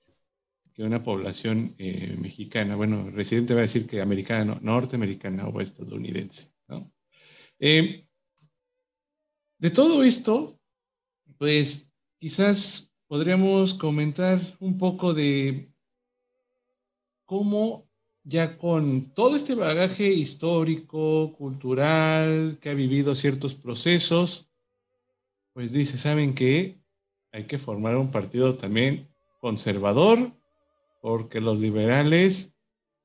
que 0.73 0.83
una 0.83 1.03
población 1.03 1.75
eh, 1.77 2.15
mexicana. 2.19 2.75
Bueno, 2.75 3.09
residente 3.11 3.53
va 3.53 3.59
a 3.59 3.63
decir 3.69 3.87
que 3.87 4.01
americana, 4.01 4.57
norteamericana 4.61 5.47
o 5.47 5.61
estadounidense. 5.61 6.51
Eh, 7.59 8.07
de 9.59 9.69
todo 9.69 10.03
esto, 10.03 10.59
pues 11.37 11.91
quizás 12.19 12.93
podríamos 13.07 13.75
comentar 13.75 14.41
un 14.59 14.77
poco 14.77 15.13
de 15.13 15.71
cómo 17.25 17.87
ya 18.23 18.57
con 18.57 19.13
todo 19.13 19.35
este 19.35 19.55
bagaje 19.55 20.07
histórico, 20.09 21.33
cultural, 21.33 22.57
que 22.61 22.69
ha 22.69 22.73
vivido 22.73 23.15
ciertos 23.15 23.53
procesos, 23.53 24.49
pues 25.53 25.73
dice, 25.73 25.97
¿saben 25.97 26.33
qué? 26.33 26.79
Hay 27.31 27.45
que 27.45 27.57
formar 27.57 27.97
un 27.97 28.11
partido 28.11 28.55
también 28.55 29.09
conservador, 29.39 30.31
porque 31.01 31.41
los 31.41 31.59
liberales 31.59 32.55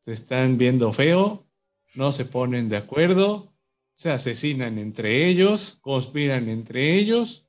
se 0.00 0.12
están 0.12 0.56
viendo 0.56 0.92
feo, 0.92 1.46
no 1.94 2.12
se 2.12 2.24
ponen 2.24 2.68
de 2.68 2.76
acuerdo, 2.76 3.52
se 3.94 4.10
asesinan 4.10 4.78
entre 4.78 5.26
ellos, 5.26 5.78
conspiran 5.80 6.48
entre 6.48 6.94
ellos. 6.94 7.44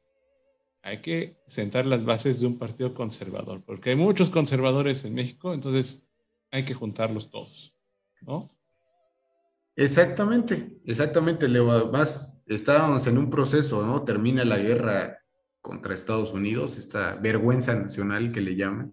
Hay 0.82 1.02
que 1.02 1.38
sentar 1.46 1.86
las 1.86 2.04
bases 2.04 2.40
de 2.40 2.48
un 2.48 2.58
partido 2.58 2.96
conservador, 2.96 3.62
porque 3.64 3.92
hay 3.92 3.96
muchos 3.96 4.32
conservadores 4.32 5.06
en 5.06 5.14
México, 5.14 5.54
entonces 5.54 6.09
hay 6.52 6.66
que 6.66 6.74
juntarlos 6.74 7.30
todos, 7.30 7.74
¿no? 8.22 8.50
Exactamente, 9.76 10.80
exactamente, 10.84 11.48
Leo. 11.48 11.92
Estábamos 12.48 13.08
en 13.08 13.18
un 13.18 13.30
proceso, 13.30 13.86
¿no? 13.86 14.04
Termina 14.04 14.44
la 14.44 14.58
guerra 14.58 15.20
contra 15.62 15.94
Estados 15.94 16.34
Unidos, 16.34 16.78
esta 16.78 17.16
vergüenza 17.16 17.76
nacional 17.76 18.32
que 18.32 18.42
le 18.42 18.56
llaman. 18.56 18.92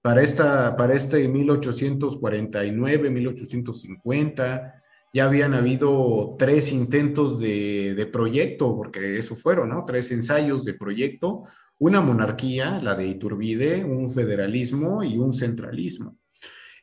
Para, 0.00 0.22
esta, 0.22 0.76
para 0.76 0.94
este 0.94 1.26
1849, 1.28 3.10
1850, 3.10 4.82
ya 5.12 5.24
habían 5.24 5.54
habido 5.54 6.36
tres 6.38 6.70
intentos 6.72 7.40
de 7.40 8.08
proyecto, 8.12 8.76
porque 8.76 9.18
eso 9.18 9.34
fueron, 9.34 9.70
¿no? 9.70 9.84
Tres 9.84 10.12
ensayos 10.12 10.64
de 10.64 10.74
proyecto, 10.74 11.42
una 11.78 12.00
monarquía, 12.00 12.80
la 12.80 12.94
de 12.94 13.06
Iturbide, 13.06 13.84
un 13.84 14.10
federalismo 14.10 15.02
y 15.02 15.18
un 15.18 15.34
centralismo. 15.34 16.18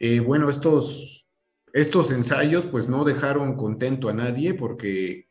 Eh, 0.03 0.19
bueno, 0.19 0.49
estos, 0.49 1.29
estos 1.73 2.11
ensayos 2.11 2.65
pues 2.65 2.89
no 2.89 3.03
dejaron 3.03 3.55
contento 3.55 4.09
a 4.09 4.13
nadie 4.13 4.55
porque 4.55 5.27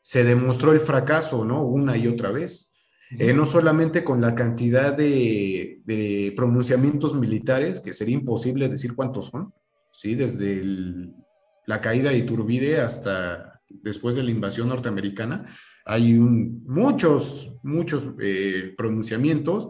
se 0.00 0.24
demostró 0.24 0.72
el 0.72 0.80
fracaso, 0.80 1.44
¿no? 1.44 1.62
Una 1.62 1.98
y 1.98 2.06
otra 2.06 2.30
vez. 2.30 2.72
eh, 3.18 3.34
no 3.34 3.44
solamente 3.44 4.02
con 4.02 4.22
la 4.22 4.34
cantidad 4.34 4.94
de, 4.96 6.32
pronunciamientos 6.34 7.14
militares, 7.14 7.80
que 7.80 7.92
sería 7.92 8.14
imposible 8.14 8.70
decir 8.70 8.94
cuántos 8.94 9.26
son, 9.26 9.52
¿sí? 9.92 10.14
desde 10.14 10.62
la 11.66 11.82
caída 11.82 12.08
de 12.08 12.16
Iturbide 12.16 12.80
hasta 12.80 13.60
después 13.68 14.16
de 14.16 14.22
la 14.22 14.30
invasión 14.30 14.70
norteamericana, 14.70 15.54
hay 15.84 16.14
muchos, 16.14 17.54
muchos 17.62 18.08
eh, 18.20 18.72
pronunciamientos, 18.74 19.68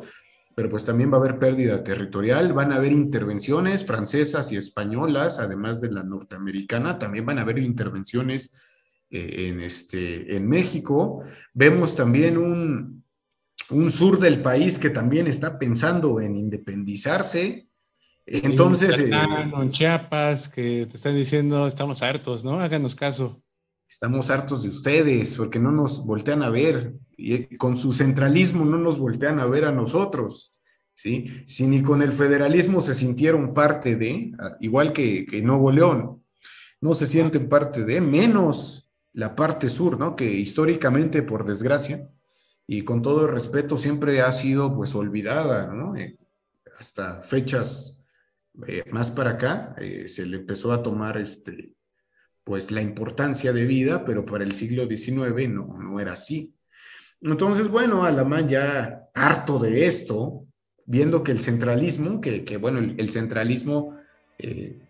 pero 0.55 0.69
pues 0.69 0.85
también 0.85 1.13
va 1.13 1.17
a 1.17 1.21
haber 1.21 1.39
pérdida 1.39 1.83
territorial, 1.83 2.53
van 2.53 2.73
a 2.73 2.77
haber 2.77 2.93
intervenciones 2.93 3.85
francesas 3.85 4.53
y 4.53 4.57
españolas, 4.57 5.39
además 5.39 5.81
de 5.81 5.91
la 5.91 6.05
norteamericana, 6.05 6.99
también 6.99 7.27
van 7.27 7.39
a 7.39 7.43
haber 7.43 7.59
intervenciones 7.59 8.53
eh, 9.11 9.49
en, 9.49 9.61
este, 9.61 10.37
en 10.37 10.49
México. 10.49 11.23
Vemos 11.53 11.97
también 11.97 12.39
un, 12.39 13.05
un 13.71 13.91
sur 13.91 14.19
del 14.19 14.43
país 14.43 14.79
que 14.79 14.91
también 14.91 15.27
está 15.27 15.59
pensando 15.59 16.21
en 16.21 16.37
independizarse. 16.37 17.69
Entonces... 18.27 18.99
En, 18.99 19.13
eh, 19.13 19.71
Chiapas, 19.71 20.49
que 20.49 20.87
te 20.87 20.97
están 20.97 21.15
diciendo, 21.15 21.67
estamos 21.67 22.03
hartos, 22.03 22.45
¿no? 22.45 22.61
Háganos 22.61 22.95
caso. 22.95 23.43
Estamos 23.89 24.31
hartos 24.31 24.63
de 24.63 24.71
ustedes 24.71 25.35
porque 25.35 25.59
no 25.59 25.71
nos 25.71 26.05
voltean 26.05 26.43
a 26.43 26.51
ver 26.51 26.95
y 27.17 27.35
eh, 27.35 27.49
con 27.59 27.77
su 27.77 27.93
centralismo 27.93 28.65
no 28.65 28.79
nos 28.79 28.99
voltean 28.99 29.39
a 29.39 29.47
ver 29.47 29.65
a 29.65 29.73
nosotros, 29.73 30.53
¿sí? 30.95 31.45
Si 31.47 31.67
ni 31.67 31.83
con 31.83 32.03
el 32.03 32.13
federalismo 32.13 32.81
se 32.81 32.95
sintieron 32.95 33.55
parte 33.55 33.97
de, 33.97 34.33
ah, 34.39 34.57
igual 34.61 34.93
que, 34.93 35.27
que 35.27 35.43
Nuevo 35.43 35.71
León, 35.71 36.23
no 36.81 36.95
se 36.95 37.07
sienten 37.07 37.49
parte 37.49 37.85
de, 37.85 38.01
menos 38.01 38.91
la 39.13 39.37
parte 39.37 39.69
sur, 39.69 39.99
¿no? 39.99 40.17
Que 40.17 40.25
históricamente, 40.25 41.23
por 41.23 41.47
desgracia, 41.47 42.09
y 42.67 42.83
con 42.83 43.03
todo 43.03 43.27
el 43.27 43.33
respeto 43.33 43.79
siempre 43.79 44.23
ha 44.23 44.33
sido 44.33 44.75
pues 44.75 44.95
olvidada, 44.95 45.73
¿no? 45.73 45.95
Eh, 45.97 46.19
hasta 46.79 47.23
fechas 47.23 48.03
eh, 48.67 48.83
más 48.91 49.11
para 49.11 49.31
acá 49.31 49.75
se 50.07 50.27
le 50.27 50.39
empezó 50.39 50.73
a 50.73 50.83
tomar 50.83 51.17
este, 51.19 51.74
pues 52.45 52.71
la 52.71 52.83
importancia 52.83 53.53
de 53.53 53.65
vida, 53.65 54.05
pero 54.05 54.25
para 54.25 54.45
el 54.45 54.53
siglo 54.53 54.87
XIX 54.87 55.49
no, 55.49 55.79
no 55.79 55.99
era 56.01 56.13
así. 56.13 56.55
Entonces, 57.21 57.69
bueno, 57.69 58.05
Alamán 58.05 58.49
ya 58.49 59.09
harto 59.15 59.59
de 59.59 59.87
esto, 59.87 60.47
viendo 60.85 61.23
que 61.23 61.33
el 61.33 61.41
centralismo, 61.41 62.21
que, 62.21 62.45
que 62.45 62.59
bueno, 62.59 62.79
el, 62.79 63.11
centralismo, 63.11 63.97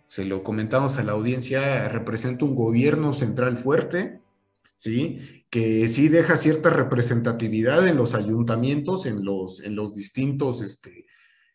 se 0.09 0.25
lo 0.25 0.43
comentamos 0.43 0.99
a 0.99 1.05
la 1.05 1.13
audiencia, 1.13 1.89
representa 1.89 2.45
un 2.45 2.55
gobierno 2.55 3.13
central 3.13 3.57
fuerte, 3.57 4.21
¿sí? 4.77 5.45
que 5.51 5.89
sí 5.89 6.09
deja 6.09 6.37
cierta 6.37 6.71
representatividad 6.71 7.87
en 7.87 7.97
los 7.97 8.15
ayuntamientos, 8.15 9.07
en 9.07 9.25
los, 9.25 9.61
en 9.63 9.77
los 9.77 9.95
distintos 9.95 10.63
este, 10.63 11.07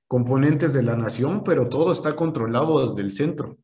componentes 0.08 0.74
de 0.74 0.84
la 0.84 0.96
nación, 0.96 1.44
pero 1.44 1.68
todo 1.68 1.92
está 1.92 2.16
controlado 2.16 2.88
desde 2.88 3.02
el 3.02 3.12
centro. 3.12 3.58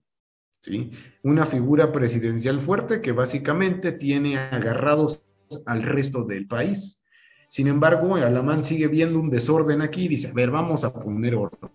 ¿Sí? 0.66 0.91
Una 1.22 1.45
figura 1.45 1.91
presidencial 1.91 2.59
fuerte 2.59 3.01
que 3.01 3.11
básicamente 3.11 3.91
tiene 3.91 4.38
agarrados 4.38 5.24
al 5.68 5.84
resto 5.84 6.24
del 6.24 6.47
país. 6.47 7.03
Sin 7.49 7.68
embargo, 7.68 8.16
Alamán 8.16 8.63
sigue 8.63 8.88
viendo 8.88 9.20
un 9.20 9.30
desorden 9.30 9.82
aquí 9.82 10.05
y 10.05 10.09
dice, 10.09 10.30
a 10.30 10.34
ver, 10.34 10.49
vamos 10.49 10.84
a 10.84 10.91
poner 10.91 11.36
orden. 11.36 11.70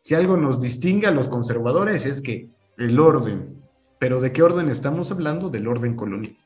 Si 0.00 0.14
algo 0.14 0.36
nos 0.36 0.60
distingue 0.60 1.06
a 1.06 1.10
los 1.10 1.28
conservadores 1.28 2.06
es 2.06 2.22
que 2.22 2.48
el 2.78 2.98
orden, 2.98 3.60
pero 3.98 4.20
¿de 4.20 4.32
qué 4.32 4.42
orden 4.42 4.70
estamos 4.70 5.10
hablando? 5.10 5.50
Del 5.50 5.68
orden 5.68 5.94
colonial. 5.94 6.36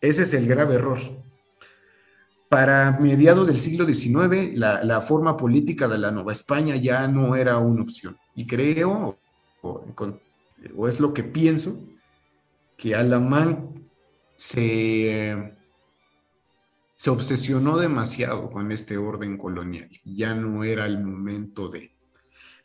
Ese 0.00 0.22
es 0.22 0.34
el 0.34 0.46
grave 0.46 0.74
error. 0.74 0.98
Para 2.48 2.98
mediados 3.00 3.46
del 3.46 3.58
siglo 3.58 3.86
XIX, 3.86 4.54
la, 4.54 5.00
forma 5.02 5.36
política 5.36 5.86
de 5.86 5.98
la 5.98 6.10
Nueva 6.10 6.32
España 6.32 6.76
ya 6.76 7.06
no 7.06 7.36
era 7.36 7.58
una 7.58 7.82
opción. 7.82 8.16
Y 8.34 8.46
creo, 8.46 9.19
o, 9.62 10.88
es 10.88 11.00
lo 11.00 11.14
que 11.14 11.22
pienso, 11.22 11.78
que 12.76 12.94
Alamán 12.94 13.88
se, 14.36 15.54
se 16.96 17.10
obsesionó 17.10 17.78
demasiado 17.78 18.50
con 18.50 18.72
este 18.72 18.96
orden 18.96 19.36
colonial. 19.36 19.90
Ya 20.04 20.34
no 20.34 20.64
era 20.64 20.86
el 20.86 21.02
momento 21.02 21.68
de... 21.68 21.92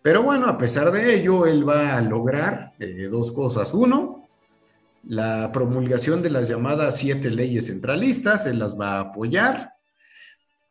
Pero 0.01 0.23
bueno, 0.23 0.47
a 0.47 0.57
pesar 0.57 0.91
de 0.91 1.15
ello, 1.15 1.45
él 1.45 1.67
va 1.67 1.97
a 1.97 2.01
lograr 2.01 2.73
eh, 2.79 3.07
dos 3.11 3.31
cosas. 3.31 3.73
Uno, 3.73 4.27
la 5.03 5.51
promulgación 5.51 6.21
de 6.21 6.29
las 6.29 6.47
llamadas 6.47 6.97
siete 6.97 7.31
leyes 7.31 7.67
centralistas, 7.67 8.43
se 8.43 8.53
las 8.53 8.79
va 8.79 8.97
a 8.97 8.99
apoyar. 9.01 9.73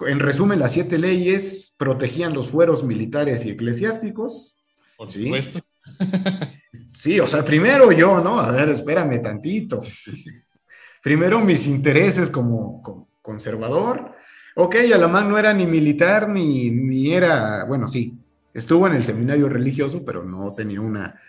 En 0.01 0.21
resumen, 0.21 0.59
las 0.59 0.73
siete 0.73 0.99
leyes 0.99 1.75
protegían 1.77 2.33
los 2.33 2.49
fueros 2.49 2.85
militares 2.85 3.45
y 3.45 3.51
eclesiásticos. 3.51 4.57
Por 4.97 5.11
supuesto. 5.11 5.61
Sí, 6.97 7.19
o 7.21 7.27
sea, 7.27 7.45
primero 7.45 7.91
yo, 7.93 8.21
¿no? 8.21 8.39
A 8.39 8.51
ver, 8.51 8.71
espérame 8.71 9.21
tantito. 9.21 9.83
Primero 11.03 11.41
mis 11.41 11.67
intereses 11.67 12.31
como, 12.31 13.09
conservador. 13.21 14.13
Ok, 14.57 14.77
Alamán 14.95 15.29
no 15.29 15.37
era 15.37 15.53
ni 15.53 15.67
militar 15.67 16.29
ni, 16.29 16.71
ni 16.71 17.13
era, 17.13 17.65
bueno, 17.65 17.89
sí, 17.89 18.17
estuvo 18.55 18.87
en 18.87 18.95
el 18.95 19.03
seminario 19.03 19.49
religioso, 19.49 20.05
pero 20.05 20.25
no 20.25 20.55
tenía 20.55 20.81
una, 20.81 21.21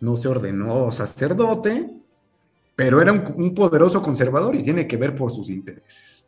no 0.00 0.16
se 0.16 0.28
ordenó 0.28 0.90
sacerdote 0.90 1.88
pero 2.74 3.00
era 3.00 3.12
un, 3.12 3.54
poderoso 3.54 4.00
conservador 4.00 4.56
y 4.56 4.62
tiene 4.62 4.86
que 4.86 4.96
ver 4.96 5.14
por 5.14 5.30
sus 5.30 5.50
intereses. 5.50 6.26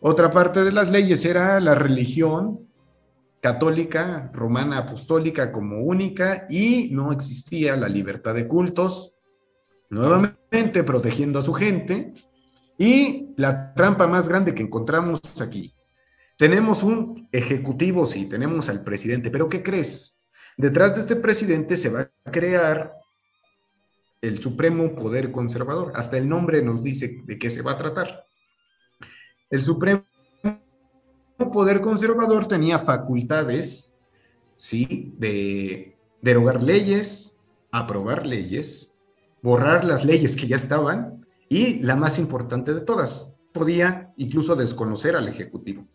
Otra 0.00 0.30
parte 0.30 0.64
de 0.64 0.72
las 0.72 0.90
leyes 0.90 1.24
era 1.24 1.58
la 1.60 1.74
religión 1.74 2.68
católica, 3.42 4.30
romana, 4.32 4.78
apostólica 4.78 5.50
como 5.50 5.82
única 5.82 6.46
y 6.48 6.90
no 6.92 7.12
existía 7.12 7.76
la 7.76 7.88
libertad 7.88 8.34
de 8.34 8.46
cultos, 8.46 9.14
nuevamente 9.90 10.84
protegiendo 10.84 11.40
a 11.40 11.42
su 11.42 11.52
gente. 11.52 12.14
Y 12.78 13.34
la 13.36 13.74
trampa 13.74 14.06
más 14.06 14.28
grande 14.28 14.54
que 14.54 14.62
encontramos 14.62 15.20
aquí, 15.40 15.74
tenemos 16.38 16.84
un 16.84 17.28
ejecutivo, 17.32 18.06
sí, 18.06 18.26
tenemos 18.26 18.68
al 18.68 18.84
presidente, 18.84 19.30
pero 19.30 19.48
¿qué 19.48 19.62
crees? 19.62 20.18
Detrás 20.56 20.94
de 20.94 21.00
este 21.00 21.16
presidente 21.16 21.76
se 21.76 21.88
va 21.88 22.10
a 22.24 22.30
crear 22.30 22.94
el 24.20 24.40
Supremo 24.40 24.94
Poder 24.94 25.32
Conservador. 25.32 25.92
Hasta 25.96 26.16
el 26.16 26.28
nombre 26.28 26.62
nos 26.62 26.82
dice 26.82 27.22
de 27.24 27.38
qué 27.38 27.50
se 27.50 27.62
va 27.62 27.72
a 27.72 27.78
tratar. 27.78 28.24
El 29.50 29.62
Supremo 29.62 30.04
Poder 31.50 31.80
Conservador 31.80 32.46
tenía 32.46 32.78
facultades, 32.78 33.96
¿sí? 34.56 35.12
De 35.18 35.96
derogar 36.20 36.62
leyes, 36.62 37.36
aprobar 37.70 38.26
leyes, 38.26 38.92
borrar 39.42 39.84
las 39.84 40.04
leyes 40.04 40.36
que 40.36 40.46
ya 40.46 40.56
estaban 40.56 41.26
y 41.48 41.80
la 41.80 41.96
más 41.96 42.18
importante 42.18 42.72
de 42.72 42.80
todas, 42.80 43.34
podía 43.52 44.12
incluso 44.16 44.56
desconocer 44.56 45.16
al 45.16 45.28
Ejecutivo. 45.28 45.86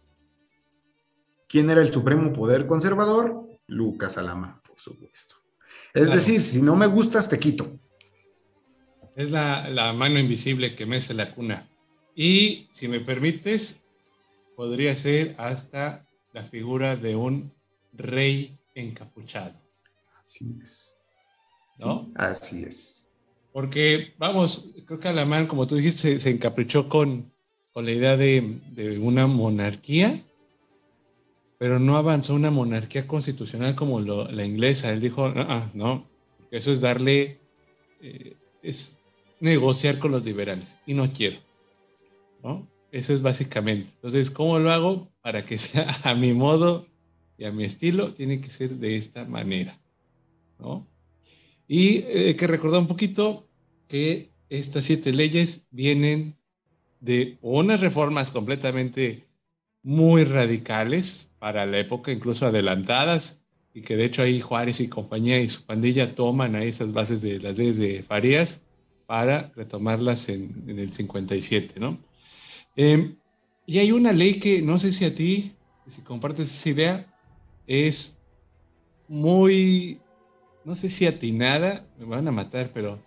¿Quién 1.48 1.70
era 1.70 1.82
el 1.82 1.92
Supremo 1.92 2.34
Poder 2.34 2.68
Conservador? 2.68 3.48
Lucas 3.68 4.18
Alama, 4.18 4.62
por 4.68 4.80
supuesto. 4.80 5.36
Es 5.94 6.12
decir, 6.12 6.42
si 6.42 6.62
no 6.62 6.76
me 6.76 6.88
gustas, 6.88 7.28
te 7.30 7.40
quito. 7.40 7.80
Es 9.16 9.32
la, 9.32 9.94
mano 9.94 10.20
invisible 10.20 10.76
que 10.76 10.86
mece 10.86 11.14
la 11.14 11.34
cuna. 11.34 11.68
Y 12.16 12.68
si 12.70 12.88
me 12.88 13.00
permites, 13.00 13.84
podría 14.58 14.96
ser 14.96 15.36
hasta 15.38 16.10
la 16.34 16.44
figura 16.44 16.96
de 16.96 17.16
un 17.16 17.54
rey 17.94 18.58
encapuchado. 18.74 19.54
Así 20.20 20.58
es. 20.64 20.98
¿No? 21.78 22.12
así 22.16 22.64
es. 22.64 23.08
Porque, 23.54 24.16
vamos, 24.18 24.72
creo 24.88 25.00
que 25.00 25.10
Alamán, 25.10 25.46
como 25.46 25.68
tú 25.68 25.76
dijiste, 25.76 26.20
se, 26.20 26.32
encaprichó 26.32 26.90
con, 26.90 27.32
con 27.72 27.86
la 27.86 27.92
idea 27.92 28.18
de, 28.18 29.00
una 29.00 29.28
monarquía, 29.28 30.24
pero 31.60 31.78
no 31.78 31.96
avanzó 31.96 32.34
una 32.34 32.50
monarquía 32.50 33.06
constitucional 33.06 33.76
como 33.76 34.00
la 34.02 34.44
inglesa. 34.44 34.92
Él 34.92 35.02
dijo, 35.02 35.26
ah, 35.26 35.46
ah, 35.50 35.72
no, 35.76 36.04
eso 36.50 36.72
es 36.72 36.82
darle, 36.82 37.38
eh, 38.02 38.36
es 38.64 38.98
negociar 39.40 40.00
con 40.00 40.14
los 40.14 40.26
liberales 40.26 40.80
y 40.88 40.96
no 40.96 41.08
quiero. 41.12 41.38
¿no? 42.44 42.68
Eso 42.92 43.14
es 43.14 43.22
básicamente. 43.22 43.92
Entonces, 43.96 44.32
¿cómo 44.32 44.60
lo 44.60 44.72
hago? 44.72 45.12
Para 45.22 45.46
que 45.46 45.58
sea 45.58 45.88
a 46.04 46.14
mi 46.14 46.34
modo 46.34 46.88
y 47.38 47.46
a 47.46 47.52
mi 47.52 47.64
estilo, 47.64 48.14
tiene 48.14 48.42
que 48.42 48.50
ser 48.50 48.72
de 48.72 48.96
esta 48.96 49.26
manera. 49.26 49.80
¿no? 50.60 50.88
Y 51.68 51.98
eh, 51.98 52.28
hay 52.28 52.34
que 52.36 52.48
recordar 52.48 52.80
un 52.80 52.88
poquito 52.88 53.48
que 53.88 54.32
estas 54.50 54.86
siete 54.86 55.14
leyes 55.14 55.68
vienen 55.72 56.36
de 57.00 57.38
unas 57.42 57.82
reformas 57.82 58.32
completamente 58.32 59.28
muy 59.84 60.24
radicales 60.24 61.32
para 61.40 61.66
la 61.66 61.80
época, 61.80 62.12
incluso 62.12 62.46
adelantadas, 62.46 63.42
y 63.74 63.82
que 63.82 63.96
de 63.96 64.06
hecho 64.06 64.24
ahí 64.24 64.42
Juárez 64.42 64.80
y 64.80 64.88
compañía 64.88 65.40
y 65.40 65.48
su 65.48 65.64
pandilla 65.64 66.16
toman 66.16 66.56
a 66.56 66.64
esas 66.64 66.94
bases 66.94 67.22
de 67.22 67.40
las 67.40 67.58
leyes 67.58 67.78
de 67.78 68.02
Farías 68.02 68.62
para 69.06 69.52
retomarlas 69.56 70.30
en, 70.30 70.64
el 70.68 70.92
57, 70.92 71.80
¿no? 71.80 71.98
Em, 72.78 73.18
Y 73.66 73.80
hay 73.80 73.92
una 73.92 74.14
ley 74.14 74.40
que 74.40 74.62
no 74.62 74.80
sé 74.80 74.94
si 74.94 75.04
a 75.04 75.14
ti, 75.14 75.52
si 75.90 76.02
compartes 76.02 76.50
esa 76.50 76.70
idea, 76.70 77.14
es 77.66 78.18
muy, 79.08 80.00
no 80.66 80.76
sé 80.76 80.90
si 80.90 81.06
atinada, 81.06 81.86
me 81.98 82.06
van 82.06 82.28
a 82.28 82.32
matar, 82.32 82.72
pero 82.74 83.00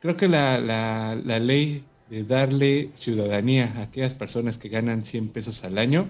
creo 0.00 0.16
que 0.16 0.28
la, 0.28 0.58
la, 0.58 1.14
la 1.14 1.38
ley 1.38 1.84
de 2.08 2.24
darle 2.24 2.90
ciudadanía 2.94 3.72
a 3.76 3.82
aquellas 3.84 4.14
personas 4.14 4.58
que 4.58 4.68
ganan 4.68 5.04
100 5.04 5.28
pesos 5.28 5.64
al 5.64 5.78
año, 5.78 6.08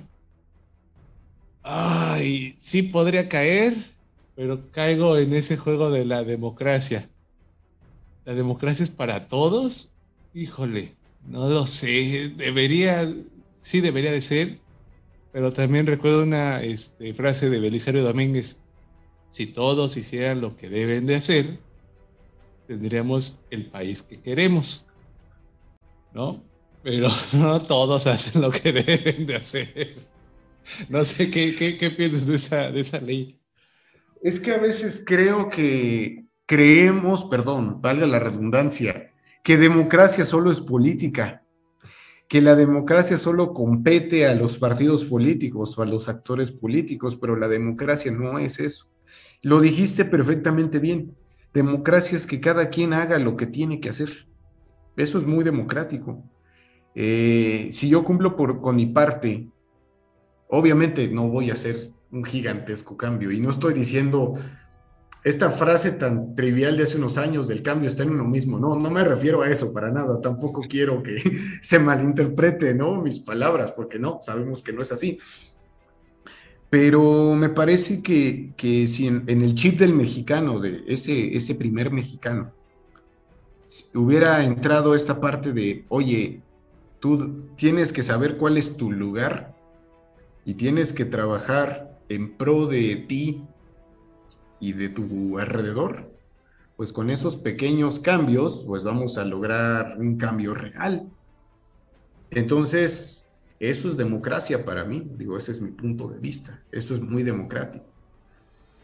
ay, 1.62 2.54
sí 2.58 2.82
podría 2.82 3.28
caer, 3.28 3.74
pero 4.34 4.70
caigo 4.72 5.18
en 5.18 5.34
ese 5.34 5.56
juego 5.56 5.90
de 5.90 6.04
la 6.04 6.24
democracia. 6.24 7.08
¿La 8.24 8.34
democracia 8.34 8.82
es 8.84 8.90
para 8.90 9.28
todos? 9.28 9.90
Híjole, 10.32 10.97
no 11.28 11.48
lo 11.48 11.66
sé, 11.66 12.32
debería, 12.36 13.12
sí 13.60 13.80
debería 13.80 14.12
de 14.12 14.20
ser, 14.20 14.58
pero 15.32 15.52
también 15.52 15.86
recuerdo 15.86 16.22
una 16.22 16.62
este, 16.62 17.12
frase 17.12 17.50
de 17.50 17.60
Belisario 17.60 18.02
Domínguez, 18.02 18.58
si 19.30 19.46
todos 19.46 19.96
hicieran 19.96 20.40
lo 20.40 20.56
que 20.56 20.70
deben 20.70 21.06
de 21.06 21.16
hacer, 21.16 21.58
tendríamos 22.66 23.42
el 23.50 23.66
país 23.66 24.02
que 24.02 24.20
queremos, 24.20 24.86
¿no? 26.14 26.42
Pero 26.82 27.08
no 27.34 27.60
todos 27.60 28.06
hacen 28.06 28.40
lo 28.40 28.50
que 28.50 28.72
deben 28.72 29.26
de 29.26 29.36
hacer. 29.36 29.96
No 30.88 31.04
sé 31.04 31.30
qué, 31.30 31.54
qué, 31.54 31.90
piensas 31.90 32.26
de 32.26 32.36
esa, 32.36 32.70
de 32.70 32.80
esa 32.80 33.00
ley. 33.00 33.38
Es 34.22 34.40
que 34.40 34.52
a 34.52 34.58
veces 34.58 35.02
creo 35.04 35.48
que 35.50 36.24
creemos, 36.46 37.24
perdón, 37.26 37.80
valga 37.80 38.06
la 38.06 38.18
redundancia, 38.18 39.12
que 39.42 39.56
democracia 39.56 40.24
solo 40.24 40.50
es 40.50 40.60
política, 40.60 41.44
que 42.28 42.42
la 42.42 42.54
democracia 42.54 43.16
solo 43.16 43.54
compete 43.54 44.26
a 44.26 44.34
los 44.34 44.58
partidos 44.58 45.04
políticos 45.04 45.78
o 45.78 45.82
a 45.82 45.86
los 45.86 46.08
actores 46.08 46.52
políticos, 46.52 47.16
pero 47.16 47.36
la 47.36 47.48
democracia 47.48 48.12
no 48.12 48.38
es 48.38 48.60
eso. 48.60 48.90
Lo 49.42 49.60
dijiste 49.60 50.04
perfectamente 50.04 50.78
bien. 50.78 51.16
Democracia 51.54 52.16
es 52.16 52.26
que 52.26 52.40
cada 52.40 52.68
quien 52.68 52.92
haga 52.92 53.18
lo 53.18 53.36
que 53.36 53.46
tiene 53.46 53.80
que 53.80 53.88
hacer. 53.88 54.28
Eso 54.96 55.18
es 55.18 55.24
muy 55.24 55.42
democrático. 55.42 56.22
Eh, 56.94 57.70
si 57.72 57.88
yo 57.88 58.04
cumplo 58.04 58.36
con 58.36 58.76
mi 58.76 58.86
parte, 58.86 59.48
obviamente 60.48 61.08
no 61.08 61.28
voy 61.28 61.50
a 61.50 61.54
hacer 61.54 61.92
un 62.10 62.24
gigantesco 62.24 62.96
cambio. 62.96 63.30
Y 63.30 63.40
no 63.40 63.50
estoy 63.50 63.72
diciendo 63.72 64.34
esta 65.24 65.50
frase 65.50 65.92
tan 65.92 66.34
trivial 66.34 66.76
de 66.76 66.84
hace 66.84 66.96
unos 66.96 67.18
años 67.18 67.48
del 67.48 67.62
cambio 67.62 67.88
está 67.88 68.02
en 68.04 68.10
uno 68.10 68.24
mismo. 68.24 68.58
No, 68.58 68.76
no 68.76 68.90
me 68.90 69.02
refiero 69.04 69.42
a 69.42 69.50
eso 69.50 69.72
para 69.72 69.90
nada. 69.90 70.20
Tampoco 70.20 70.62
quiero 70.68 71.02
que 71.02 71.20
se 71.62 71.78
malinterprete, 71.78 72.74
¿no? 72.74 73.02
Mis 73.02 73.18
palabras, 73.18 73.72
porque 73.72 73.98
no, 73.98 74.20
sabemos 74.22 74.62
que 74.62 74.72
no 74.72 74.82
es 74.82 74.92
así. 74.92 75.18
Pero 76.70 77.34
me 77.34 77.48
parece 77.48 78.02
que, 78.02 78.52
si 78.88 79.06
en, 79.06 79.24
el 79.26 79.54
chip 79.54 79.78
del 79.78 79.94
mexicano, 79.94 80.60
de 80.60 80.84
ese, 80.86 81.36
ese 81.36 81.54
primer 81.54 81.90
mexicano, 81.90 82.52
hubiera 83.94 84.44
entrado 84.44 84.94
esta 84.94 85.20
parte 85.20 85.52
de, 85.52 85.84
oye, 85.88 86.42
tú 87.00 87.48
tienes 87.56 87.92
que 87.92 88.02
saber 88.02 88.36
cuál 88.36 88.58
es 88.58 88.76
tu 88.76 88.92
lugar 88.92 89.54
y 90.44 90.54
tienes 90.54 90.92
que 90.92 91.06
trabajar 91.06 91.98
en 92.10 92.36
pro 92.36 92.66
de 92.66 92.96
ti 92.96 93.44
y 94.60 94.72
de 94.72 94.88
tu 94.88 95.38
alrededor, 95.38 96.10
pues 96.76 96.92
con 96.92 97.10
esos 97.10 97.36
pequeños 97.36 97.98
cambios, 97.98 98.64
pues 98.66 98.84
vamos 98.84 99.18
a 99.18 99.24
lograr 99.24 99.96
un 99.98 100.16
cambio 100.16 100.54
real. 100.54 101.08
Entonces, 102.30 103.26
eso 103.60 103.88
es 103.88 103.96
democracia 103.96 104.64
para 104.64 104.84
mí, 104.84 105.04
digo, 105.16 105.36
ese 105.36 105.52
es 105.52 105.60
mi 105.60 105.70
punto 105.70 106.08
de 106.08 106.18
vista, 106.18 106.62
eso 106.70 106.94
es 106.94 107.00
muy 107.00 107.22
democrático. 107.22 107.84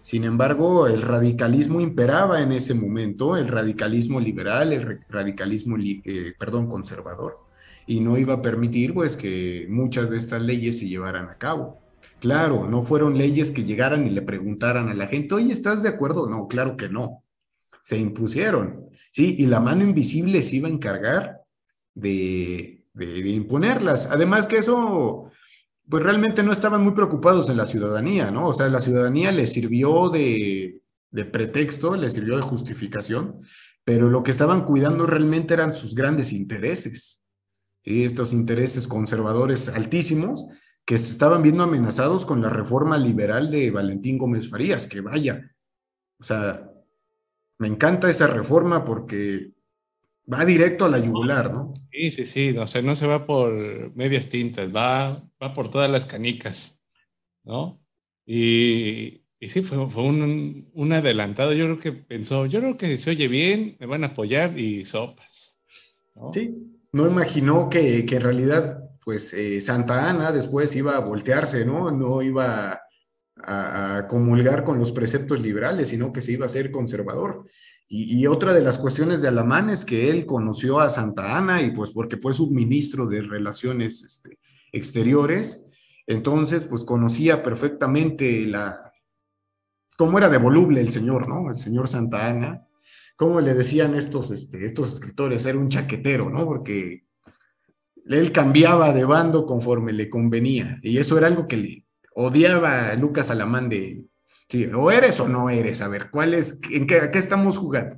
Sin 0.00 0.24
embargo, 0.24 0.86
el 0.86 1.00
radicalismo 1.00 1.80
imperaba 1.80 2.42
en 2.42 2.52
ese 2.52 2.74
momento, 2.74 3.36
el 3.36 3.48
radicalismo 3.48 4.20
liberal, 4.20 4.72
el 4.72 5.00
radicalismo, 5.08 5.76
eh, 5.78 6.34
perdón, 6.38 6.68
conservador, 6.68 7.38
y 7.86 8.00
no 8.00 8.18
iba 8.18 8.34
a 8.34 8.42
permitir 8.42 8.92
pues 8.92 9.16
que 9.16 9.66
muchas 9.70 10.10
de 10.10 10.18
estas 10.18 10.42
leyes 10.42 10.78
se 10.78 10.88
llevaran 10.88 11.28
a 11.28 11.38
cabo. 11.38 11.78
Claro, 12.24 12.66
no 12.66 12.82
fueron 12.82 13.18
leyes 13.18 13.50
que 13.50 13.64
llegaran 13.64 14.06
y 14.06 14.10
le 14.10 14.22
preguntaran 14.22 14.88
a 14.88 14.94
la 14.94 15.06
gente, 15.06 15.34
oye, 15.34 15.52
¿estás 15.52 15.82
de 15.82 15.90
acuerdo? 15.90 16.26
No, 16.26 16.48
claro 16.48 16.74
que 16.74 16.88
no. 16.88 17.22
Se 17.82 17.98
impusieron, 17.98 18.88
¿sí? 19.12 19.36
Y 19.38 19.44
la 19.44 19.60
mano 19.60 19.84
invisible 19.84 20.40
se 20.40 20.56
iba 20.56 20.66
a 20.66 20.70
encargar 20.70 21.42
de, 21.92 22.86
de, 22.94 23.28
imponerlas. 23.28 24.08
Además 24.10 24.46
que 24.46 24.56
eso, 24.56 25.30
pues 25.86 26.02
realmente 26.02 26.42
no 26.42 26.52
estaban 26.52 26.82
muy 26.82 26.94
preocupados 26.94 27.50
en 27.50 27.58
la 27.58 27.66
ciudadanía, 27.66 28.30
¿no? 28.30 28.48
O 28.48 28.54
sea, 28.54 28.70
la 28.70 28.80
ciudadanía 28.80 29.30
les 29.30 29.52
sirvió 29.52 30.08
de, 30.08 30.80
de 31.10 31.24
pretexto, 31.26 31.94
les 31.94 32.14
sirvió 32.14 32.36
de 32.36 32.42
justificación, 32.42 33.42
pero 33.84 34.08
lo 34.08 34.22
que 34.22 34.30
estaban 34.30 34.64
cuidando 34.64 35.04
realmente 35.04 35.52
eran 35.52 35.74
sus 35.74 35.94
grandes 35.94 36.32
intereses. 36.32 37.22
Estos 37.82 38.32
intereses 38.32 38.88
conservadores 38.88 39.68
altísimos 39.68 40.46
que 40.84 40.98
se 40.98 41.12
estaban 41.12 41.42
viendo 41.42 41.62
amenazados 41.62 42.26
con 42.26 42.42
la 42.42 42.50
reforma 42.50 42.98
liberal 42.98 43.50
de 43.50 43.70
Valentín 43.70 44.18
Gómez 44.18 44.48
Farías, 44.48 44.86
que 44.86 45.00
vaya, 45.00 45.50
o 46.18 46.24
sea, 46.24 46.70
me 47.58 47.68
encanta 47.68 48.10
esa 48.10 48.26
reforma 48.26 48.84
porque 48.84 49.52
va 50.30 50.44
directo 50.44 50.84
a 50.84 50.88
la 50.88 50.98
yugular, 50.98 51.52
¿no? 51.52 51.72
Sí, 51.90 52.10
sí, 52.10 52.26
sí, 52.26 52.58
o 52.58 52.66
sea, 52.66 52.82
no 52.82 52.96
se 52.96 53.06
va 53.06 53.24
por 53.24 53.52
medias 53.96 54.28
tintas, 54.28 54.74
va, 54.74 55.22
va 55.42 55.54
por 55.54 55.70
todas 55.70 55.90
las 55.90 56.06
canicas, 56.06 56.78
¿no? 57.44 57.80
Y, 58.26 59.22
y 59.38 59.48
sí, 59.48 59.62
fue, 59.62 59.88
fue 59.88 60.02
un, 60.02 60.70
un, 60.72 60.92
adelantado, 60.92 61.52
yo 61.52 61.66
creo 61.66 61.78
que 61.78 61.92
pensó, 61.92 62.46
yo 62.46 62.60
creo 62.60 62.76
que 62.76 62.96
se 62.96 63.10
oye 63.10 63.28
bien, 63.28 63.76
me 63.80 63.86
van 63.86 64.04
a 64.04 64.08
apoyar 64.08 64.58
y 64.58 64.84
sopas. 64.84 65.60
¿no? 66.14 66.32
Sí, 66.32 66.54
no 66.92 67.06
imaginó 67.06 67.68
que, 67.68 68.06
que 68.06 68.16
en 68.16 68.22
realidad, 68.22 68.83
pues 69.04 69.34
eh, 69.34 69.60
Santa 69.60 70.08
Ana 70.08 70.32
después 70.32 70.74
iba 70.74 70.96
a 70.96 71.00
voltearse, 71.00 71.64
¿no? 71.64 71.90
No 71.90 72.22
iba 72.22 72.80
a, 73.36 74.06
comulgar 74.08 74.64
con 74.64 74.78
los 74.78 74.92
preceptos 74.92 75.40
liberales, 75.40 75.88
sino 75.88 76.12
que 76.12 76.22
se 76.22 76.32
iba 76.32 76.46
a 76.46 76.48
ser 76.48 76.70
conservador. 76.70 77.46
Y, 77.86 78.26
otra 78.26 78.54
de 78.54 78.62
las 78.62 78.78
cuestiones 78.78 79.20
de 79.20 79.28
Alamán 79.28 79.68
es 79.70 79.84
que 79.84 80.10
él 80.10 80.24
conoció 80.24 80.80
a 80.80 80.88
Santa 80.88 81.36
Ana 81.36 81.62
y 81.62 81.70
pues 81.70 81.92
porque 81.92 82.16
fue 82.16 82.32
subministro 82.32 83.06
de 83.06 83.20
Relaciones 83.20 84.02
este, 84.02 84.38
Exteriores, 84.72 85.64
entonces 86.06 86.64
pues 86.64 86.84
conocía 86.84 87.42
perfectamente 87.42 88.46
la, 88.46 88.90
cómo 89.96 90.18
era 90.18 90.28
de 90.28 90.38
voluble 90.38 90.80
el 90.80 90.88
señor, 90.88 91.28
¿no? 91.28 91.50
El 91.50 91.58
señor 91.58 91.86
Santa 91.86 92.26
Ana, 92.26 92.66
cómo 93.16 93.40
le 93.40 93.54
decían 93.54 93.94
estos, 93.94 94.30
este, 94.30 94.64
estos 94.64 94.94
escritores, 94.94 95.46
era 95.46 95.58
un 95.58 95.68
chaquetero, 95.68 96.30
¿no? 96.30 96.46
Porque 96.46 97.04
él 98.08 98.32
cambiaba 98.32 98.92
de 98.92 99.04
bando 99.04 99.46
conforme 99.46 99.92
le 99.92 100.10
convenía 100.10 100.78
y 100.82 100.98
eso 100.98 101.16
era 101.16 101.26
algo 101.26 101.48
que 101.48 101.56
le 101.56 101.86
odiaba 102.14 102.90
a 102.90 102.94
Lucas 102.94 103.30
Alamán 103.30 103.68
de, 103.68 104.04
Sí, 104.48 104.66
o 104.74 104.90
eres 104.90 105.18
o 105.20 105.28
no 105.28 105.50
eres. 105.50 105.80
A 105.80 105.88
ver, 105.88 106.10
¿cuál 106.10 106.34
es? 106.34 106.60
¿En 106.70 106.86
qué, 106.86 107.10
qué 107.12 107.18
estamos 107.18 107.58
jugando? 107.58 107.96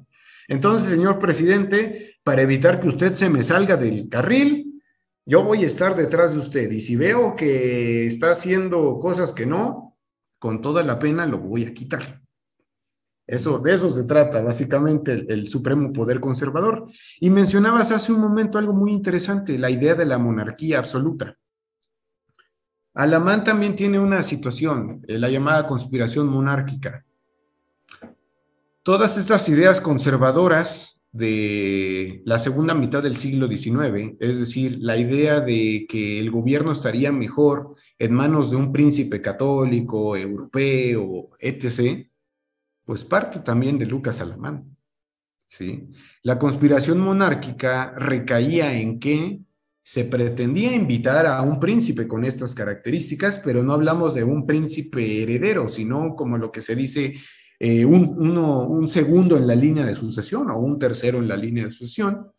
Entonces, 0.49 0.91
señor 0.91 1.19
presidente, 1.19 2.17
para 2.23 2.43
evitar 2.43 2.81
que 2.81 2.89
usted 2.89 3.15
se 3.15 3.29
me 3.29 3.43
salga 3.43 3.77
del 3.77 4.09
carril, 4.09 4.83
yo 5.25 5.43
voy 5.43 5.65
a 5.65 5.67
estar 5.67 5.97
detrás 5.97 6.33
de 6.33 6.39
usted. 6.39 6.71
Y 6.71 6.81
si 6.81 6.97
veo 6.97 7.35
que 7.35 8.07
está 8.07 8.31
haciendo 8.31 8.99
cosas 9.01 9.33
que 9.33 9.45
no, 9.45 9.97
con 10.39 10.61
toda 10.61 10.83
la 10.85 10.99
pena 10.99 11.27
lo 11.27 11.39
voy 11.39 11.65
a 11.65 11.75
quitar. 11.75 12.23
Eso, 13.27 13.59
de 13.59 13.75
eso 13.75 13.91
se 13.91 14.05
trata, 14.05 14.41
básicamente, 14.41 15.13
el, 15.29 15.49
Supremo 15.49 15.93
Poder 15.93 16.21
Conservador. 16.21 16.87
Y 17.21 17.31
mencionabas 17.31 17.91
hace 17.91 18.13
un 18.13 18.21
momento 18.21 18.59
algo 18.59 18.73
muy 18.73 18.93
interesante, 18.93 19.59
la 19.59 19.71
idea 19.71 19.95
de 19.95 20.07
la 20.07 20.19
monarquía 20.19 20.79
absoluta. 20.79 21.37
Alamán 22.95 23.45
también 23.45 23.75
tiene 23.75 23.99
una 23.99 24.23
situación, 24.23 25.03
eh, 25.07 25.19
la 25.19 25.29
llamada 25.29 25.67
conspiración 25.67 26.29
monárquica. 26.29 27.05
Todas 28.83 29.19
estas 29.19 29.49
ideas 29.49 29.81
conservadoras 29.81 31.01
de 31.11 32.23
la 32.25 32.39
segunda 32.39 32.75
mitad 32.75 33.03
del 33.03 33.17
siglo 33.17 33.49
XIX, 33.49 34.17
es 34.21 34.39
decir, 34.39 34.79
la 34.81 34.97
idea 34.97 35.41
de 35.41 35.87
que 35.89 36.21
el 36.21 36.31
gobierno 36.31 36.71
estaría 36.71 37.11
mejor 37.11 37.75
en 37.99 38.15
manos 38.15 38.51
de 38.51 38.57
un 38.57 38.73
príncipe 38.73 39.21
católico, 39.21 40.17
europeo, 40.17 41.31
etc., 41.41 42.07
pues 42.87 43.05
parte 43.05 43.41
también 43.41 43.79
de 43.79 43.85
Lucas 43.85 44.23
Alamán. 44.23 44.75
¿sí? 45.47 45.91
La 46.23 46.39
conspiración 46.39 46.99
monárquica 47.01 47.93
recaía 47.99 48.79
en 48.79 48.99
que 48.99 49.41
se 49.83 50.05
pretendía 50.07 50.75
invitar 50.75 51.27
a 51.27 51.43
un 51.43 51.61
príncipe 51.61 52.09
con 52.09 52.25
estas 52.25 52.55
características, 52.55 53.39
pero 53.45 53.63
no 53.63 53.75
hablamos 53.75 54.15
de 54.15 54.25
un 54.25 54.47
príncipe 54.47 55.23
heredero, 55.23 55.69
sino 55.69 56.17
como 56.17 56.39
lo 56.39 56.51
que 56.51 56.63
se 56.63 56.75
dice 56.75 57.13
eh, 57.61 57.85
un, 57.85 58.19
un 58.19 58.89
segundo 58.89 59.37
en 59.37 59.47
la 59.47 59.55
línea 59.55 59.85
de 59.85 59.95
sucesión 59.95 60.51
o 60.51 60.59
un 60.59 60.79
tercero 60.79 61.19
en 61.19 61.29
la 61.29 61.37
línea 61.37 61.67
de 61.67 61.71
sucesión, 61.71 62.33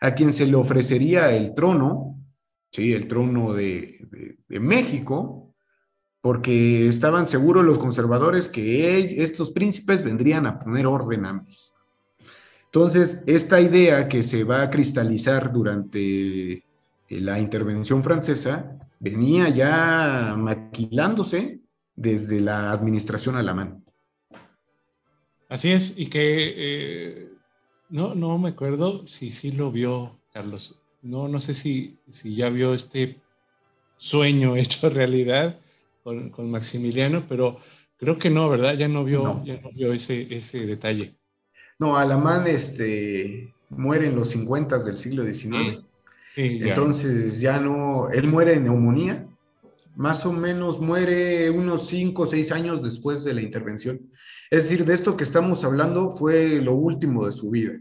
a 0.00 0.14
quien 0.14 0.32
se 0.32 0.46
le 0.46 0.56
ofrecería 0.56 1.32
el 1.32 1.54
trono 1.54 2.20
sí, 2.70 2.92
el 2.92 3.08
trono 3.08 3.52
de, 3.52 4.08
México, 4.48 5.49
porque 6.20 6.88
estaban 6.88 7.28
seguros 7.28 7.64
los 7.64 7.78
conservadores 7.78 8.48
que 8.48 9.22
estos 9.22 9.50
príncipes 9.50 10.02
vendrían 10.02 10.46
a 10.46 10.58
poner 10.58 10.86
orden 10.86 11.24
a 11.24 11.32
México. 11.34 11.74
Entonces, 12.66 13.18
esta 13.26 13.60
idea 13.60 14.08
que 14.08 14.22
se 14.22 14.44
va 14.44 14.62
a 14.62 14.70
cristalizar 14.70 15.52
durante 15.52 16.52
eh, 16.52 16.62
la 17.08 17.40
intervención 17.40 18.04
francesa 18.04 18.78
venía 19.00 19.48
ya 19.48 20.34
maquilándose 20.38 21.60
desde 21.96 22.40
la 22.40 22.70
administración 22.70 23.36
alemana. 23.36 23.80
Así 25.48 25.72
es, 25.72 25.98
y 25.98 26.06
que 26.06 26.54
eh, 26.56 27.28
no, 27.88 28.14
no 28.14 28.38
me 28.38 28.50
acuerdo 28.50 29.04
si 29.06 29.32
sí 29.32 29.50
lo 29.50 29.72
vio 29.72 30.20
Carlos. 30.32 30.76
No, 31.02 31.26
no 31.26 31.40
sé 31.40 31.54
si, 31.54 31.98
si 32.10 32.36
ya 32.36 32.50
vio 32.50 32.72
este 32.72 33.18
sueño 33.96 34.54
hecho 34.56 34.90
realidad 34.90 35.58
con, 36.02 36.50
Maximiliano, 36.50 37.24
pero 37.28 37.58
creo 37.96 38.18
que 38.18 38.30
no, 38.30 38.48
¿verdad? 38.48 38.74
Ya 38.74 38.88
no 38.88 39.04
vio, 39.04 39.42
Ya 39.44 39.60
no 39.60 39.70
vio 39.72 39.92
ese, 39.92 40.34
ese 40.34 40.66
detalle. 40.66 41.16
No, 41.78 41.96
Alamán 41.96 42.46
este, 42.46 43.54
muere 43.70 44.06
en 44.06 44.16
los 44.16 44.30
50 44.30 44.78
del 44.78 44.98
siglo 44.98 45.24
XIX. 45.24 45.84
Entonces 46.36 47.40
ya 47.40 47.58
no, 47.58 48.10
él 48.10 48.26
muere 48.28 48.54
en 48.54 48.64
neumonía, 48.64 49.26
más 49.96 50.24
o 50.24 50.32
menos 50.32 50.80
muere 50.80 51.50
unos 51.50 51.86
5 51.88 52.22
o 52.22 52.26
6 52.26 52.52
años 52.52 52.82
después 52.82 53.24
de 53.24 53.34
la 53.34 53.42
intervención. 53.42 54.10
Es 54.50 54.64
decir, 54.64 54.84
de 54.84 54.94
esto 54.94 55.16
que 55.16 55.24
estamos 55.24 55.64
hablando 55.64 56.10
fue 56.10 56.60
lo 56.60 56.74
último 56.74 57.26
de 57.26 57.32
su 57.32 57.50
vida. 57.50 57.72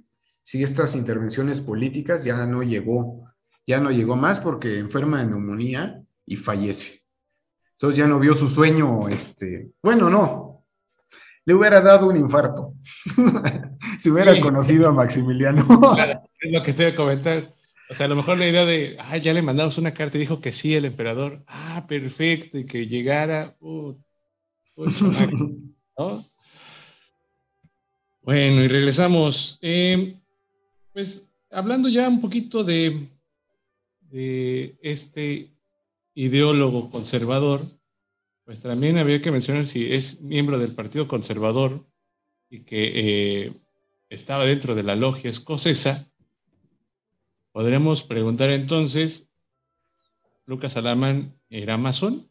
Si 0.43 0.63
estas 0.63 0.95
intervenciones 0.95 1.61
políticas 1.61 2.23
ya 2.23 2.45
no 2.45 2.63
llegó, 2.63 3.25
ya 3.65 3.79
no 3.79 3.91
llegó 3.91 4.15
más 4.15 4.39
porque 4.39 4.79
enferma 4.79 5.21
de 5.21 5.27
neumonía 5.27 6.03
y 6.25 6.35
fallece. 6.35 6.98
Entonces 7.79 7.97
ya 7.97 8.07
no 8.07 8.19
vio 8.19 8.33
su 8.33 8.49
sueño, 8.49 9.07
este, 9.07 9.71
bueno, 9.81 10.09
no, 10.09 10.65
le 11.45 11.53
hubiera 11.53 11.79
dado 11.79 12.07
un 12.09 12.17
infarto 12.17 12.73
si 13.97 14.09
hubiera 14.09 14.37
conocido 14.41 14.89
a 14.89 14.91
Maximiliano. 14.91 15.65
es 16.41 16.51
lo 16.51 16.61
que 16.61 16.73
te 16.73 16.83
voy 16.83 16.91
a 16.91 16.95
comentar. 16.97 17.55
O 17.89 17.93
sea, 17.93 18.07
a 18.07 18.09
lo 18.09 18.17
mejor 18.17 18.37
la 18.37 18.49
idea 18.49 18.65
de, 18.65 18.97
ah, 18.99 19.15
ya 19.15 19.33
le 19.33 19.41
mandamos 19.41 19.77
una 19.77 19.93
carta 19.93 20.17
y 20.17 20.19
dijo 20.19 20.41
que 20.41 20.51
sí 20.51 20.75
el 20.75 20.83
emperador, 20.83 21.41
ah, 21.47 21.85
perfecto, 21.87 22.57
y 22.57 22.65
que 22.65 22.85
llegara, 22.85 23.55
uh, 23.61 23.95
¿no? 25.97 26.25
Bueno, 28.23 28.61
y 28.61 28.67
regresamos. 28.67 29.57
Eh, 29.61 30.17
pues 30.91 31.31
hablando 31.49 31.87
ya 31.87 32.09
un 32.09 32.19
poquito 32.19 32.65
de, 32.65 33.07
de 34.01 34.77
este 34.81 35.53
ideólogo 36.19 36.89
conservador, 36.89 37.61
pues 38.43 38.61
también 38.61 38.97
había 38.97 39.21
que 39.21 39.31
mencionar 39.31 39.65
si 39.65 39.93
es 39.93 40.19
miembro 40.19 40.59
del 40.59 40.75
Partido 40.75 41.07
Conservador 41.07 41.87
y 42.49 42.63
que 42.63 42.91
eh, 43.45 43.53
estaba 44.09 44.43
dentro 44.43 44.75
de 44.75 44.83
la 44.83 44.97
logia 44.97 45.29
escocesa. 45.29 46.11
Podremos 47.53 48.03
preguntar 48.03 48.49
entonces, 48.49 49.31
¿Lucas 50.45 50.75
Alamán 50.75 51.39
era 51.49 51.77
masón? 51.77 52.28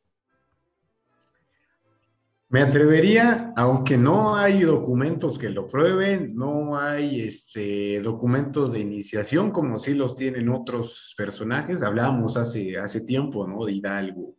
Me 2.50 2.62
atrevería, 2.62 3.52
aunque 3.56 3.98
no 3.98 4.34
hay 4.34 4.62
documentos 4.62 5.38
que 5.38 5.50
lo 5.50 5.68
prueben, 5.68 6.34
no 6.34 6.78
hay 6.78 7.20
este, 7.20 8.00
documentos 8.00 8.72
de 8.72 8.80
iniciación 8.80 9.50
como 9.50 9.78
sí 9.78 9.92
los 9.92 10.16
tienen 10.16 10.48
otros 10.48 11.14
personajes. 11.14 11.82
Hablábamos 11.82 12.38
hace, 12.38 12.78
hace 12.78 13.02
tiempo, 13.02 13.46
¿no? 13.46 13.66
De 13.66 13.72
Hidalgo, 13.72 14.38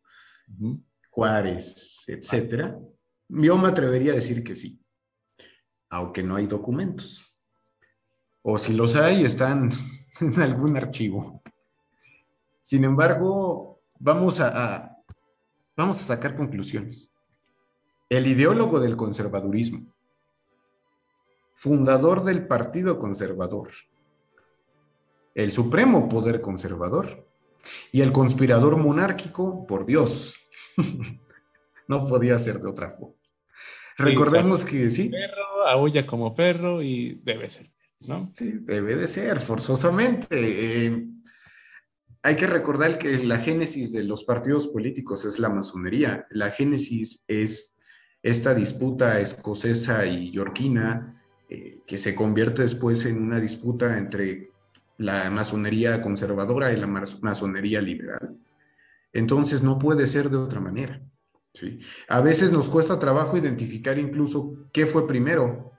Juárez, 1.11 2.03
etcétera. 2.07 2.79
Yo 3.27 3.57
me 3.59 3.67
atrevería 3.67 4.13
a 4.13 4.15
decir 4.15 4.43
que 4.43 4.55
sí, 4.55 4.81
aunque 5.91 6.23
no 6.23 6.35
hay 6.35 6.47
documentos. 6.47 7.23
O 8.41 8.57
si 8.57 8.73
los 8.73 8.95
hay, 8.95 9.23
están 9.23 9.69
en 10.19 10.41
algún 10.41 10.75
archivo. 10.75 11.43
Sin 12.59 12.85
embargo, 12.85 13.83
vamos 13.99 14.39
a 14.39 14.95
vamos 15.77 16.01
a 16.01 16.05
sacar 16.05 16.35
conclusiones 16.35 17.13
el 18.09 18.27
ideólogo 18.27 18.79
del 18.79 18.97
conservadurismo, 18.97 19.93
fundador 21.53 22.23
del 22.23 22.47
Partido 22.47 22.97
Conservador, 22.97 23.69
el 25.35 25.51
supremo 25.51 26.09
poder 26.09 26.41
conservador 26.41 27.27
y 27.91 28.01
el 28.01 28.11
conspirador 28.11 28.77
monárquico, 28.77 29.65
por 29.67 29.85
Dios, 29.85 30.35
no 31.87 32.07
podía 32.07 32.39
ser 32.39 32.59
de 32.59 32.69
otra 32.69 32.91
forma. 32.91 33.15
Recordemos 33.97 34.63
que 34.63 34.89
sí. 34.89 35.09
Perro 35.09 35.67
aúlla 35.67 36.07
como 36.07 36.33
perro 36.33 36.81
y 36.81 37.19
debe 37.23 37.49
ser, 37.49 37.69
¿no? 38.07 38.29
Sí, 38.33 38.53
debe 38.61 38.95
de 38.95 39.07
ser, 39.07 39.39
forzosamente. 39.39 40.27
Eh, 40.31 41.05
hay 42.23 42.35
que 42.35 42.47
recordar 42.47 42.97
que 42.97 43.23
la 43.23 43.39
génesis 43.39 43.91
de 43.91 44.03
los 44.03 44.23
partidos 44.23 44.67
políticos 44.67 45.25
es 45.25 45.39
la 45.39 45.49
masonería. 45.49 46.25
La 46.29 46.51
génesis 46.51 47.23
es 47.27 47.77
esta 48.21 48.53
disputa 48.53 49.19
escocesa 49.19 50.05
y 50.05 50.31
yorquina, 50.31 51.21
eh, 51.49 51.79
que 51.87 51.97
se 51.97 52.13
convierte 52.13 52.61
después 52.61 53.05
en 53.05 53.21
una 53.21 53.39
disputa 53.39 53.97
entre 53.97 54.51
la 54.97 55.29
masonería 55.29 56.01
conservadora 56.01 56.71
y 56.71 56.77
la 56.77 56.87
masonería 56.87 57.81
liberal. 57.81 58.37
Entonces 59.13 59.63
no 59.63 59.79
puede 59.79 60.07
ser 60.07 60.29
de 60.29 60.37
otra 60.37 60.59
manera. 60.59 61.01
¿sí? 61.53 61.79
A 62.07 62.21
veces 62.21 62.51
nos 62.51 62.69
cuesta 62.69 62.99
trabajo 62.99 63.37
identificar 63.37 63.97
incluso 63.97 64.67
qué 64.71 64.85
fue 64.85 65.07
primero, 65.07 65.71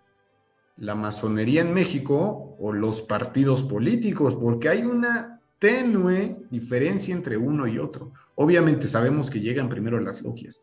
la 0.76 0.94
masonería 0.94 1.60
en 1.60 1.74
México 1.74 2.56
o 2.58 2.72
los 2.72 3.02
partidos 3.02 3.62
políticos, 3.62 4.34
porque 4.34 4.70
hay 4.70 4.82
una 4.82 5.40
tenue 5.58 6.38
diferencia 6.50 7.14
entre 7.14 7.36
uno 7.36 7.66
y 7.66 7.78
otro. 7.78 8.12
Obviamente 8.34 8.88
sabemos 8.88 9.30
que 9.30 9.40
llegan 9.40 9.68
primero 9.68 10.00
las 10.00 10.22
logias, 10.22 10.62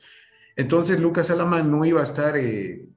entonces 0.58 1.00
Lucas 1.00 1.30
Alamán 1.30 1.72
no 1.72 1.86
iba 1.86 2.02
a 2.02 2.04
estar 2.04 2.36
eh, 2.36 2.90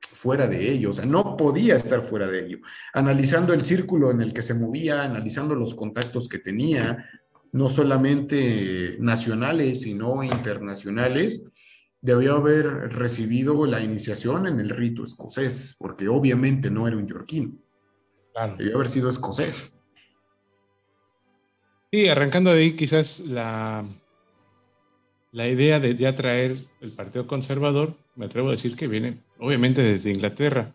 fuera 0.00 0.46
de 0.46 0.70
ello, 0.70 0.90
o 0.90 0.92
sea, 0.92 1.04
no 1.04 1.36
podía 1.36 1.74
estar 1.74 2.00
fuera 2.00 2.28
de 2.28 2.46
ello. 2.46 2.58
Analizando 2.94 3.52
el 3.52 3.62
círculo 3.62 4.12
en 4.12 4.22
el 4.22 4.32
que 4.32 4.40
se 4.40 4.54
movía, 4.54 5.02
analizando 5.02 5.56
los 5.56 5.74
contactos 5.74 6.28
que 6.28 6.38
tenía, 6.38 7.10
no 7.50 7.68
solamente 7.68 8.96
nacionales, 9.00 9.82
sino 9.82 10.22
internacionales, 10.22 11.42
debió 12.00 12.36
haber 12.36 12.66
recibido 12.92 13.66
la 13.66 13.80
iniciación 13.80 14.46
en 14.46 14.60
el 14.60 14.70
rito 14.70 15.02
escocés, 15.02 15.74
porque 15.76 16.06
obviamente 16.08 16.70
no 16.70 16.86
era 16.86 16.96
un 16.96 17.08
yorquino. 17.08 17.58
Debió 18.58 18.76
haber 18.76 18.88
sido 18.88 19.08
escocés. 19.08 19.82
Sí, 21.90 22.08
arrancando 22.08 22.52
de 22.52 22.60
ahí 22.60 22.72
quizás 22.76 23.20
la, 23.20 23.84
la 25.32 25.48
idea 25.48 25.80
de 25.80 25.96
ya 25.96 26.14
traer 26.14 26.54
el 26.80 26.92
Partido 26.92 27.26
Conservador, 27.26 27.96
me 28.14 28.26
atrevo 28.26 28.48
a 28.48 28.52
decir 28.52 28.76
que 28.76 28.86
viene 28.86 29.16
obviamente 29.38 29.82
desde 29.82 30.12
Inglaterra. 30.12 30.72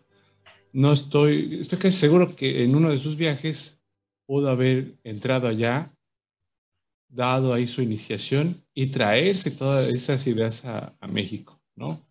No 0.72 0.92
estoy, 0.92 1.58
estoy 1.60 1.78
casi 1.78 1.96
seguro 1.96 2.34
que 2.34 2.64
en 2.64 2.74
uno 2.74 2.90
de 2.90 2.98
sus 2.98 3.16
viajes 3.16 3.80
pudo 4.26 4.50
haber 4.50 4.98
entrado 5.04 5.48
allá, 5.48 5.94
dado 7.08 7.54
ahí 7.54 7.66
su 7.66 7.82
iniciación 7.82 8.62
y 8.74 8.88
traerse 8.88 9.52
todas 9.52 9.88
esas 9.88 10.26
ideas 10.26 10.64
a, 10.64 10.94
México, 11.08 11.58
¿no? 11.74 12.06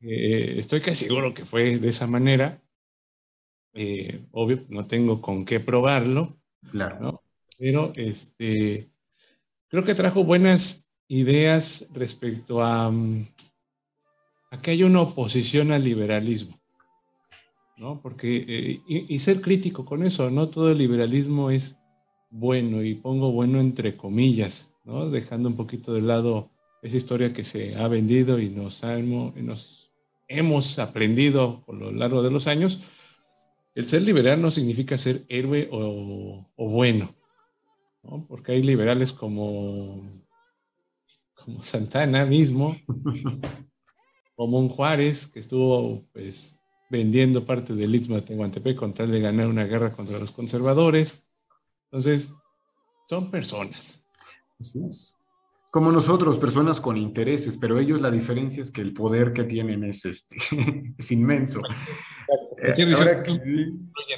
Eh, 0.00 0.56
estoy 0.58 0.80
casi 0.80 1.06
seguro 1.06 1.34
que 1.34 1.44
fue 1.44 1.78
de 1.78 1.88
esa 1.88 2.06
manera. 2.06 2.62
Eh, 3.74 4.26
obvio, 4.30 4.64
no 4.68 4.86
tengo 4.86 5.20
con 5.20 5.44
qué 5.44 5.58
probarlo, 5.58 6.38
claro. 6.70 7.00
¿no? 7.00 7.22
Pero 7.58 7.92
este, 7.96 8.88
creo 9.68 9.84
que 9.84 9.94
trajo 9.94 10.22
buenas 10.22 10.87
ideas 11.08 11.86
respecto 11.92 12.62
a, 12.62 12.90
mm, 12.90 13.26
a 14.50 14.62
que 14.62 14.70
hay 14.70 14.82
una 14.82 15.02
oposición 15.02 15.72
al 15.72 15.84
liberalismo, 15.84 16.58
¿no? 17.76 18.00
Porque, 18.00 18.44
eh, 18.48 18.80
y, 18.86 19.18
ser 19.18 19.40
crítico 19.40 19.84
con 19.84 20.04
eso, 20.04 20.30
no 20.30 20.48
todo 20.48 20.70
el 20.70 20.78
liberalismo 20.78 21.50
es 21.50 21.76
bueno, 22.30 22.82
y 22.82 22.94
pongo 22.94 23.32
bueno 23.32 23.60
entre 23.60 23.96
comillas, 23.96 24.74
¿no? 24.84 25.10
Dejando 25.10 25.48
un 25.48 25.56
poquito 25.56 25.94
de 25.94 26.02
lado 26.02 26.50
esa 26.82 26.96
historia 26.96 27.32
que 27.32 27.44
se 27.44 27.76
ha 27.76 27.88
vendido 27.88 28.38
y 28.38 28.50
nos, 28.50 28.82
hemos 30.28 30.78
aprendido 30.78 31.62
por 31.64 31.76
lo 31.76 31.90
largo 31.90 32.22
de 32.22 32.30
los 32.30 32.46
años. 32.46 32.80
El 33.74 33.88
ser 33.88 34.02
liberal 34.02 34.42
no 34.42 34.50
significa 34.50 34.98
ser 34.98 35.24
héroe 35.28 35.68
o, 35.72 36.46
o 36.54 36.68
bueno, 36.68 37.14
¿no? 38.02 38.26
Porque 38.28 38.52
hay 38.52 38.62
liberales 38.62 39.12
como 39.12 40.02
como 41.48 41.62
Santana 41.62 42.26
mismo, 42.26 42.76
como 44.36 44.58
un 44.58 44.68
Juárez 44.68 45.28
que 45.28 45.40
estuvo 45.40 46.04
pues 46.12 46.60
vendiendo 46.90 47.46
parte 47.46 47.74
del 47.74 47.94
Istmo 47.94 48.16
de 48.16 48.22
Tehuantepec 48.22 48.76
con 48.76 48.92
tal 48.92 49.10
de 49.10 49.22
ganar 49.22 49.46
una 49.46 49.64
guerra 49.64 49.90
contra 49.90 50.18
los 50.18 50.30
conservadores. 50.30 51.24
Entonces, 51.84 52.34
son 53.08 53.30
personas. 53.30 54.04
Así 54.60 54.78
es. 54.86 55.16
Como 55.70 55.90
nosotros, 55.90 56.36
personas 56.36 56.82
con 56.82 56.98
intereses, 56.98 57.56
pero 57.56 57.78
ellos 57.78 58.02
la 58.02 58.10
diferencia 58.10 58.60
es 58.60 58.70
que 58.70 58.82
el 58.82 58.92
poder 58.92 59.32
que 59.32 59.44
tienen 59.44 59.84
es, 59.84 60.04
este, 60.04 60.36
es 60.98 61.12
inmenso. 61.12 61.62
Eh, 62.58 62.94
ahora 62.94 63.22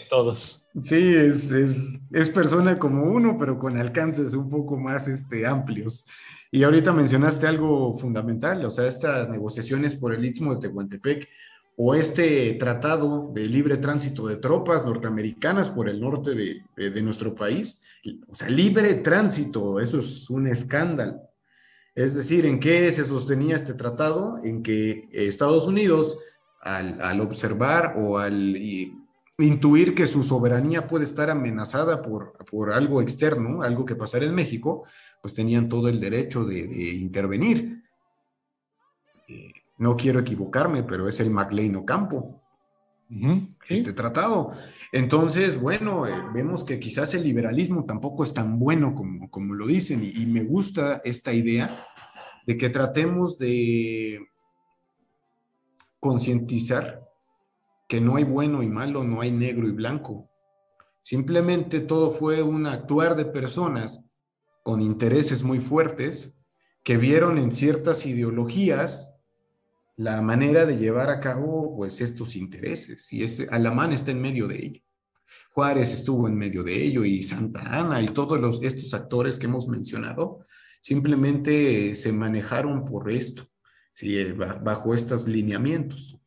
todos. 0.08 0.66
Sí, 0.82 1.14
es, 1.14 1.52
es, 1.52 2.00
es, 2.10 2.30
persona 2.30 2.78
como 2.78 3.04
uno, 3.04 3.36
pero 3.38 3.56
con 3.56 3.78
alcances 3.78 4.34
un 4.34 4.48
poco 4.48 4.76
más 4.76 5.06
este, 5.06 5.46
amplios. 5.46 6.04
Y 6.50 6.64
ahorita 6.64 6.92
mencionaste 6.92 7.46
algo 7.46 7.92
fundamental, 7.94 8.64
o 8.64 8.70
sea, 8.70 8.86
estas 8.86 9.28
negociaciones 9.28 9.94
por 9.94 10.12
el 10.12 10.24
Istmo 10.24 10.54
de 10.54 10.60
Tehuantepec 10.60 11.28
o 11.76 11.94
este 11.94 12.54
tratado 12.54 13.30
de 13.32 13.46
libre 13.46 13.76
tránsito 13.76 14.26
de 14.26 14.36
tropas 14.36 14.84
norteamericanas 14.84 15.70
por 15.70 15.88
el 15.88 16.00
norte 16.00 16.34
de, 16.34 16.62
de, 16.76 17.02
nuestro 17.02 17.34
país. 17.34 17.82
O 18.28 18.34
sea, 18.34 18.50
libre 18.50 18.94
tránsito, 18.94 19.80
eso 19.80 20.00
es 20.00 20.28
un 20.28 20.48
escándalo. 20.48 21.22
Es 21.94 22.14
decir, 22.14 22.44
¿en 22.46 22.60
qué 22.60 22.90
se 22.92 23.04
sostenía 23.04 23.56
este 23.56 23.74
tratado? 23.74 24.40
En 24.42 24.62
que 24.62 25.08
Estados 25.12 25.66
Unidos, 25.66 26.18
al, 26.60 27.00
al 27.00 27.20
observar 27.20 27.94
o 27.96 28.18
al 28.18 28.56
intuir 29.42 29.94
que 29.94 30.06
su 30.06 30.22
soberanía 30.22 30.86
puede 30.86 31.04
estar 31.04 31.30
amenazada 31.30 32.02
por, 32.02 32.32
por 32.50 32.72
algo 32.72 33.00
externo, 33.00 33.62
algo 33.62 33.84
que 33.84 33.96
pasara 33.96 34.24
en 34.24 34.34
México, 34.34 34.84
pues 35.22 35.34
tenían 35.34 35.68
todo 35.68 35.88
el 35.88 36.00
derecho 36.00 36.44
de, 36.44 36.94
intervenir. 36.94 37.82
Eh, 39.28 39.52
no 39.78 39.96
quiero 39.96 40.20
equivocarme, 40.20 40.82
pero 40.82 41.08
es 41.08 41.20
el 41.20 41.30
MacLean 41.30 41.76
Ocampo, 41.76 42.42
este 43.68 43.92
tratado. 43.92 44.52
Entonces, 44.92 45.60
bueno, 45.60 46.06
eh, 46.06 46.12
vemos 46.32 46.64
que 46.64 46.78
quizás 46.78 47.14
el 47.14 47.24
liberalismo 47.24 47.84
tampoco 47.84 48.22
es 48.24 48.32
tan 48.32 48.58
bueno 48.58 48.94
como, 48.94 49.30
como 49.30 49.54
lo 49.54 49.66
dicen, 49.66 50.02
y 50.02 50.26
me 50.26 50.44
gusta 50.44 51.00
esta 51.04 51.32
idea 51.32 51.86
de 52.46 52.56
que 52.56 52.68
tratemos 52.68 53.38
de 53.38 54.26
concientizar 55.98 57.09
que 57.90 58.00
no 58.00 58.14
hay 58.14 58.22
bueno 58.22 58.62
y 58.62 58.68
malo, 58.68 59.02
no 59.02 59.20
hay 59.20 59.32
negro 59.32 59.66
y 59.66 59.72
blanco. 59.72 60.30
Simplemente 61.02 61.80
todo 61.80 62.12
fue 62.12 62.40
un 62.40 62.68
actuar 62.68 63.16
de 63.16 63.24
personas 63.24 64.00
con 64.62 64.80
intereses 64.80 65.42
muy 65.42 65.58
fuertes 65.58 66.36
que 66.84 66.96
vieron 66.96 67.36
en 67.36 67.52
ciertas 67.52 68.06
ideologías 68.06 69.12
la 69.96 70.22
manera 70.22 70.66
de 70.66 70.76
llevar 70.76 71.10
a 71.10 71.18
cabo 71.18 71.76
pues 71.76 72.00
estos 72.00 72.36
intereses 72.36 73.12
y 73.12 73.24
ese 73.24 73.48
Alamán 73.50 73.92
está 73.92 74.12
en 74.12 74.20
medio 74.20 74.46
de 74.46 74.66
ello. 74.66 74.82
Juárez 75.52 75.92
estuvo 75.92 76.28
en 76.28 76.36
medio 76.36 76.62
de 76.62 76.80
ello 76.80 77.04
y 77.04 77.24
Santa 77.24 77.80
Ana 77.80 78.00
y 78.00 78.06
todos 78.06 78.40
los, 78.40 78.62
estos 78.62 78.94
actores 78.94 79.36
que 79.36 79.46
hemos 79.46 79.66
mencionado 79.66 80.46
simplemente 80.80 81.96
se 81.96 82.12
manejaron 82.12 82.84
por 82.84 83.10
esto, 83.10 83.48
¿sí? 83.92 84.16
bajo 84.62 84.94
estos 84.94 85.26
lineamientos. 85.26 86.19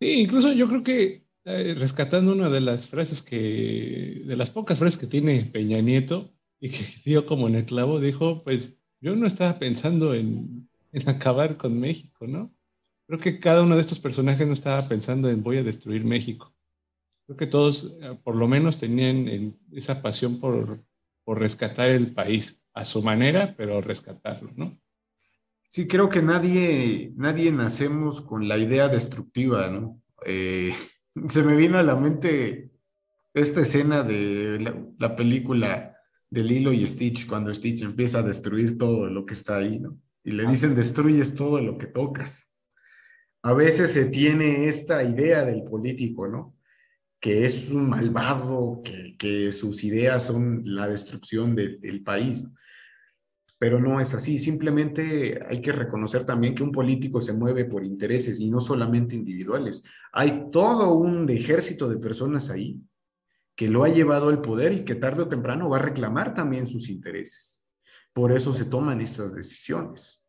Sí, 0.00 0.20
incluso 0.20 0.52
yo 0.52 0.68
creo 0.68 0.82
que 0.82 1.26
eh, 1.44 1.74
rescatando 1.78 2.32
una 2.32 2.50
de 2.50 2.60
las 2.60 2.88
frases 2.88 3.22
que, 3.22 4.22
de 4.26 4.36
las 4.36 4.50
pocas 4.50 4.78
frases 4.78 4.98
que 4.98 5.06
tiene 5.06 5.42
Peña 5.44 5.80
Nieto 5.80 6.32
y 6.60 6.70
que 6.70 6.78
dio 7.04 7.26
como 7.26 7.48
en 7.48 7.54
el 7.54 7.64
clavo, 7.64 8.00
dijo, 8.00 8.42
pues 8.44 8.78
yo 9.00 9.16
no 9.16 9.26
estaba 9.26 9.58
pensando 9.58 10.14
en, 10.14 10.68
en 10.92 11.08
acabar 11.08 11.56
con 11.56 11.78
México, 11.78 12.26
¿no? 12.26 12.52
Creo 13.06 13.20
que 13.20 13.38
cada 13.38 13.62
uno 13.62 13.76
de 13.76 13.80
estos 13.80 14.00
personajes 14.00 14.46
no 14.46 14.52
estaba 14.52 14.86
pensando 14.88 15.30
en 15.30 15.42
voy 15.42 15.58
a 15.58 15.62
destruir 15.62 16.04
México. 16.04 16.54
Creo 17.26 17.36
que 17.36 17.46
todos, 17.46 17.96
eh, 18.02 18.18
por 18.22 18.36
lo 18.36 18.48
menos, 18.48 18.78
tenían 18.78 19.56
esa 19.72 20.02
pasión 20.02 20.40
por, 20.40 20.84
por 21.24 21.38
rescatar 21.38 21.88
el 21.88 22.12
país 22.12 22.62
a 22.74 22.84
su 22.84 23.02
manera, 23.02 23.54
pero 23.56 23.80
rescatarlo, 23.80 24.52
¿no? 24.56 24.78
Sí, 25.68 25.86
creo 25.86 26.08
que 26.08 26.22
nadie, 26.22 27.12
nadie 27.16 27.52
nacemos 27.52 28.20
con 28.20 28.48
la 28.48 28.56
idea 28.56 28.88
destructiva, 28.88 29.68
¿no? 29.68 30.00
Eh, 30.24 30.72
se 31.28 31.42
me 31.42 31.56
vino 31.56 31.78
a 31.78 31.82
la 31.82 31.96
mente 31.96 32.70
esta 33.34 33.60
escena 33.60 34.02
de 34.02 34.94
la, 34.98 35.16
película 35.16 35.94
de 36.30 36.42
Lilo 36.42 36.72
y 36.72 36.86
Stitch, 36.86 37.26
cuando 37.26 37.52
Stitch 37.52 37.82
empieza 37.82 38.20
a 38.20 38.22
destruir 38.22 38.78
todo 38.78 39.08
lo 39.08 39.26
que 39.26 39.34
está 39.34 39.58
ahí, 39.58 39.78
¿no? 39.78 40.00
Y 40.24 40.32
le 40.32 40.46
dicen, 40.46 40.74
destruyes 40.74 41.34
todo 41.34 41.60
lo 41.60 41.78
que 41.78 41.86
tocas. 41.86 42.52
A 43.42 43.52
veces 43.52 43.92
se 43.92 44.06
tiene 44.06 44.68
esta 44.68 45.04
idea 45.04 45.44
del 45.44 45.62
político, 45.62 46.26
¿no? 46.26 46.56
Que 47.20 47.44
es 47.44 47.68
un 47.68 47.88
malvado, 47.88 48.82
que, 48.82 49.52
sus 49.52 49.84
ideas 49.84 50.26
son 50.26 50.62
la 50.64 50.88
destrucción 50.88 51.54
del 51.54 52.02
país 52.02 52.46
pero 53.66 53.80
no 53.80 53.98
es 53.98 54.14
así. 54.14 54.38
Simplemente 54.38 55.44
hay 55.44 55.60
que 55.60 55.72
reconocer 55.72 56.22
también 56.22 56.54
que 56.54 56.62
un 56.62 56.70
político 56.70 57.20
se 57.20 57.32
mueve 57.32 57.64
por 57.64 57.84
intereses 57.84 58.38
y 58.38 58.48
no 58.48 58.60
solamente 58.60 59.16
individuales. 59.16 59.82
Hay 60.12 60.52
todo 60.52 60.94
un 60.94 61.28
ejército 61.28 61.88
de 61.88 61.96
personas 61.96 62.48
ahí 62.48 62.80
que 63.56 63.66
lo 63.66 63.82
ha 63.82 63.88
llevado 63.88 64.28
al 64.28 64.40
poder 64.40 64.72
y 64.72 64.84
que 64.84 64.94
tarde 64.94 65.22
o 65.22 65.28
temprano 65.28 65.68
va 65.68 65.78
a 65.78 65.82
reclamar 65.82 66.32
también 66.32 66.68
sus 66.68 66.88
intereses. 66.88 67.60
Por 68.12 68.30
eso 68.30 68.52
se 68.52 68.66
toman 68.66 69.00
estas 69.00 69.34
decisiones. 69.34 70.24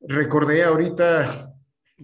Recordé 0.00 0.62
ahorita, 0.62 1.52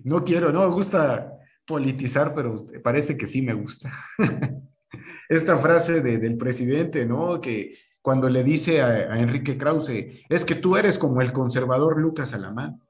no 0.03 0.25
quiero, 0.25 0.51
no 0.51 0.69
me 0.69 0.75
gusta 0.75 1.31
politizar, 1.65 2.35
pero 2.35 2.61
parece 2.83 3.17
que 3.17 3.29
sí 3.29 3.41
me 3.41 3.55
gusta. 3.55 3.93
Esta 5.29 5.57
frase 5.59 6.01
del 6.01 6.37
presidente, 6.37 7.07
¿no? 7.07 7.41
Que 7.41 7.79
cuando 8.05 8.29
le 8.29 8.45
dice 8.45 8.83
a, 8.83 9.19
Enrique 9.19 9.57
Krause, 9.57 10.27
es 10.29 10.45
que 10.45 10.57
tú 10.57 10.77
eres 10.77 10.99
como 10.99 11.23
el 11.23 11.33
conservador 11.33 11.99
Lucas 11.99 12.35
Alamán. 12.35 12.83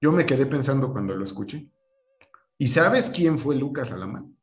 Yo 0.00 0.12
me 0.12 0.24
quedé 0.24 0.46
pensando 0.46 0.92
cuando 0.92 1.16
lo 1.16 1.24
escuché. 1.24 1.68
¿Y 2.56 2.68
sabes 2.68 3.10
quién 3.10 3.36
fue 3.36 3.56
Lucas 3.56 3.90
Alamán? 3.90 4.38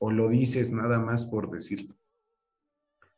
¿O 0.00 0.10
lo 0.10 0.28
dices 0.28 0.72
nada 0.72 0.98
más 0.98 1.26
por 1.26 1.48
decirlo? 1.48 1.96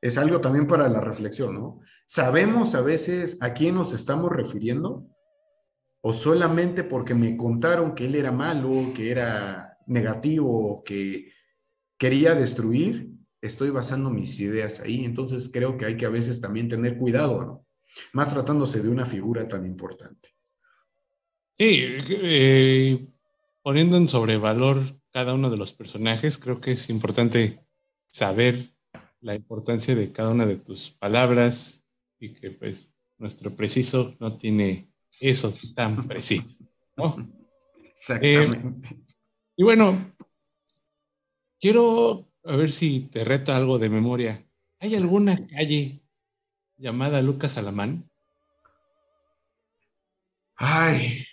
Es 0.02 0.18
algo 0.18 0.42
también 0.42 0.66
para 0.66 0.86
la 0.90 1.00
reflexión, 1.00 1.54
¿no? 1.54 1.80
¿Sabemos 2.06 2.74
a 2.74 2.82
veces 2.82 3.38
a 3.40 3.54
quién 3.54 3.74
nos 3.74 3.94
estamos 3.94 4.30
refiriendo? 4.30 5.08
¿O 6.02 6.12
solamente 6.12 6.84
porque 6.84 7.14
me 7.14 7.38
contaron 7.38 7.94
que 7.94 8.04
él 8.04 8.16
era 8.16 8.32
malo, 8.32 8.92
que 8.94 9.10
era 9.10 9.78
negativo, 9.86 10.82
que 10.84 11.32
quería 11.96 12.34
destruir? 12.34 13.17
Estoy 13.40 13.70
basando 13.70 14.10
mis 14.10 14.38
ideas 14.40 14.80
ahí. 14.80 15.04
Entonces 15.04 15.50
creo 15.52 15.76
que 15.76 15.86
hay 15.86 15.96
que 15.96 16.06
a 16.06 16.10
veces 16.10 16.40
también 16.40 16.68
tener 16.68 16.96
cuidado, 16.98 17.42
¿no? 17.42 17.66
Más 18.12 18.32
tratándose 18.32 18.80
de 18.80 18.88
una 18.88 19.06
figura 19.06 19.48
tan 19.48 19.64
importante. 19.64 20.30
Sí, 21.56 21.84
eh, 22.10 22.98
poniendo 23.62 23.96
en 23.96 24.08
sobrevalor 24.08 24.80
cada 25.10 25.34
uno 25.34 25.50
de 25.50 25.56
los 25.56 25.72
personajes, 25.72 26.38
creo 26.38 26.60
que 26.60 26.72
es 26.72 26.88
importante 26.90 27.64
saber 28.08 28.72
la 29.20 29.34
importancia 29.34 29.94
de 29.94 30.12
cada 30.12 30.30
una 30.30 30.46
de 30.46 30.56
tus 30.56 30.90
palabras 30.90 31.86
y 32.20 32.34
que 32.34 32.52
pues 32.52 32.94
nuestro 33.16 33.50
preciso 33.50 34.14
no 34.20 34.38
tiene 34.38 34.92
eso 35.20 35.52
tan 35.74 36.06
preciso. 36.08 36.46
Exactamente. 37.96 38.88
Eh, 38.88 39.00
y 39.56 39.64
bueno, 39.64 40.14
quiero 41.60 42.27
a 42.48 42.56
ver 42.56 42.72
si 42.72 43.00
te 43.00 43.24
reta 43.24 43.56
algo 43.56 43.78
de 43.78 43.90
memoria. 43.90 44.42
¿Hay 44.80 44.94
alguna 44.94 45.46
calle 45.46 46.00
llamada 46.78 47.20
Lucas 47.20 47.58
Alamán? 47.58 48.10
Ay, 50.56 51.24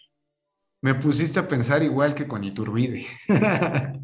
me 0.81 0.93
pusiste 0.95 1.39
a 1.39 1.47
pensar 1.47 1.83
igual 1.83 2.15
que 2.15 2.27
con 2.27 2.43
Iturbide. 2.43 3.07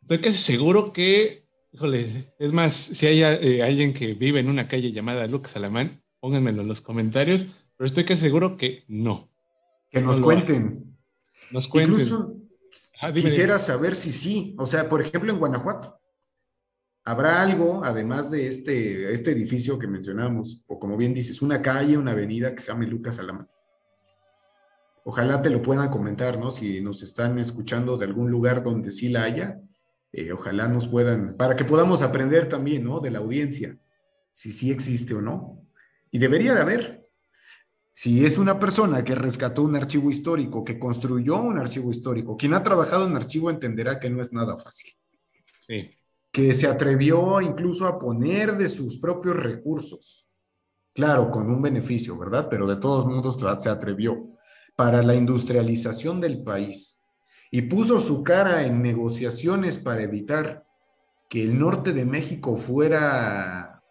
Estoy 0.00 0.18
casi 0.18 0.38
seguro 0.38 0.92
que, 0.92 1.46
híjole, 1.72 2.32
es 2.38 2.52
más, 2.52 2.72
si 2.74 3.06
hay 3.06 3.22
eh, 3.22 3.62
alguien 3.62 3.92
que 3.92 4.14
vive 4.14 4.40
en 4.40 4.48
una 4.48 4.68
calle 4.68 4.90
llamada 4.90 5.26
Lucas 5.26 5.54
Alamán, 5.56 6.02
pónganmelo 6.18 6.62
en 6.62 6.68
los 6.68 6.80
comentarios, 6.80 7.46
pero 7.76 7.86
estoy 7.86 8.04
casi 8.04 8.22
seguro 8.22 8.56
que 8.56 8.84
no. 8.88 9.28
Que 9.90 10.00
nos 10.00 10.20
cuenten. 10.20 10.96
Nos 11.50 11.68
cuenten. 11.68 12.45
Ah, 13.00 13.12
Quisiera 13.12 13.58
saber 13.58 13.94
si 13.94 14.10
sí, 14.10 14.54
o 14.58 14.66
sea, 14.66 14.88
por 14.88 15.02
ejemplo, 15.02 15.30
en 15.30 15.38
Guanajuato, 15.38 16.00
¿habrá 17.04 17.42
algo, 17.42 17.84
además 17.84 18.30
de 18.30 18.48
este, 18.48 19.12
este 19.12 19.32
edificio 19.32 19.78
que 19.78 19.86
mencionamos, 19.86 20.64
o 20.66 20.78
como 20.78 20.96
bien 20.96 21.12
dices, 21.12 21.42
una 21.42 21.60
calle, 21.60 21.98
una 21.98 22.12
avenida 22.12 22.54
que 22.54 22.62
se 22.62 22.68
llame 22.68 22.86
Lucas 22.86 23.18
Alamán? 23.18 23.48
Ojalá 25.04 25.42
te 25.42 25.50
lo 25.50 25.62
puedan 25.62 25.88
comentar, 25.88 26.38
¿no? 26.38 26.50
Si 26.50 26.80
nos 26.80 27.02
están 27.02 27.38
escuchando 27.38 27.96
de 27.96 28.06
algún 28.06 28.30
lugar 28.30 28.62
donde 28.62 28.90
sí 28.90 29.08
la 29.08 29.24
haya, 29.24 29.60
eh, 30.12 30.32
ojalá 30.32 30.66
nos 30.66 30.88
puedan, 30.88 31.36
para 31.36 31.54
que 31.54 31.64
podamos 31.64 32.00
aprender 32.02 32.48
también, 32.48 32.82
¿no? 32.82 33.00
De 33.00 33.10
la 33.10 33.18
audiencia, 33.18 33.78
si 34.32 34.50
sí 34.52 34.70
existe 34.70 35.14
o 35.14 35.20
no. 35.20 35.62
Y 36.10 36.18
debería 36.18 36.54
de 36.54 36.60
haber, 36.60 37.05
si 37.98 38.26
es 38.26 38.36
una 38.36 38.60
persona 38.60 39.02
que 39.02 39.14
rescató 39.14 39.62
un 39.62 39.74
archivo 39.74 40.10
histórico, 40.10 40.62
que 40.62 40.78
construyó 40.78 41.40
un 41.40 41.56
archivo 41.58 41.90
histórico, 41.90 42.36
quien 42.36 42.52
ha 42.52 42.62
trabajado 42.62 43.06
en 43.06 43.16
archivo 43.16 43.48
entenderá 43.48 43.98
que 43.98 44.10
no 44.10 44.20
es 44.20 44.34
nada 44.34 44.54
fácil. 44.58 44.92
Que 45.66 45.96
que 46.30 46.52
se 46.52 46.66
atrevió 46.66 47.40
incluso 47.40 47.86
a 47.86 47.98
poner 47.98 48.58
de 48.58 48.68
sus 48.68 48.98
propios 48.98 49.36
recursos, 49.36 50.28
claro, 50.94 51.30
con 51.30 51.50
un 51.50 51.62
beneficio, 51.62 52.18
¿verdad? 52.18 52.48
Pero 52.50 52.66
de 52.66 52.76
todos 52.76 53.06
modos 53.06 53.38
se 53.62 53.70
atrevió. 53.70 54.28
Para 54.76 55.02
la 55.02 55.14
industrialización 55.14 56.20
del 56.20 56.42
país. 56.42 57.02
Y 57.50 57.62
puso 57.62 57.98
su 58.02 58.22
cara 58.22 58.66
en 58.66 58.82
negociaciones 58.82 59.78
para 59.78 60.02
evitar 60.02 60.66
que 61.30 61.42
el 61.42 61.58
norte 61.58 61.94
de 61.94 62.04
México 62.04 62.58
fuera 62.58 63.82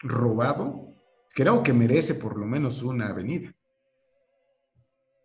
robado, 0.00 0.93
creo 1.34 1.62
que 1.62 1.72
merece 1.72 2.14
por 2.14 2.38
lo 2.38 2.46
menos 2.46 2.82
una 2.82 3.08
avenida. 3.08 3.54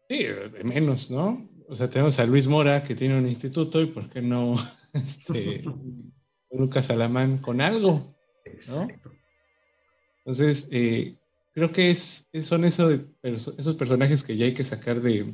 Sí, 0.10 0.24
de 0.24 0.64
menos, 0.64 1.12
¿no? 1.12 1.48
O 1.68 1.76
sea, 1.76 1.90
tenemos 1.90 2.20
a 2.20 2.26
Luis 2.26 2.48
Mora 2.48 2.84
que 2.84 2.96
tiene 2.96 3.18
un 3.18 3.28
instituto 3.28 3.80
y 3.82 3.86
por 3.86 4.10
qué 4.10 4.22
no 4.22 4.56
este, 4.94 5.64
Lucas 6.52 6.90
Alamán 6.90 7.38
con 7.38 7.62
algo, 7.62 8.16
¿no? 8.70 8.88
Entonces, 10.26 10.68
eh, 10.72 11.16
creo 11.54 11.72
que 11.72 11.92
es, 11.92 12.28
son 12.42 12.66
eso 12.66 12.90
esos 13.22 13.76
personajes 13.76 14.24
que 14.24 14.36
ya 14.36 14.46
hay 14.46 14.54
que 14.54 14.64
sacar 14.64 15.02
de, 15.02 15.34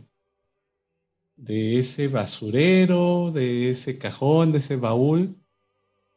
de 1.38 1.80
ese 1.80 2.10
basurero, 2.10 3.32
de 3.32 3.72
ese 3.72 3.98
cajón, 3.98 4.52
de 4.52 4.60
ese 4.60 4.76
baúl, 4.76 5.36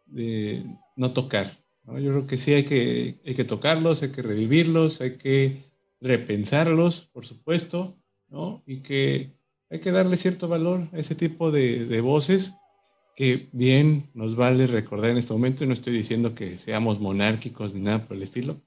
de 0.07 0.65
no 0.97 1.13
tocar. 1.13 1.57
Yo 1.97 2.11
creo 2.13 2.27
que 2.27 2.37
sí 2.37 2.53
hay 2.53 2.65
que, 2.65 3.17
hay 3.25 3.35
que 3.35 3.45
tocarlos, 3.45 4.03
hay 4.03 4.11
que 4.11 4.23
revivirlos, 4.23 5.01
hay 5.01 5.17
que 5.17 5.65
repensarlos, 6.01 7.09
por 7.13 7.27
supuesto, 7.27 7.97
¿no? 8.29 8.63
Y 8.67 8.81
que 8.81 9.33
hay 9.71 9.81
que 9.81 9.91
darle 9.91 10.17
cierto 10.17 10.49
valor 10.49 10.89
a 10.93 10.99
ese 10.99 11.15
tipo 11.15 11.51
de, 11.51 11.87
de 11.87 12.01
voces 12.01 12.55
que 13.17 13.49
bien 13.53 14.05
nos 14.15 14.37
vale 14.37 14.67
recordar 14.67 15.11
en 15.11 15.17
este 15.17 15.33
momento, 15.33 15.65
y 15.65 15.67
no 15.67 15.73
estoy 15.73 15.93
diciendo 15.93 16.35
que 16.35 16.57
seamos 16.57 17.01
monárquicos 17.01 17.75
ni 17.75 17.81
nada 17.81 18.07
por 18.07 18.17
el 18.17 18.23
estilo, 18.23 18.61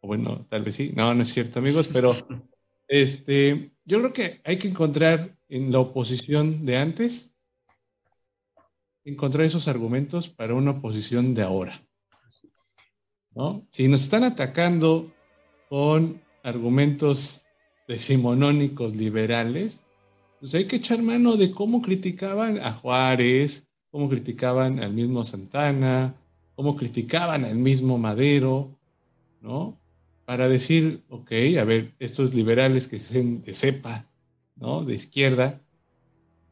o 0.00 0.06
bueno, 0.06 0.46
tal 0.48 0.62
vez 0.62 0.76
sí, 0.76 0.92
no, 0.96 1.14
no 1.14 1.22
es 1.22 1.28
cierto 1.28 1.58
amigos, 1.58 1.88
pero 1.88 2.16
este, 2.88 3.72
yo 3.84 3.98
creo 3.98 4.12
que 4.12 4.40
hay 4.44 4.58
que 4.58 4.68
encontrar 4.68 5.36
en 5.48 5.70
la 5.70 5.80
oposición 5.80 6.64
de 6.64 6.78
antes, 6.78 7.36
encontrar 9.04 9.44
esos 9.44 9.68
argumentos 9.68 10.28
para 10.28 10.54
una 10.54 10.70
oposición 10.70 11.34
de 11.34 11.42
ahora. 11.42 11.82
¿No? 13.34 13.66
Si 13.70 13.88
nos 13.88 14.02
están 14.02 14.24
atacando 14.24 15.12
con 15.68 16.20
argumentos 16.42 17.44
decimonónicos 17.86 18.94
liberales, 18.94 19.82
pues 20.40 20.54
hay 20.54 20.64
que 20.64 20.76
echar 20.76 21.02
mano 21.02 21.36
de 21.36 21.50
cómo 21.50 21.82
criticaban 21.82 22.58
a 22.58 22.72
Juárez, 22.72 23.68
cómo 23.90 24.08
criticaban 24.08 24.80
al 24.80 24.92
mismo 24.92 25.24
Santana, 25.24 26.14
cómo 26.54 26.76
criticaban 26.76 27.44
al 27.44 27.56
mismo 27.56 27.98
Madero, 27.98 28.68
¿no? 29.40 29.78
Para 30.24 30.48
decir, 30.48 31.02
ok, 31.08 31.32
a 31.58 31.64
ver, 31.64 31.92
estos 31.98 32.34
liberales 32.34 32.86
que 32.86 32.98
sean 32.98 33.42
de 33.42 33.54
cepa, 33.54 34.06
¿no? 34.56 34.84
De 34.84 34.94
izquierda, 34.94 35.60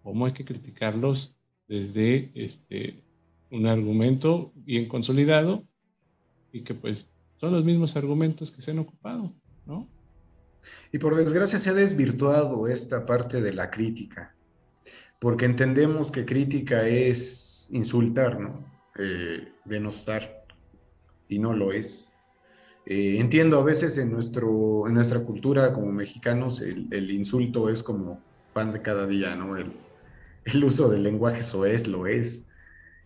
¿cómo 0.03 0.27
hay 0.27 0.33
que 0.33 0.45
criticarlos 0.45 1.35
desde 1.69 2.31
este, 2.35 3.03
un 3.51 3.67
argumento 3.67 4.53
bien 4.55 4.87
consolidado 4.87 5.65
y 6.53 6.63
que 6.63 6.75
pues 6.75 7.09
son 7.37 7.53
los 7.53 7.65
mismos 7.65 7.97
argumentos 7.97 8.51
que 8.51 8.63
se 8.63 8.73
han 8.73 8.79
ocupado, 8.81 9.33
¿no? 9.67 9.89
Y 10.93 10.99
por 10.99 11.17
desgracia 11.17 11.59
se 11.59 11.71
ha 11.71 11.75
desvirtuado 11.75 12.67
esta 12.67 13.07
parte 13.07 13.41
de 13.41 13.53
la 13.53 13.71
crítica, 13.71 14.35
porque 15.19 15.45
entendemos 15.45 16.11
que 16.11 16.25
crítica 16.25 16.87
es 16.87 17.69
insultar, 17.73 18.41
¿no? 18.41 18.65
Eh, 18.99 19.53
denostar, 19.65 20.45
y 21.29 21.39
no 21.39 21.53
lo 21.53 21.73
es. 21.73 22.13
Eh, 22.87 23.19
entiendo 23.21 23.59
a 23.59 23.65
veces 23.65 23.99
en, 23.99 24.11
nuestro, 24.11 24.89
en 24.89 24.95
nuestra 24.95 25.21
cultura 25.21 25.73
como 25.75 25.93
mexicanos 25.93 26.63
el, 26.63 27.11
insulto 27.11 27.69
es 27.69 27.83
como 27.83 28.23
pan 28.55 28.73
de 28.73 28.81
cada 28.81 29.07
día, 29.07 29.37
¿no? 29.37 29.57
El, 29.57 29.73
uso 30.65 30.89
del 30.89 31.03
lenguaje 31.03 31.43
soez 31.43 31.87
lo 31.87 32.07
es. 32.07 32.47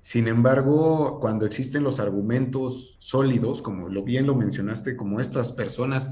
Sin 0.03 0.27
embargo, 0.27 1.21
cuando 1.21 1.47
existen 1.47 1.85
los 1.85 2.01
argumentos 2.01 2.97
sólidos, 2.99 3.63
como 3.63 3.89
lo 3.89 4.03
bien 4.03 4.27
lo 4.27 4.35
mencionaste, 4.35 4.97
como 4.97 5.21
estas 5.21 5.53
personas 5.53 6.09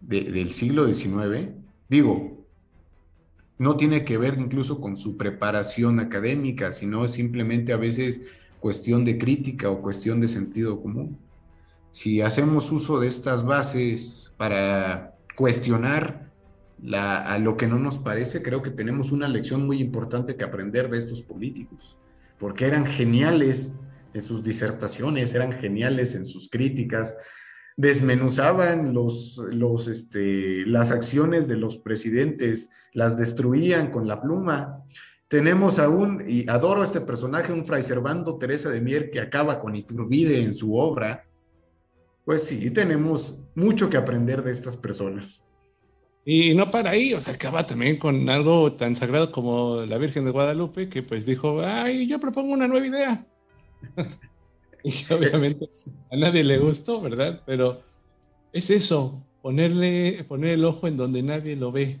del 0.00 0.50
siglo 0.50 0.92
XIX, 0.92 1.52
digo, 1.88 2.44
no 3.56 3.76
tiene 3.76 4.04
que 4.04 4.18
ver 4.18 4.36
incluso 4.38 4.80
con 4.80 4.96
su 4.96 5.16
preparación 5.16 6.00
académica, 6.00 6.72
sino 6.72 7.06
simplemente 7.06 7.72
a 7.72 7.76
veces 7.76 8.22
cuestión 8.58 9.04
de 9.04 9.16
crítica 9.16 9.70
o 9.70 9.80
cuestión 9.80 10.20
de 10.20 10.26
sentido 10.26 10.82
común. 10.82 11.16
Si 11.92 12.20
hacemos 12.20 12.72
uso 12.72 12.98
de 12.98 13.06
estas 13.06 13.44
bases 13.44 14.32
para 14.36 15.14
cuestionar 15.36 16.32
a 16.92 17.38
lo 17.38 17.56
que 17.56 17.68
no 17.68 17.78
nos 17.78 17.98
parece, 17.98 18.42
creo 18.42 18.60
que 18.60 18.70
tenemos 18.70 19.12
una 19.12 19.28
lección 19.28 19.64
muy 19.64 19.80
importante 19.80 20.34
que 20.34 20.42
aprender 20.42 20.90
de 20.90 20.98
estos 20.98 21.22
políticos, 21.22 21.96
porque 22.38 22.66
eran 22.66 22.86
geniales 22.86 23.74
en 24.12 24.22
sus 24.22 24.42
disertaciones, 24.42 25.34
eran 25.34 25.52
geniales 25.52 26.14
en 26.14 26.24
sus 26.24 26.48
críticas, 26.48 27.16
desmenuzaban 27.76 28.94
los, 28.94 29.40
este, 29.88 30.64
las 30.66 30.92
acciones 30.92 31.48
de 31.48 31.56
los 31.56 31.78
presidentes, 31.78 32.70
las 32.92 33.18
destruían 33.18 33.90
con 33.90 34.06
la 34.06 34.22
pluma. 34.22 34.84
Tenemos 35.28 35.78
aún, 35.78 36.22
y 36.26 36.48
adoro 36.48 36.82
a 36.82 36.84
este 36.84 37.00
personaje, 37.00 37.52
un 37.52 37.66
Fray 37.66 37.82
Servando 37.82 38.38
Teresa 38.38 38.70
de 38.70 38.80
Mier 38.80 39.10
que 39.10 39.20
acaba 39.20 39.60
con 39.60 39.74
Iturbide 39.74 40.42
en 40.42 40.54
su 40.54 40.74
obra. 40.76 41.24
Pues 42.24 42.44
sí, 42.44 42.70
tenemos 42.70 43.42
mucho 43.54 43.90
que 43.90 43.96
aprender 43.96 44.42
de 44.42 44.52
estas 44.52 44.76
personas. 44.76 45.43
Y 46.26 46.54
no 46.54 46.70
para 46.70 46.90
ahí, 46.90 47.12
o 47.12 47.20
sea, 47.20 47.34
acaba 47.34 47.66
también 47.66 47.98
con 47.98 48.28
algo 48.30 48.72
tan 48.72 48.96
sagrado 48.96 49.30
como 49.30 49.82
la 49.86 49.98
Virgen 49.98 50.24
de 50.24 50.30
Guadalupe, 50.30 50.88
que 50.88 51.02
pues 51.02 51.26
dijo, 51.26 51.60
ay, 51.62 52.06
yo 52.06 52.18
propongo 52.18 52.54
una 52.54 52.66
nueva 52.66 52.86
idea. 52.86 53.26
y 54.84 55.12
obviamente 55.12 55.66
a 56.10 56.16
nadie 56.16 56.42
le 56.42 56.58
gustó, 56.58 57.02
¿verdad? 57.02 57.42
Pero 57.44 57.82
es 58.52 58.70
eso, 58.70 59.22
ponerle, 59.42 60.24
poner 60.26 60.54
el 60.54 60.64
ojo 60.64 60.88
en 60.88 60.96
donde 60.96 61.22
nadie 61.22 61.56
lo 61.56 61.70
ve. 61.70 62.00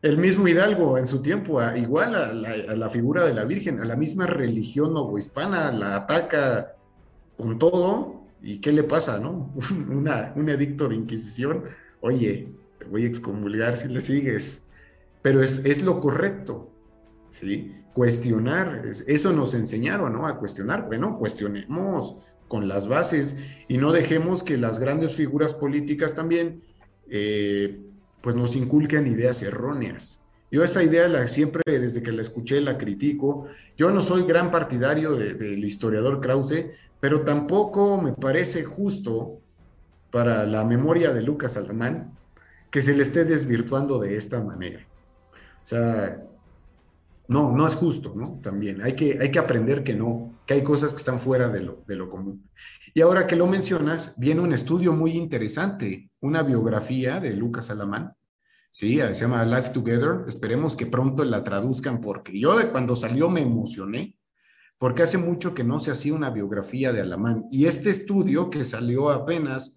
El 0.00 0.18
mismo 0.18 0.48
Hidalgo 0.48 0.96
en 0.96 1.06
su 1.06 1.20
tiempo, 1.20 1.60
igual 1.74 2.14
a 2.14 2.32
la, 2.32 2.88
figura 2.88 3.24
de 3.24 3.34
la 3.34 3.44
Virgen, 3.44 3.80
a 3.80 3.84
la 3.84 3.96
misma 3.96 4.26
religión 4.26 4.94
novohispana, 4.94 5.72
la 5.72 5.96
ataca 5.96 6.76
con 7.36 7.58
todo. 7.58 8.22
¿Y 8.40 8.60
qué 8.60 8.72
le 8.72 8.84
pasa, 8.84 9.18
no? 9.18 9.52
Una, 9.90 10.32
un 10.36 10.48
edicto 10.48 10.88
de 10.88 10.94
Inquisición. 10.94 11.64
Oye, 12.06 12.48
te 12.78 12.84
voy 12.84 13.04
a 13.04 13.08
excomulgar 13.08 13.76
si 13.76 13.88
le 13.88 14.00
sigues. 14.00 14.64
Pero 15.22 15.42
es, 15.42 15.64
es 15.64 15.82
lo 15.82 15.98
correcto, 15.98 16.70
¿sí? 17.30 17.72
cuestionar, 17.96 18.82
eso 19.06 19.32
nos 19.32 19.54
enseñaron, 19.54 20.12
¿no? 20.12 20.26
A 20.26 20.38
cuestionar, 20.38 20.86
bueno, 20.86 21.18
cuestionemos 21.18 22.16
con 22.46 22.68
las 22.68 22.86
bases 22.88 23.38
y 23.68 23.78
no 23.78 23.90
dejemos 23.90 24.42
que 24.42 24.58
las 24.58 24.78
grandes 24.78 25.14
figuras 25.14 25.54
políticas 25.54 26.14
también, 26.14 26.60
eh, 27.08 27.80
pues 28.20 28.36
nos 28.36 28.54
inculquen 28.54 29.06
ideas 29.06 29.42
erróneas. 29.42 30.22
Yo 30.50 30.62
esa 30.62 30.82
idea 30.82 31.08
la, 31.08 31.26
siempre 31.26 31.62
desde 31.64 32.02
que 32.02 32.12
la 32.12 32.20
escuché 32.20 32.60
la 32.60 32.76
critico. 32.76 33.46
Yo 33.78 33.90
no 33.90 34.02
soy 34.02 34.24
gran 34.24 34.50
partidario 34.50 35.16
del 35.16 35.64
historiador 35.64 36.20
Krause, 36.20 36.66
pero 37.00 37.22
tampoco 37.22 37.98
me 38.00 38.12
parece 38.12 38.62
justo 38.62 39.40
para 40.16 40.46
la 40.46 40.64
memoria 40.64 41.12
de 41.12 41.20
Lucas 41.20 41.58
Alamán 41.58 42.16
que 42.70 42.80
se 42.80 42.94
le 42.94 43.02
esté 43.02 43.26
desvirtuando 43.26 43.98
de 43.98 44.16
esta 44.16 44.42
manera. 44.42 44.80
O 45.62 45.66
sea, 45.66 46.22
no, 47.28 47.52
no 47.52 47.66
es 47.66 47.74
justo, 47.74 48.14
¿no? 48.16 48.40
También 48.42 48.80
hay 48.80 48.94
que, 48.94 49.18
hay 49.20 49.30
que 49.30 49.38
aprender 49.38 49.84
que 49.84 49.94
no, 49.94 50.40
que 50.46 50.54
hay 50.54 50.62
cosas 50.62 50.92
que 50.92 51.00
están 51.00 51.20
fuera 51.20 51.50
de 51.50 51.60
lo, 51.60 51.84
de 51.86 51.96
lo 51.96 52.08
común. 52.08 52.48
Y 52.94 53.02
ahora 53.02 53.26
que 53.26 53.36
lo 53.36 53.46
mencionas, 53.46 54.14
viene 54.16 54.40
un 54.40 54.54
estudio 54.54 54.94
muy 54.94 55.18
interesante, 55.18 56.10
una 56.20 56.42
biografía 56.42 57.20
de 57.20 57.34
Lucas 57.34 57.68
Alamán, 57.68 58.14
¿sí? 58.70 58.98
Se 58.98 59.12
llama 59.12 59.44
Life 59.44 59.68
Together. 59.68 60.24
Esperemos 60.26 60.76
que 60.76 60.86
pronto 60.86 61.26
la 61.26 61.44
traduzcan 61.44 62.00
porque 62.00 62.40
yo 62.40 62.56
cuando 62.72 62.94
salió 62.94 63.28
me 63.28 63.42
emocioné, 63.42 64.16
porque 64.78 65.02
hace 65.02 65.18
mucho 65.18 65.52
que 65.52 65.62
no 65.62 65.78
se 65.78 65.90
hacía 65.90 66.14
una 66.14 66.30
biografía 66.30 66.90
de 66.90 67.02
Alamán. 67.02 67.44
Y 67.50 67.66
este 67.66 67.90
estudio 67.90 68.48
que 68.48 68.64
salió 68.64 69.10
apenas 69.10 69.75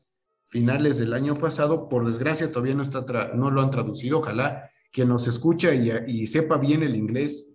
finales 0.49 0.97
del 0.97 1.13
año 1.13 1.37
pasado, 1.37 1.87
por 1.89 2.05
desgracia 2.05 2.51
todavía 2.51 2.75
no, 2.75 2.83
está 2.83 3.05
no 3.35 3.51
lo 3.51 3.61
han 3.61 3.71
traducido, 3.71 4.19
ojalá 4.19 4.69
que 4.91 5.05
nos 5.05 5.27
escucha 5.27 5.73
y, 5.73 6.25
sepa 6.25 6.57
bien 6.57 6.83
el 6.83 6.95
inglés 6.95 7.49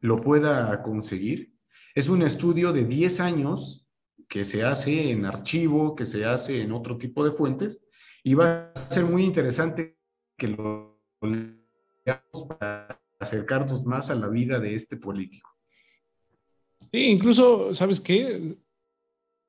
lo 0.00 0.16
pueda 0.16 0.82
conseguir. 0.82 1.52
Es 1.94 2.08
un 2.08 2.22
estudio 2.22 2.72
de 2.72 2.86
10 2.86 3.20
años 3.20 3.86
que 4.28 4.44
se 4.44 4.64
hace 4.64 5.10
en 5.10 5.26
archivo, 5.26 5.94
que 5.94 6.06
se 6.06 6.24
hace 6.24 6.62
en 6.62 6.72
otro 6.72 6.96
tipo 6.96 7.24
de 7.24 7.32
fuentes, 7.32 7.84
y 8.22 8.34
va 8.34 8.72
a 8.74 8.90
ser 8.90 9.04
muy 9.04 9.24
interesante 9.24 9.98
que 10.36 10.48
lo 10.48 10.98
leamos 11.20 12.46
para 12.48 12.98
acercarnos 13.18 13.84
más 13.84 14.08
a 14.08 14.14
la 14.14 14.28
vida 14.28 14.58
de 14.58 14.74
este 14.74 14.96
político. 14.96 15.50
Sí, 16.92 17.10
incluso, 17.10 17.74
¿sabes 17.74 18.00
qué? 18.00 18.56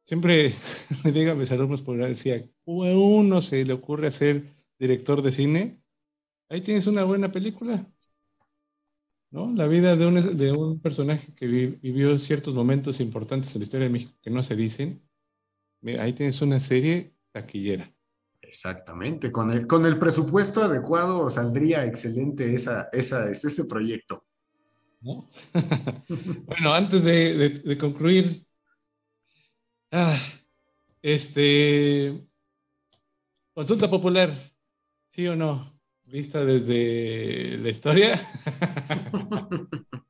Siempre 0.04 0.54
me 1.04 1.12
digan 1.12 1.38
mis 1.38 1.52
alumnos 1.52 1.82
por 1.82 1.98
decía, 1.98 2.36
a 2.38 2.44
uno 2.66 3.42
se 3.42 3.66
le 3.66 3.74
ocurre 3.74 4.12
ser 4.12 4.44
director 4.80 5.22
de 5.22 5.32
cine, 5.32 5.82
ahí 6.50 6.62
tienes 6.62 6.88
una 6.88 7.04
buena 7.04 7.32
película. 7.32 7.86
¿no? 9.30 9.52
La 9.54 9.68
vida 9.68 9.96
de 9.96 10.06
un, 10.06 10.38
de 10.38 10.52
un 10.52 10.82
personaje 10.82 11.34
que 11.34 11.48
vivió 11.48 12.18
ciertos 12.20 12.54
momentos 12.54 13.00
importantes 13.00 13.54
en 13.56 13.62
la 13.62 13.64
historia 13.64 13.88
de 13.88 13.94
México 13.94 14.14
que 14.22 14.30
no 14.30 14.44
se 14.44 14.56
dicen. 14.56 15.02
ahí 16.00 16.14
tienes 16.14 16.42
una 16.42 16.60
serie 16.60 17.16
taquillera. 17.32 17.90
Exactamente, 18.42 19.32
con 19.32 19.50
el, 19.52 19.66
con 19.66 19.86
el 19.86 19.98
presupuesto 19.98 20.62
adecuado 20.62 21.30
saldría 21.30 21.86
excelente 21.86 22.54
esa, 22.54 22.90
esa, 22.92 23.30
ese 23.32 23.64
proyecto. 23.64 24.26
bueno, 25.02 26.74
antes 26.74 27.04
de, 27.06 27.78
concluir, 27.80 28.46
ah, 29.92 30.18
este, 31.02 32.26
consulta 33.54 33.90
popular, 33.90 34.32
¿sí 35.10 35.28
o 35.28 35.36
no? 35.36 35.80
Vista 36.04 36.44
desde 36.44 37.58
la 37.58 37.70
historia. 37.70 38.20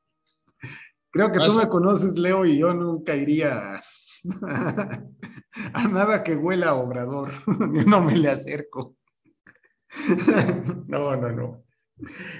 Creo 1.10 1.30
que 1.30 1.40
tú 1.40 1.52
me 1.52 1.68
conoces, 1.68 2.18
Leo, 2.18 2.46
y 2.46 2.58
yo 2.58 2.72
nunca 2.72 3.14
iría 3.14 3.76
a 3.76 3.82
nada 5.88 6.22
que 6.22 6.36
huela 6.36 6.70
a 6.70 6.74
obrador. 6.74 7.32
no 7.86 8.00
me 8.00 8.16
le 8.16 8.30
acerco. 8.30 8.96
no, 10.86 11.14
no, 11.16 11.32
no. 11.32 11.64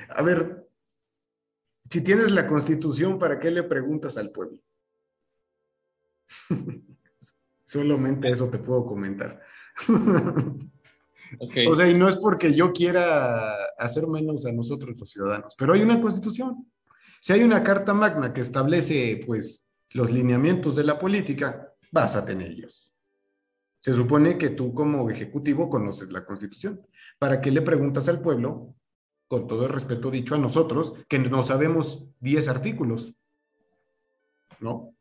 A 0.08 0.22
ver, 0.22 0.68
si 1.90 2.00
tienes 2.00 2.30
la 2.30 2.46
constitución, 2.46 3.18
¿para 3.18 3.38
qué 3.38 3.50
le 3.50 3.62
preguntas 3.62 4.16
al 4.16 4.30
pueblo? 4.30 4.58
Solamente 7.72 8.28
eso 8.28 8.50
te 8.50 8.58
puedo 8.58 8.84
comentar. 8.84 9.40
O 11.66 11.74
sea, 11.74 11.88
y 11.88 11.94
no 11.94 12.06
es 12.06 12.18
porque 12.18 12.52
yo 12.54 12.70
quiera 12.70 13.54
hacer 13.78 14.06
menos 14.06 14.44
a 14.44 14.52
nosotros 14.52 14.94
los 14.98 15.08
ciudadanos, 15.08 15.56
pero 15.56 15.72
hay 15.72 15.80
una 15.80 15.98
constitución. 15.98 16.70
Si 17.22 17.32
hay 17.32 17.42
una 17.42 17.62
carta 17.62 17.94
magna 17.94 18.34
que 18.34 18.42
establece, 18.42 19.22
pues, 19.26 19.66
los 19.92 20.12
lineamientos 20.12 20.76
de 20.76 20.84
la 20.84 20.98
política, 20.98 21.72
vas 21.90 22.14
a 22.14 22.26
tener 22.26 22.50
ellos. 22.50 22.94
Se 23.80 23.94
supone 23.94 24.36
que 24.36 24.50
tú 24.50 24.74
como 24.74 25.08
ejecutivo 25.08 25.70
conoces 25.70 26.12
la 26.12 26.26
constitución. 26.26 26.86
¿Para 27.18 27.40
qué 27.40 27.50
le 27.50 27.62
preguntas 27.62 28.06
al 28.06 28.20
pueblo, 28.20 28.74
con 29.28 29.46
todo 29.46 29.64
el 29.64 29.72
respeto 29.72 30.10
dicho 30.10 30.34
a 30.34 30.38
nosotros, 30.38 30.92
que 31.08 31.18
no 31.18 31.42
sabemos 31.42 32.06
10 32.20 32.48
artículos? 32.48 33.14
¿No? 34.60 34.94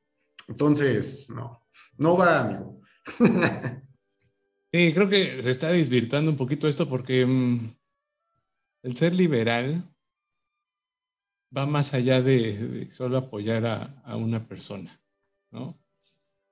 Entonces, 0.52 1.30
no, 1.30 1.66
no 1.98 2.18
va, 2.18 2.40
amigo. 2.42 2.82
Sí, 4.74 4.94
creo 4.94 5.10
que 5.10 5.44
se 5.44 5.50
está 5.50 5.70
desvirtuando 5.70 6.32
un 6.32 6.38
poquito 6.38 6.66
esto 6.66 6.88
porque 6.88 7.26
mm, 7.26 7.76
el 8.84 8.96
ser 8.96 9.14
liberal 9.14 9.84
va 11.56 11.66
más 11.66 11.94
allá 11.94 12.22
de, 12.22 12.90
solo 12.90 13.18
apoyar 13.18 13.66
a, 13.66 14.16
una 14.16 14.40
persona, 14.40 14.98
¿no? 15.52 15.78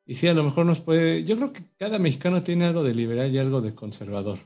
Y 0.05 0.15
sí, 0.15 0.27
a 0.27 0.33
lo 0.33 0.43
mejor 0.43 0.65
nos 0.65 0.81
puede, 0.81 1.23
yo 1.23 1.37
creo 1.37 1.53
que 1.53 1.63
cada 1.77 1.97
mexicano 1.97 2.43
tiene 2.43 2.65
algo 2.65 2.83
de 2.83 2.93
liberal 2.93 3.33
y 3.33 3.37
algo 3.37 3.61
de 3.61 3.73
conservador. 3.73 4.39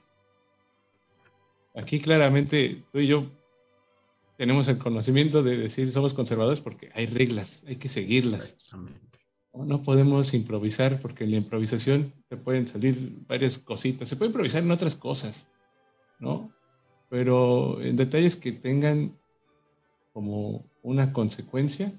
Aquí 1.74 1.99
claramente 1.99 2.84
tú 2.91 2.99
y 2.99 3.08
yo 3.08 3.26
tenemos 4.38 4.68
el 4.68 4.78
conocimiento 4.78 5.41
de 5.41 5.58
decir 5.58 5.91
somos 5.91 6.14
conservadores 6.14 6.62
porque 6.62 6.91
hay 6.93 7.08
reglas, 7.08 7.64
hay 7.66 7.78
que 7.78 7.89
seguirlas. 7.89 8.54
Exactamente. 8.54 9.12
No 9.54 9.84
podemos 9.84 10.34
improvisar 10.34 10.99
porque 10.99 11.26
en 11.26 11.32
la 11.32 11.38
improvisación 11.38 12.12
se 12.28 12.38
pueden 12.38 12.68
salir 12.68 13.24
varias 13.28 13.60
cositas. 13.60 14.10
Se 14.10 14.16
puede 14.16 14.30
improvisar 14.30 14.64
en 14.64 14.72
otras 14.72 14.95
cosas, 14.95 15.47
¿no? 16.20 16.51
Pero 17.10 17.80
en 17.80 17.95
detalles 17.95 18.36
que 18.36 18.51
tengan 18.51 19.16
como 20.12 20.66
una 20.82 21.14
consecuencia, 21.14 21.93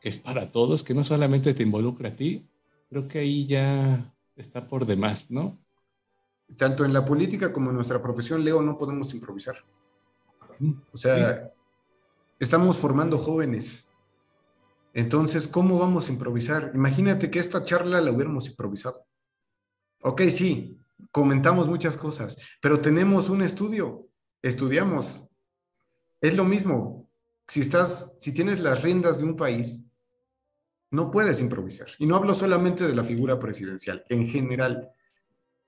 que 0.00 0.08
es 0.08 0.16
para 0.16 0.52
todos, 0.52 0.84
que 0.84 0.94
no 0.94 1.02
solamente 1.02 1.52
te 1.52 1.64
involucra 1.64 2.10
a 2.10 2.16
ti, 2.16 2.46
creo 2.90 3.08
que 3.08 3.18
ahí 3.18 3.46
ya 3.46 4.04
está 4.36 4.68
por 4.68 4.86
demás, 4.86 5.30
¿no? 5.32 5.58
Tanto 6.56 6.84
en 6.84 6.92
la 6.92 7.04
política 7.04 7.52
como 7.52 7.70
en 7.70 7.76
nuestra 7.76 8.00
profesión, 8.00 8.44
Leo, 8.44 8.62
no 8.62 8.78
podemos 8.78 9.12
improvisar. 9.14 9.56
O 10.92 10.96
sea, 10.96 11.52
estamos 12.38 12.78
formando 12.78 13.18
jóvenes 13.18 13.84
entonces, 14.94 15.48
¿cómo 15.48 15.78
vamos 15.80 16.08
a 16.08 16.12
improvisar? 16.12 16.70
Imagínate 16.72 17.28
que 17.28 17.40
esta 17.40 17.64
charla 17.64 18.00
la 18.00 18.12
hubiéramos 18.12 18.48
improvisado. 18.48 19.04
Ok, 20.02 20.22
sí, 20.30 20.80
comentamos 21.10 21.66
muchas 21.66 21.96
cosas, 21.96 22.36
pero 22.62 22.80
tenemos 22.80 23.28
un 23.28 23.42
estudio, 23.42 24.08
estudiamos. 24.40 25.26
Es 26.20 26.36
lo 26.36 26.44
mismo. 26.44 27.10
Si 27.48 27.60
estás, 27.60 28.12
si 28.20 28.32
tienes 28.32 28.60
las 28.60 28.82
riendas 28.82 29.18
de 29.18 29.24
un 29.24 29.34
país, 29.34 29.82
no 30.92 31.10
puedes 31.10 31.40
improvisar. 31.40 31.88
Y 31.98 32.06
no 32.06 32.14
hablo 32.14 32.32
solamente 32.32 32.86
de 32.86 32.94
la 32.94 33.04
figura 33.04 33.40
presidencial, 33.40 34.04
en 34.08 34.28
general. 34.28 34.90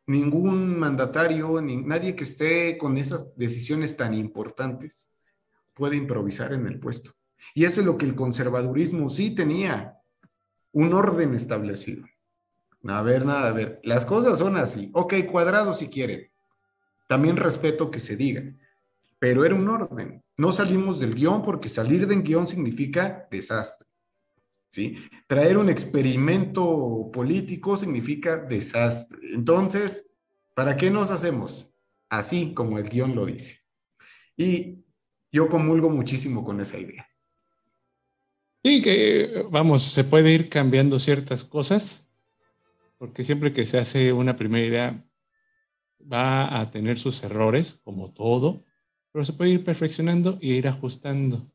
Ningún 0.06 0.78
mandatario, 0.78 1.60
ni 1.60 1.78
nadie 1.78 2.14
que 2.14 2.22
esté 2.22 2.78
con 2.78 2.96
esas 2.96 3.36
decisiones 3.36 3.96
tan 3.96 4.14
importantes 4.14 5.10
puede 5.74 5.96
improvisar 5.96 6.52
en 6.52 6.68
el 6.68 6.78
puesto. 6.78 7.10
Y 7.54 7.64
eso 7.64 7.80
es 7.80 7.86
lo 7.86 7.96
que 7.96 8.06
el 8.06 8.14
conservadurismo 8.14 9.08
sí 9.08 9.34
tenía, 9.34 10.00
un 10.72 10.92
orden 10.92 11.34
establecido. 11.34 12.04
A 12.86 13.02
ver, 13.02 13.24
nada, 13.24 13.48
a 13.48 13.52
ver, 13.52 13.80
las 13.82 14.04
cosas 14.04 14.38
son 14.38 14.56
así. 14.56 14.90
Ok, 14.92 15.14
cuadrado 15.30 15.72
si 15.74 15.88
quieren. 15.88 16.30
También 17.08 17.36
respeto 17.36 17.90
que 17.90 17.98
se 17.98 18.16
diga, 18.16 18.42
pero 19.18 19.44
era 19.44 19.54
un 19.54 19.68
orden. 19.68 20.22
No 20.36 20.52
salimos 20.52 21.00
del 21.00 21.14
guion 21.14 21.42
porque 21.42 21.68
salir 21.68 22.06
del 22.06 22.22
guion 22.22 22.46
significa 22.46 23.26
desastre. 23.30 23.88
¿Sí? 24.68 24.96
Traer 25.26 25.56
un 25.56 25.70
experimento 25.70 27.10
político 27.12 27.76
significa 27.76 28.36
desastre. 28.36 29.18
Entonces, 29.32 30.10
¿para 30.54 30.76
qué 30.76 30.90
nos 30.90 31.10
hacemos? 31.10 31.72
Así 32.08 32.52
como 32.52 32.78
el 32.78 32.88
guion 32.88 33.14
lo 33.14 33.24
dice. 33.24 33.60
Y 34.36 34.84
yo 35.32 35.48
comulgo 35.48 35.88
muchísimo 35.88 36.44
con 36.44 36.60
esa 36.60 36.78
idea. 36.78 37.08
Sí, 38.66 38.82
que 38.82 39.46
vamos, 39.48 39.84
se 39.84 40.02
puede 40.02 40.32
ir 40.32 40.48
cambiando 40.48 40.98
ciertas 40.98 41.44
cosas, 41.44 42.08
porque 42.98 43.22
siempre 43.22 43.52
que 43.52 43.64
se 43.64 43.78
hace 43.78 44.12
una 44.12 44.36
primera 44.36 44.66
idea 44.66 45.04
va 46.12 46.58
a 46.58 46.68
tener 46.72 46.98
sus 46.98 47.22
errores, 47.22 47.78
como 47.84 48.12
todo, 48.12 48.64
pero 49.12 49.24
se 49.24 49.34
puede 49.34 49.52
ir 49.52 49.62
perfeccionando 49.62 50.36
y 50.40 50.54
ir 50.54 50.66
ajustando 50.66 51.48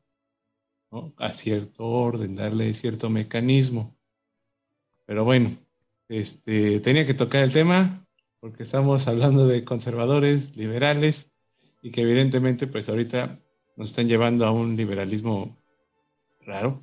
a 1.18 1.32
cierto 1.34 1.84
orden, 1.84 2.34
darle 2.34 2.72
cierto 2.72 3.10
mecanismo. 3.10 3.94
Pero 5.04 5.26
bueno, 5.26 5.50
este, 6.08 6.80
tenía 6.80 7.04
que 7.04 7.12
tocar 7.12 7.42
el 7.42 7.52
tema 7.52 8.06
porque 8.40 8.62
estamos 8.62 9.06
hablando 9.06 9.46
de 9.46 9.64
conservadores, 9.64 10.56
liberales, 10.56 11.30
y 11.82 11.90
que 11.90 12.00
evidentemente 12.00 12.66
pues 12.66 12.88
ahorita 12.88 13.38
nos 13.76 13.90
están 13.90 14.08
llevando 14.08 14.46
a 14.46 14.50
un 14.50 14.76
liberalismo 14.76 15.61
raro. 16.46 16.80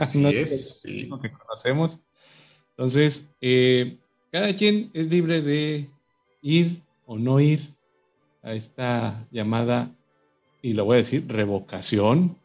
Así 0.00 0.24
es, 0.26 0.80
sí. 0.80 1.02
Lo 1.04 1.20
que 1.20 1.32
conocemos. 1.32 2.00
Entonces, 2.70 3.30
eh, 3.40 3.98
cada 4.32 4.54
quien 4.54 4.90
es 4.94 5.08
libre 5.08 5.40
de 5.42 5.88
ir 6.42 6.82
o 7.06 7.18
no 7.18 7.40
ir 7.40 7.74
a 8.42 8.52
esta 8.52 9.26
llamada, 9.30 9.90
y 10.60 10.74
lo 10.74 10.84
voy 10.84 10.94
a 10.94 10.98
decir, 10.98 11.26
revocación, 11.28 12.36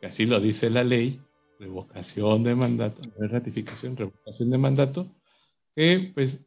que 0.00 0.06
así 0.06 0.26
lo 0.26 0.40
dice 0.40 0.70
la 0.70 0.84
ley, 0.84 1.20
revocación 1.58 2.44
de 2.44 2.54
mandato, 2.54 3.02
no 3.18 3.24
es 3.24 3.30
ratificación, 3.30 3.96
revocación 3.96 4.50
de 4.50 4.58
mandato, 4.58 5.06
que 5.74 6.12
pues 6.14 6.46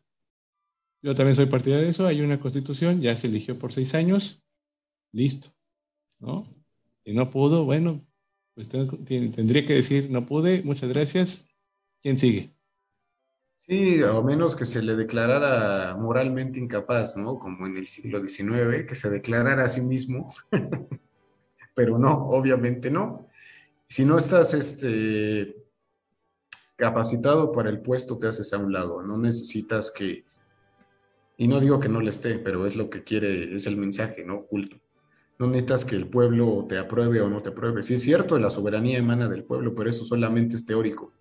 yo 1.02 1.16
también 1.16 1.36
soy 1.36 1.46
partidario 1.46 1.86
de 1.86 1.92
eso, 1.92 2.08
hay 2.08 2.22
una 2.22 2.40
constitución, 2.40 3.02
ya 3.02 3.16
se 3.16 3.28
eligió 3.28 3.58
por 3.58 3.72
seis 3.72 3.94
años, 3.94 4.42
listo, 5.12 5.50
¿no? 6.20 6.44
Si 7.06 7.14
no 7.14 7.30
pudo, 7.30 7.66
bueno, 7.66 8.02
Usted 8.56 8.88
tendría 9.06 9.66
que 9.66 9.74
decir, 9.74 10.10
no 10.10 10.26
pude, 10.26 10.64
muchas 10.64 10.90
gracias. 10.90 11.48
¿Quién 12.02 12.18
sigue? 12.18 12.52
Sí, 13.68 14.02
a 14.02 14.20
menos 14.22 14.56
que 14.56 14.66
se 14.66 14.82
le 14.82 14.96
declarara 14.96 15.96
moralmente 15.96 16.60
incapaz, 16.60 17.16
¿no? 17.16 17.38
Como 17.38 17.68
en 17.68 17.78
el 17.78 17.88
siglo 17.88 18.20
XIX, 18.20 18.86
que 18.88 18.96
se 18.96 19.10
declarara 19.10 19.66
a 19.66 19.70
sí 19.70 19.82
mismo. 19.82 20.34
Pero 21.76 22.00
no, 22.00 22.26
obviamente 22.28 22.90
no. 22.90 23.28
Si 23.88 24.06
no 24.06 24.18
estás 24.18 24.54
este, 24.54 25.56
capacitado 26.76 27.52
para 27.52 27.70
el 27.70 27.82
puesto, 27.82 28.18
te 28.18 28.28
haces 28.28 28.54
a 28.54 28.58
un 28.58 28.74
lado. 28.74 29.04
No 29.04 29.18
necesitas 29.18 29.92
que, 29.92 30.26
y 31.38 31.48
no 31.48 31.60
digo 31.60 31.80
que 31.80 31.90
no 31.90 32.02
le 32.02 32.10
esté, 32.10 32.40
pero 32.40 32.66
es 32.66 32.76
lo 32.76 32.90
que 32.90 33.04
quiere, 33.04 33.56
es 33.56 33.68
el 33.68 33.78
mensaje, 33.78 34.24
¿no? 34.24 34.38
Oculto. 34.38 34.78
No 35.40 35.48
necesitas 35.48 35.86
que 35.86 35.96
el 35.96 36.08
pueblo 36.08 36.66
te 36.68 36.78
apruebe 36.78 37.22
o 37.22 37.30
no 37.30 37.42
te 37.42 37.50
apruebe. 37.50 37.82
Sí 37.82 37.94
es 37.94 38.04
cierto, 38.04 38.38
la 38.38 38.50
soberanía 38.50 38.98
emana 38.98 39.30
del 39.30 39.46
pueblo, 39.46 39.74
pero 39.74 39.90
eso 39.90 40.04
solamente 40.04 40.58
es 40.58 40.66
teórico. 40.66 41.14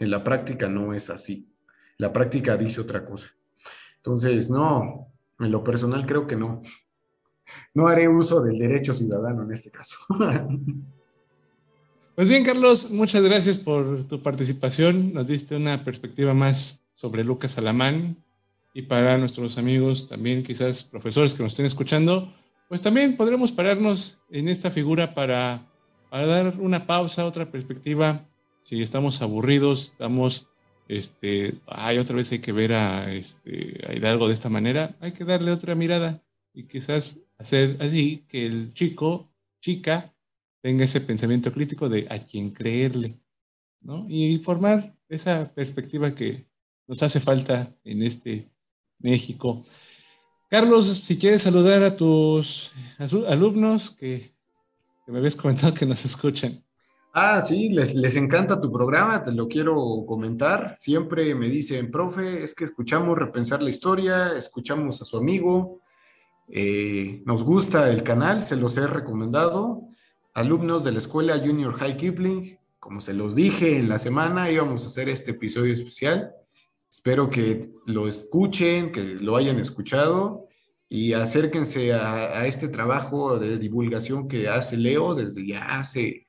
En 0.00 0.10
la 0.10 0.24
práctica 0.24 0.68
no 0.68 0.92
es 0.92 1.08
así. 1.08 1.48
La 1.98 2.12
práctica 2.12 2.56
dice 2.56 2.80
otra 2.80 3.04
cosa. 3.04 3.28
Entonces, 3.98 4.50
no, 4.50 5.12
en 5.38 5.52
lo 5.52 5.62
personal 5.62 6.04
creo 6.04 6.26
que 6.26 6.36
no. 6.36 6.62
No 7.74 7.86
haré 7.86 8.08
uso 8.08 8.42
del 8.42 8.58
derecho 8.58 8.92
ciudadano 8.92 9.44
en 9.44 9.52
este 9.52 9.70
caso. 9.70 9.98
Pues 12.14 12.28
bien, 12.28 12.44
Carlos, 12.44 12.92
muchas 12.92 13.24
gracias 13.24 13.58
por 13.58 14.04
tu 14.04 14.22
participación. 14.22 15.12
Nos 15.12 15.26
diste 15.26 15.56
una 15.56 15.82
perspectiva 15.82 16.32
más 16.32 16.80
sobre 16.92 17.24
Lucas 17.24 17.58
Alamán 17.58 18.16
y 18.72 18.82
para 18.82 19.18
nuestros 19.18 19.58
amigos 19.58 20.06
también, 20.06 20.44
quizás 20.44 20.84
profesores 20.84 21.34
que 21.34 21.42
nos 21.42 21.54
estén 21.54 21.66
escuchando, 21.66 22.32
pues 22.68 22.82
también 22.82 23.16
podremos 23.16 23.52
pararnos 23.52 24.18
en 24.30 24.48
esta 24.48 24.70
figura 24.70 25.14
para, 25.14 25.66
dar 26.10 26.58
una 26.58 26.86
pausa, 26.86 27.26
otra 27.26 27.50
perspectiva. 27.50 28.26
Si 28.62 28.82
estamos 28.82 29.20
aburridos, 29.22 29.92
estamos, 29.92 30.48
este, 30.88 31.54
ay, 31.66 31.98
otra 31.98 32.16
vez 32.16 32.32
hay 32.32 32.38
que 32.38 32.52
ver 32.52 32.72
a, 32.72 33.12
este, 33.12 33.84
a 33.86 33.94
Hidalgo 33.94 34.28
de 34.28 34.34
esta 34.34 34.48
manera, 34.48 34.96
hay 35.00 35.12
que 35.12 35.24
darle 35.24 35.52
otra 35.52 35.74
mirada 35.74 36.22
y 36.52 36.64
quizás 36.64 37.20
hacer 37.36 37.76
así 37.80 38.24
que 38.28 38.46
el 38.46 38.72
chico, 38.72 39.28
chica, 39.60 40.14
tenga 40.62 40.84
ese 40.84 41.00
pensamiento 41.00 41.52
crítico 41.52 41.88
de 41.88 42.06
a 42.08 42.18
quién 42.20 42.50
creerle, 42.50 43.20
¿no? 43.82 44.06
Y 44.08 44.38
formar 44.38 44.96
esa 45.08 45.52
perspectiva 45.52 46.14
que 46.14 46.46
nos 46.86 47.02
hace 47.02 47.20
falta 47.20 47.74
en 47.84 48.02
este 48.02 48.48
México. 48.98 49.64
Carlos, 50.54 50.86
si 50.86 51.18
quieres 51.18 51.42
saludar 51.42 51.82
a 51.82 51.96
tus 51.96 52.70
alumnos 53.26 53.90
que, 53.90 54.36
me 55.08 55.18
habías 55.18 55.34
comentado 55.34 55.74
que 55.74 55.84
nos 55.84 56.04
escuchan. 56.04 56.62
Ah, 57.12 57.42
sí, 57.42 57.70
les, 57.70 57.92
les, 57.96 58.14
encanta 58.14 58.60
tu 58.60 58.70
programa, 58.70 59.24
te 59.24 59.32
lo 59.32 59.48
quiero 59.48 60.04
comentar. 60.06 60.76
Siempre 60.76 61.34
me 61.34 61.48
dicen, 61.48 61.90
profe, 61.90 62.44
es 62.44 62.54
que 62.54 62.62
escuchamos 62.62 63.18
repensar 63.18 63.64
la 63.64 63.70
historia, 63.70 64.38
escuchamos 64.38 65.02
a 65.02 65.04
su 65.04 65.16
amigo, 65.16 65.80
eh, 66.46 67.20
nos 67.26 67.42
gusta 67.42 67.90
el 67.90 68.04
canal, 68.04 68.44
se 68.44 68.54
los 68.54 68.76
he 68.76 68.86
recomendado 68.86 69.88
alumnos 70.34 70.84
de 70.84 70.92
la 70.92 70.98
escuela 70.98 71.42
Junior 71.44 71.74
High 71.74 71.96
Kipling. 71.96 72.60
Como 72.78 73.00
se 73.00 73.12
los 73.12 73.34
dije 73.34 73.78
en 73.78 73.88
la 73.88 73.98
semana, 73.98 74.52
íbamos 74.52 74.84
a 74.84 74.86
hacer 74.86 75.08
este 75.08 75.32
episodio 75.32 75.72
especial. 75.72 76.32
Espero 76.94 77.28
que 77.28 77.72
lo 77.86 78.06
escuchen, 78.06 78.92
que 78.92 79.02
lo 79.02 79.36
hayan 79.36 79.58
escuchado 79.58 80.46
y 80.88 81.12
acérquense 81.12 81.92
a, 81.92 82.46
este 82.46 82.68
trabajo 82.68 83.36
de 83.36 83.58
divulgación 83.58 84.28
que 84.28 84.48
hace 84.48 84.76
Leo 84.76 85.16
desde 85.16 85.44
ya 85.44 85.80
hace 85.80 86.28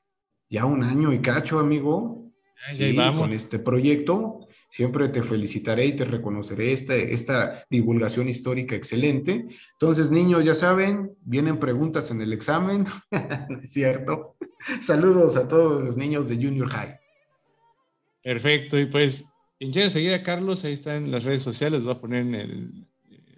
ya 0.49 0.65
un 0.65 0.83
año 0.83 1.13
y 1.13 1.21
cacho, 1.21 1.59
amigo. 1.59 2.31
Sí, 2.71 2.97
con 3.15 3.31
este 3.31 3.59
proyecto. 3.59 4.39
Siempre 4.67 5.07
te 5.09 5.21
felicitaré 5.21 5.85
y 5.85 5.95
te 5.95 6.03
reconoceré 6.03 6.73
esta, 6.73 6.95
esta 6.95 7.63
divulgación 7.69 8.27
histórica 8.27 8.75
excelente. 8.75 9.45
Entonces, 9.73 10.09
niños, 10.09 10.43
ya 10.43 10.55
saben, 10.55 11.15
vienen 11.21 11.59
preguntas 11.59 12.09
en 12.09 12.21
el 12.21 12.33
examen, 12.33 12.85
es 13.61 13.71
cierto? 13.71 14.35
Saludos 14.81 15.37
a 15.37 15.47
todos 15.47 15.83
los 15.83 15.95
niños 15.95 16.27
de 16.27 16.37
Junior 16.37 16.69
High. 16.69 16.99
Perfecto, 18.23 18.79
y 18.79 18.87
pues 18.87 19.25
quien 19.59 19.71
quiera 19.71 19.89
seguir 19.89 20.13
a 20.13 20.23
Carlos, 20.23 20.63
ahí 20.63 20.73
está 20.73 20.95
en 20.95 21.11
las 21.11 21.23
redes 21.23 21.43
sociales, 21.43 21.87
va 21.87 21.93
a 21.93 21.99
poner 21.99 22.21
en 22.21 22.35
el, 22.35 22.87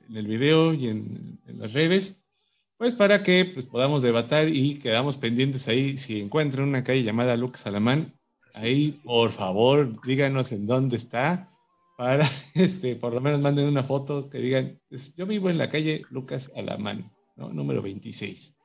en 0.09 0.17
el 0.17 0.27
video 0.27 0.73
y 0.73 0.87
en, 0.87 1.39
en, 1.47 1.59
las 1.59 1.73
redes, 1.73 2.21
pues 2.77 2.95
para 2.95 3.23
que 3.23 3.45
pues, 3.45 3.65
podamos 3.65 4.01
debatir 4.01 4.49
y 4.55 4.75
quedamos 4.75 5.17
pendientes 5.17 5.67
ahí. 5.67 5.97
Si 5.97 6.19
encuentran 6.21 6.67
una 6.67 6.83
calle 6.83 7.03
llamada 7.03 7.37
Lucas 7.37 7.67
Alamán, 7.67 8.17
Ahí, 8.55 8.99
por 9.03 9.31
favor, 9.31 10.01
díganos 10.05 10.51
en 10.51 10.65
dónde 10.65 10.95
está 10.95 11.51
para, 11.97 12.25
este, 12.55 12.95
por 12.95 13.13
lo 13.13 13.21
menos 13.21 13.39
manden 13.39 13.67
una 13.67 13.83
foto 13.83 14.29
que 14.29 14.39
digan, 14.39 14.79
pues, 14.89 15.15
yo 15.15 15.25
vivo 15.25 15.49
en 15.49 15.57
la 15.57 15.69
calle 15.69 16.03
Lucas 16.09 16.51
Alamán, 16.55 17.11
¿no? 17.35 17.49
número 17.49 17.81
26, 17.81 18.55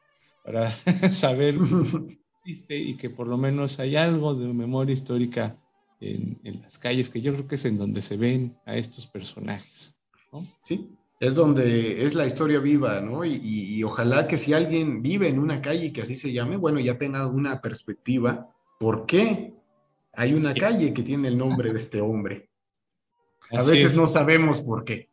para 0.44 0.70
saber 1.10 1.56
y 2.44 2.96
que 2.96 3.10
por 3.10 3.26
lo 3.26 3.36
menos 3.36 3.78
hay 3.78 3.96
algo 3.96 4.34
de 4.34 4.52
memoria 4.52 4.92
histórica 4.92 5.56
en, 6.02 6.60
las 6.62 6.78
calles, 6.78 7.08
que 7.08 7.20
yo 7.20 7.32
creo 7.32 7.46
que 7.46 7.54
es 7.54 7.64
en 7.64 7.78
donde 7.78 8.02
se 8.02 8.16
ven 8.16 8.56
a 8.66 8.76
estos 8.76 9.06
personajes. 9.06 9.96
¿no? 10.32 10.46
Sí, 10.62 10.90
es 11.20 11.34
donde 11.34 12.04
es 12.04 12.14
la 12.14 12.26
historia 12.26 12.58
viva, 12.58 13.00
¿no? 13.00 13.24
Y, 13.24 13.40
y, 13.42 13.84
ojalá 13.84 14.26
que 14.26 14.36
si 14.36 14.52
alguien 14.52 15.02
vive 15.02 15.28
en 15.28 15.38
una 15.38 15.62
calle 15.62 15.92
que 15.92 16.02
así 16.02 16.16
se 16.16 16.32
llame, 16.32 16.56
bueno, 16.56 16.80
ya 16.80 16.98
tenga 16.98 17.26
una 17.28 17.60
perspectiva. 17.60 18.50
¿Por 18.80 19.06
qué? 19.06 19.54
Hay 20.14 20.34
una 20.34 20.52
calle 20.52 20.92
que 20.92 21.02
tiene 21.02 21.28
el 21.28 21.38
nombre 21.38 21.72
de 21.72 21.78
este 21.78 22.00
hombre. 22.00 22.50
A 23.50 23.62
veces 23.62 23.96
no 23.96 24.06
sabemos 24.06 24.60
por 24.60 24.84
qué. 24.84 25.10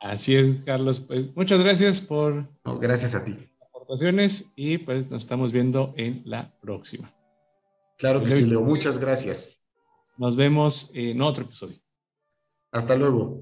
Así 0.00 0.34
es, 0.34 0.64
Carlos. 0.64 1.00
Pues 1.00 1.34
muchas 1.36 1.60
gracias 1.60 2.00
por. 2.00 2.48
gracias 2.80 3.14
a 3.14 3.24
ti. 3.24 3.36
Aportaciones 3.60 4.50
y 4.56 4.78
pues 4.78 5.10
nos 5.10 5.22
estamos 5.22 5.52
viendo 5.52 5.94
en 5.96 6.22
la 6.24 6.52
próxima. 6.60 7.14
Claro 7.98 8.24
que 8.24 8.32
sí, 8.32 8.44
Leo. 8.44 8.62
Muchas 8.62 8.98
gracias. 8.98 9.59
Nos 10.20 10.36
vemos 10.36 10.90
en 10.92 11.22
otro 11.22 11.44
episodio. 11.44 11.78
Hasta 12.72 12.94
luego. 12.94 13.40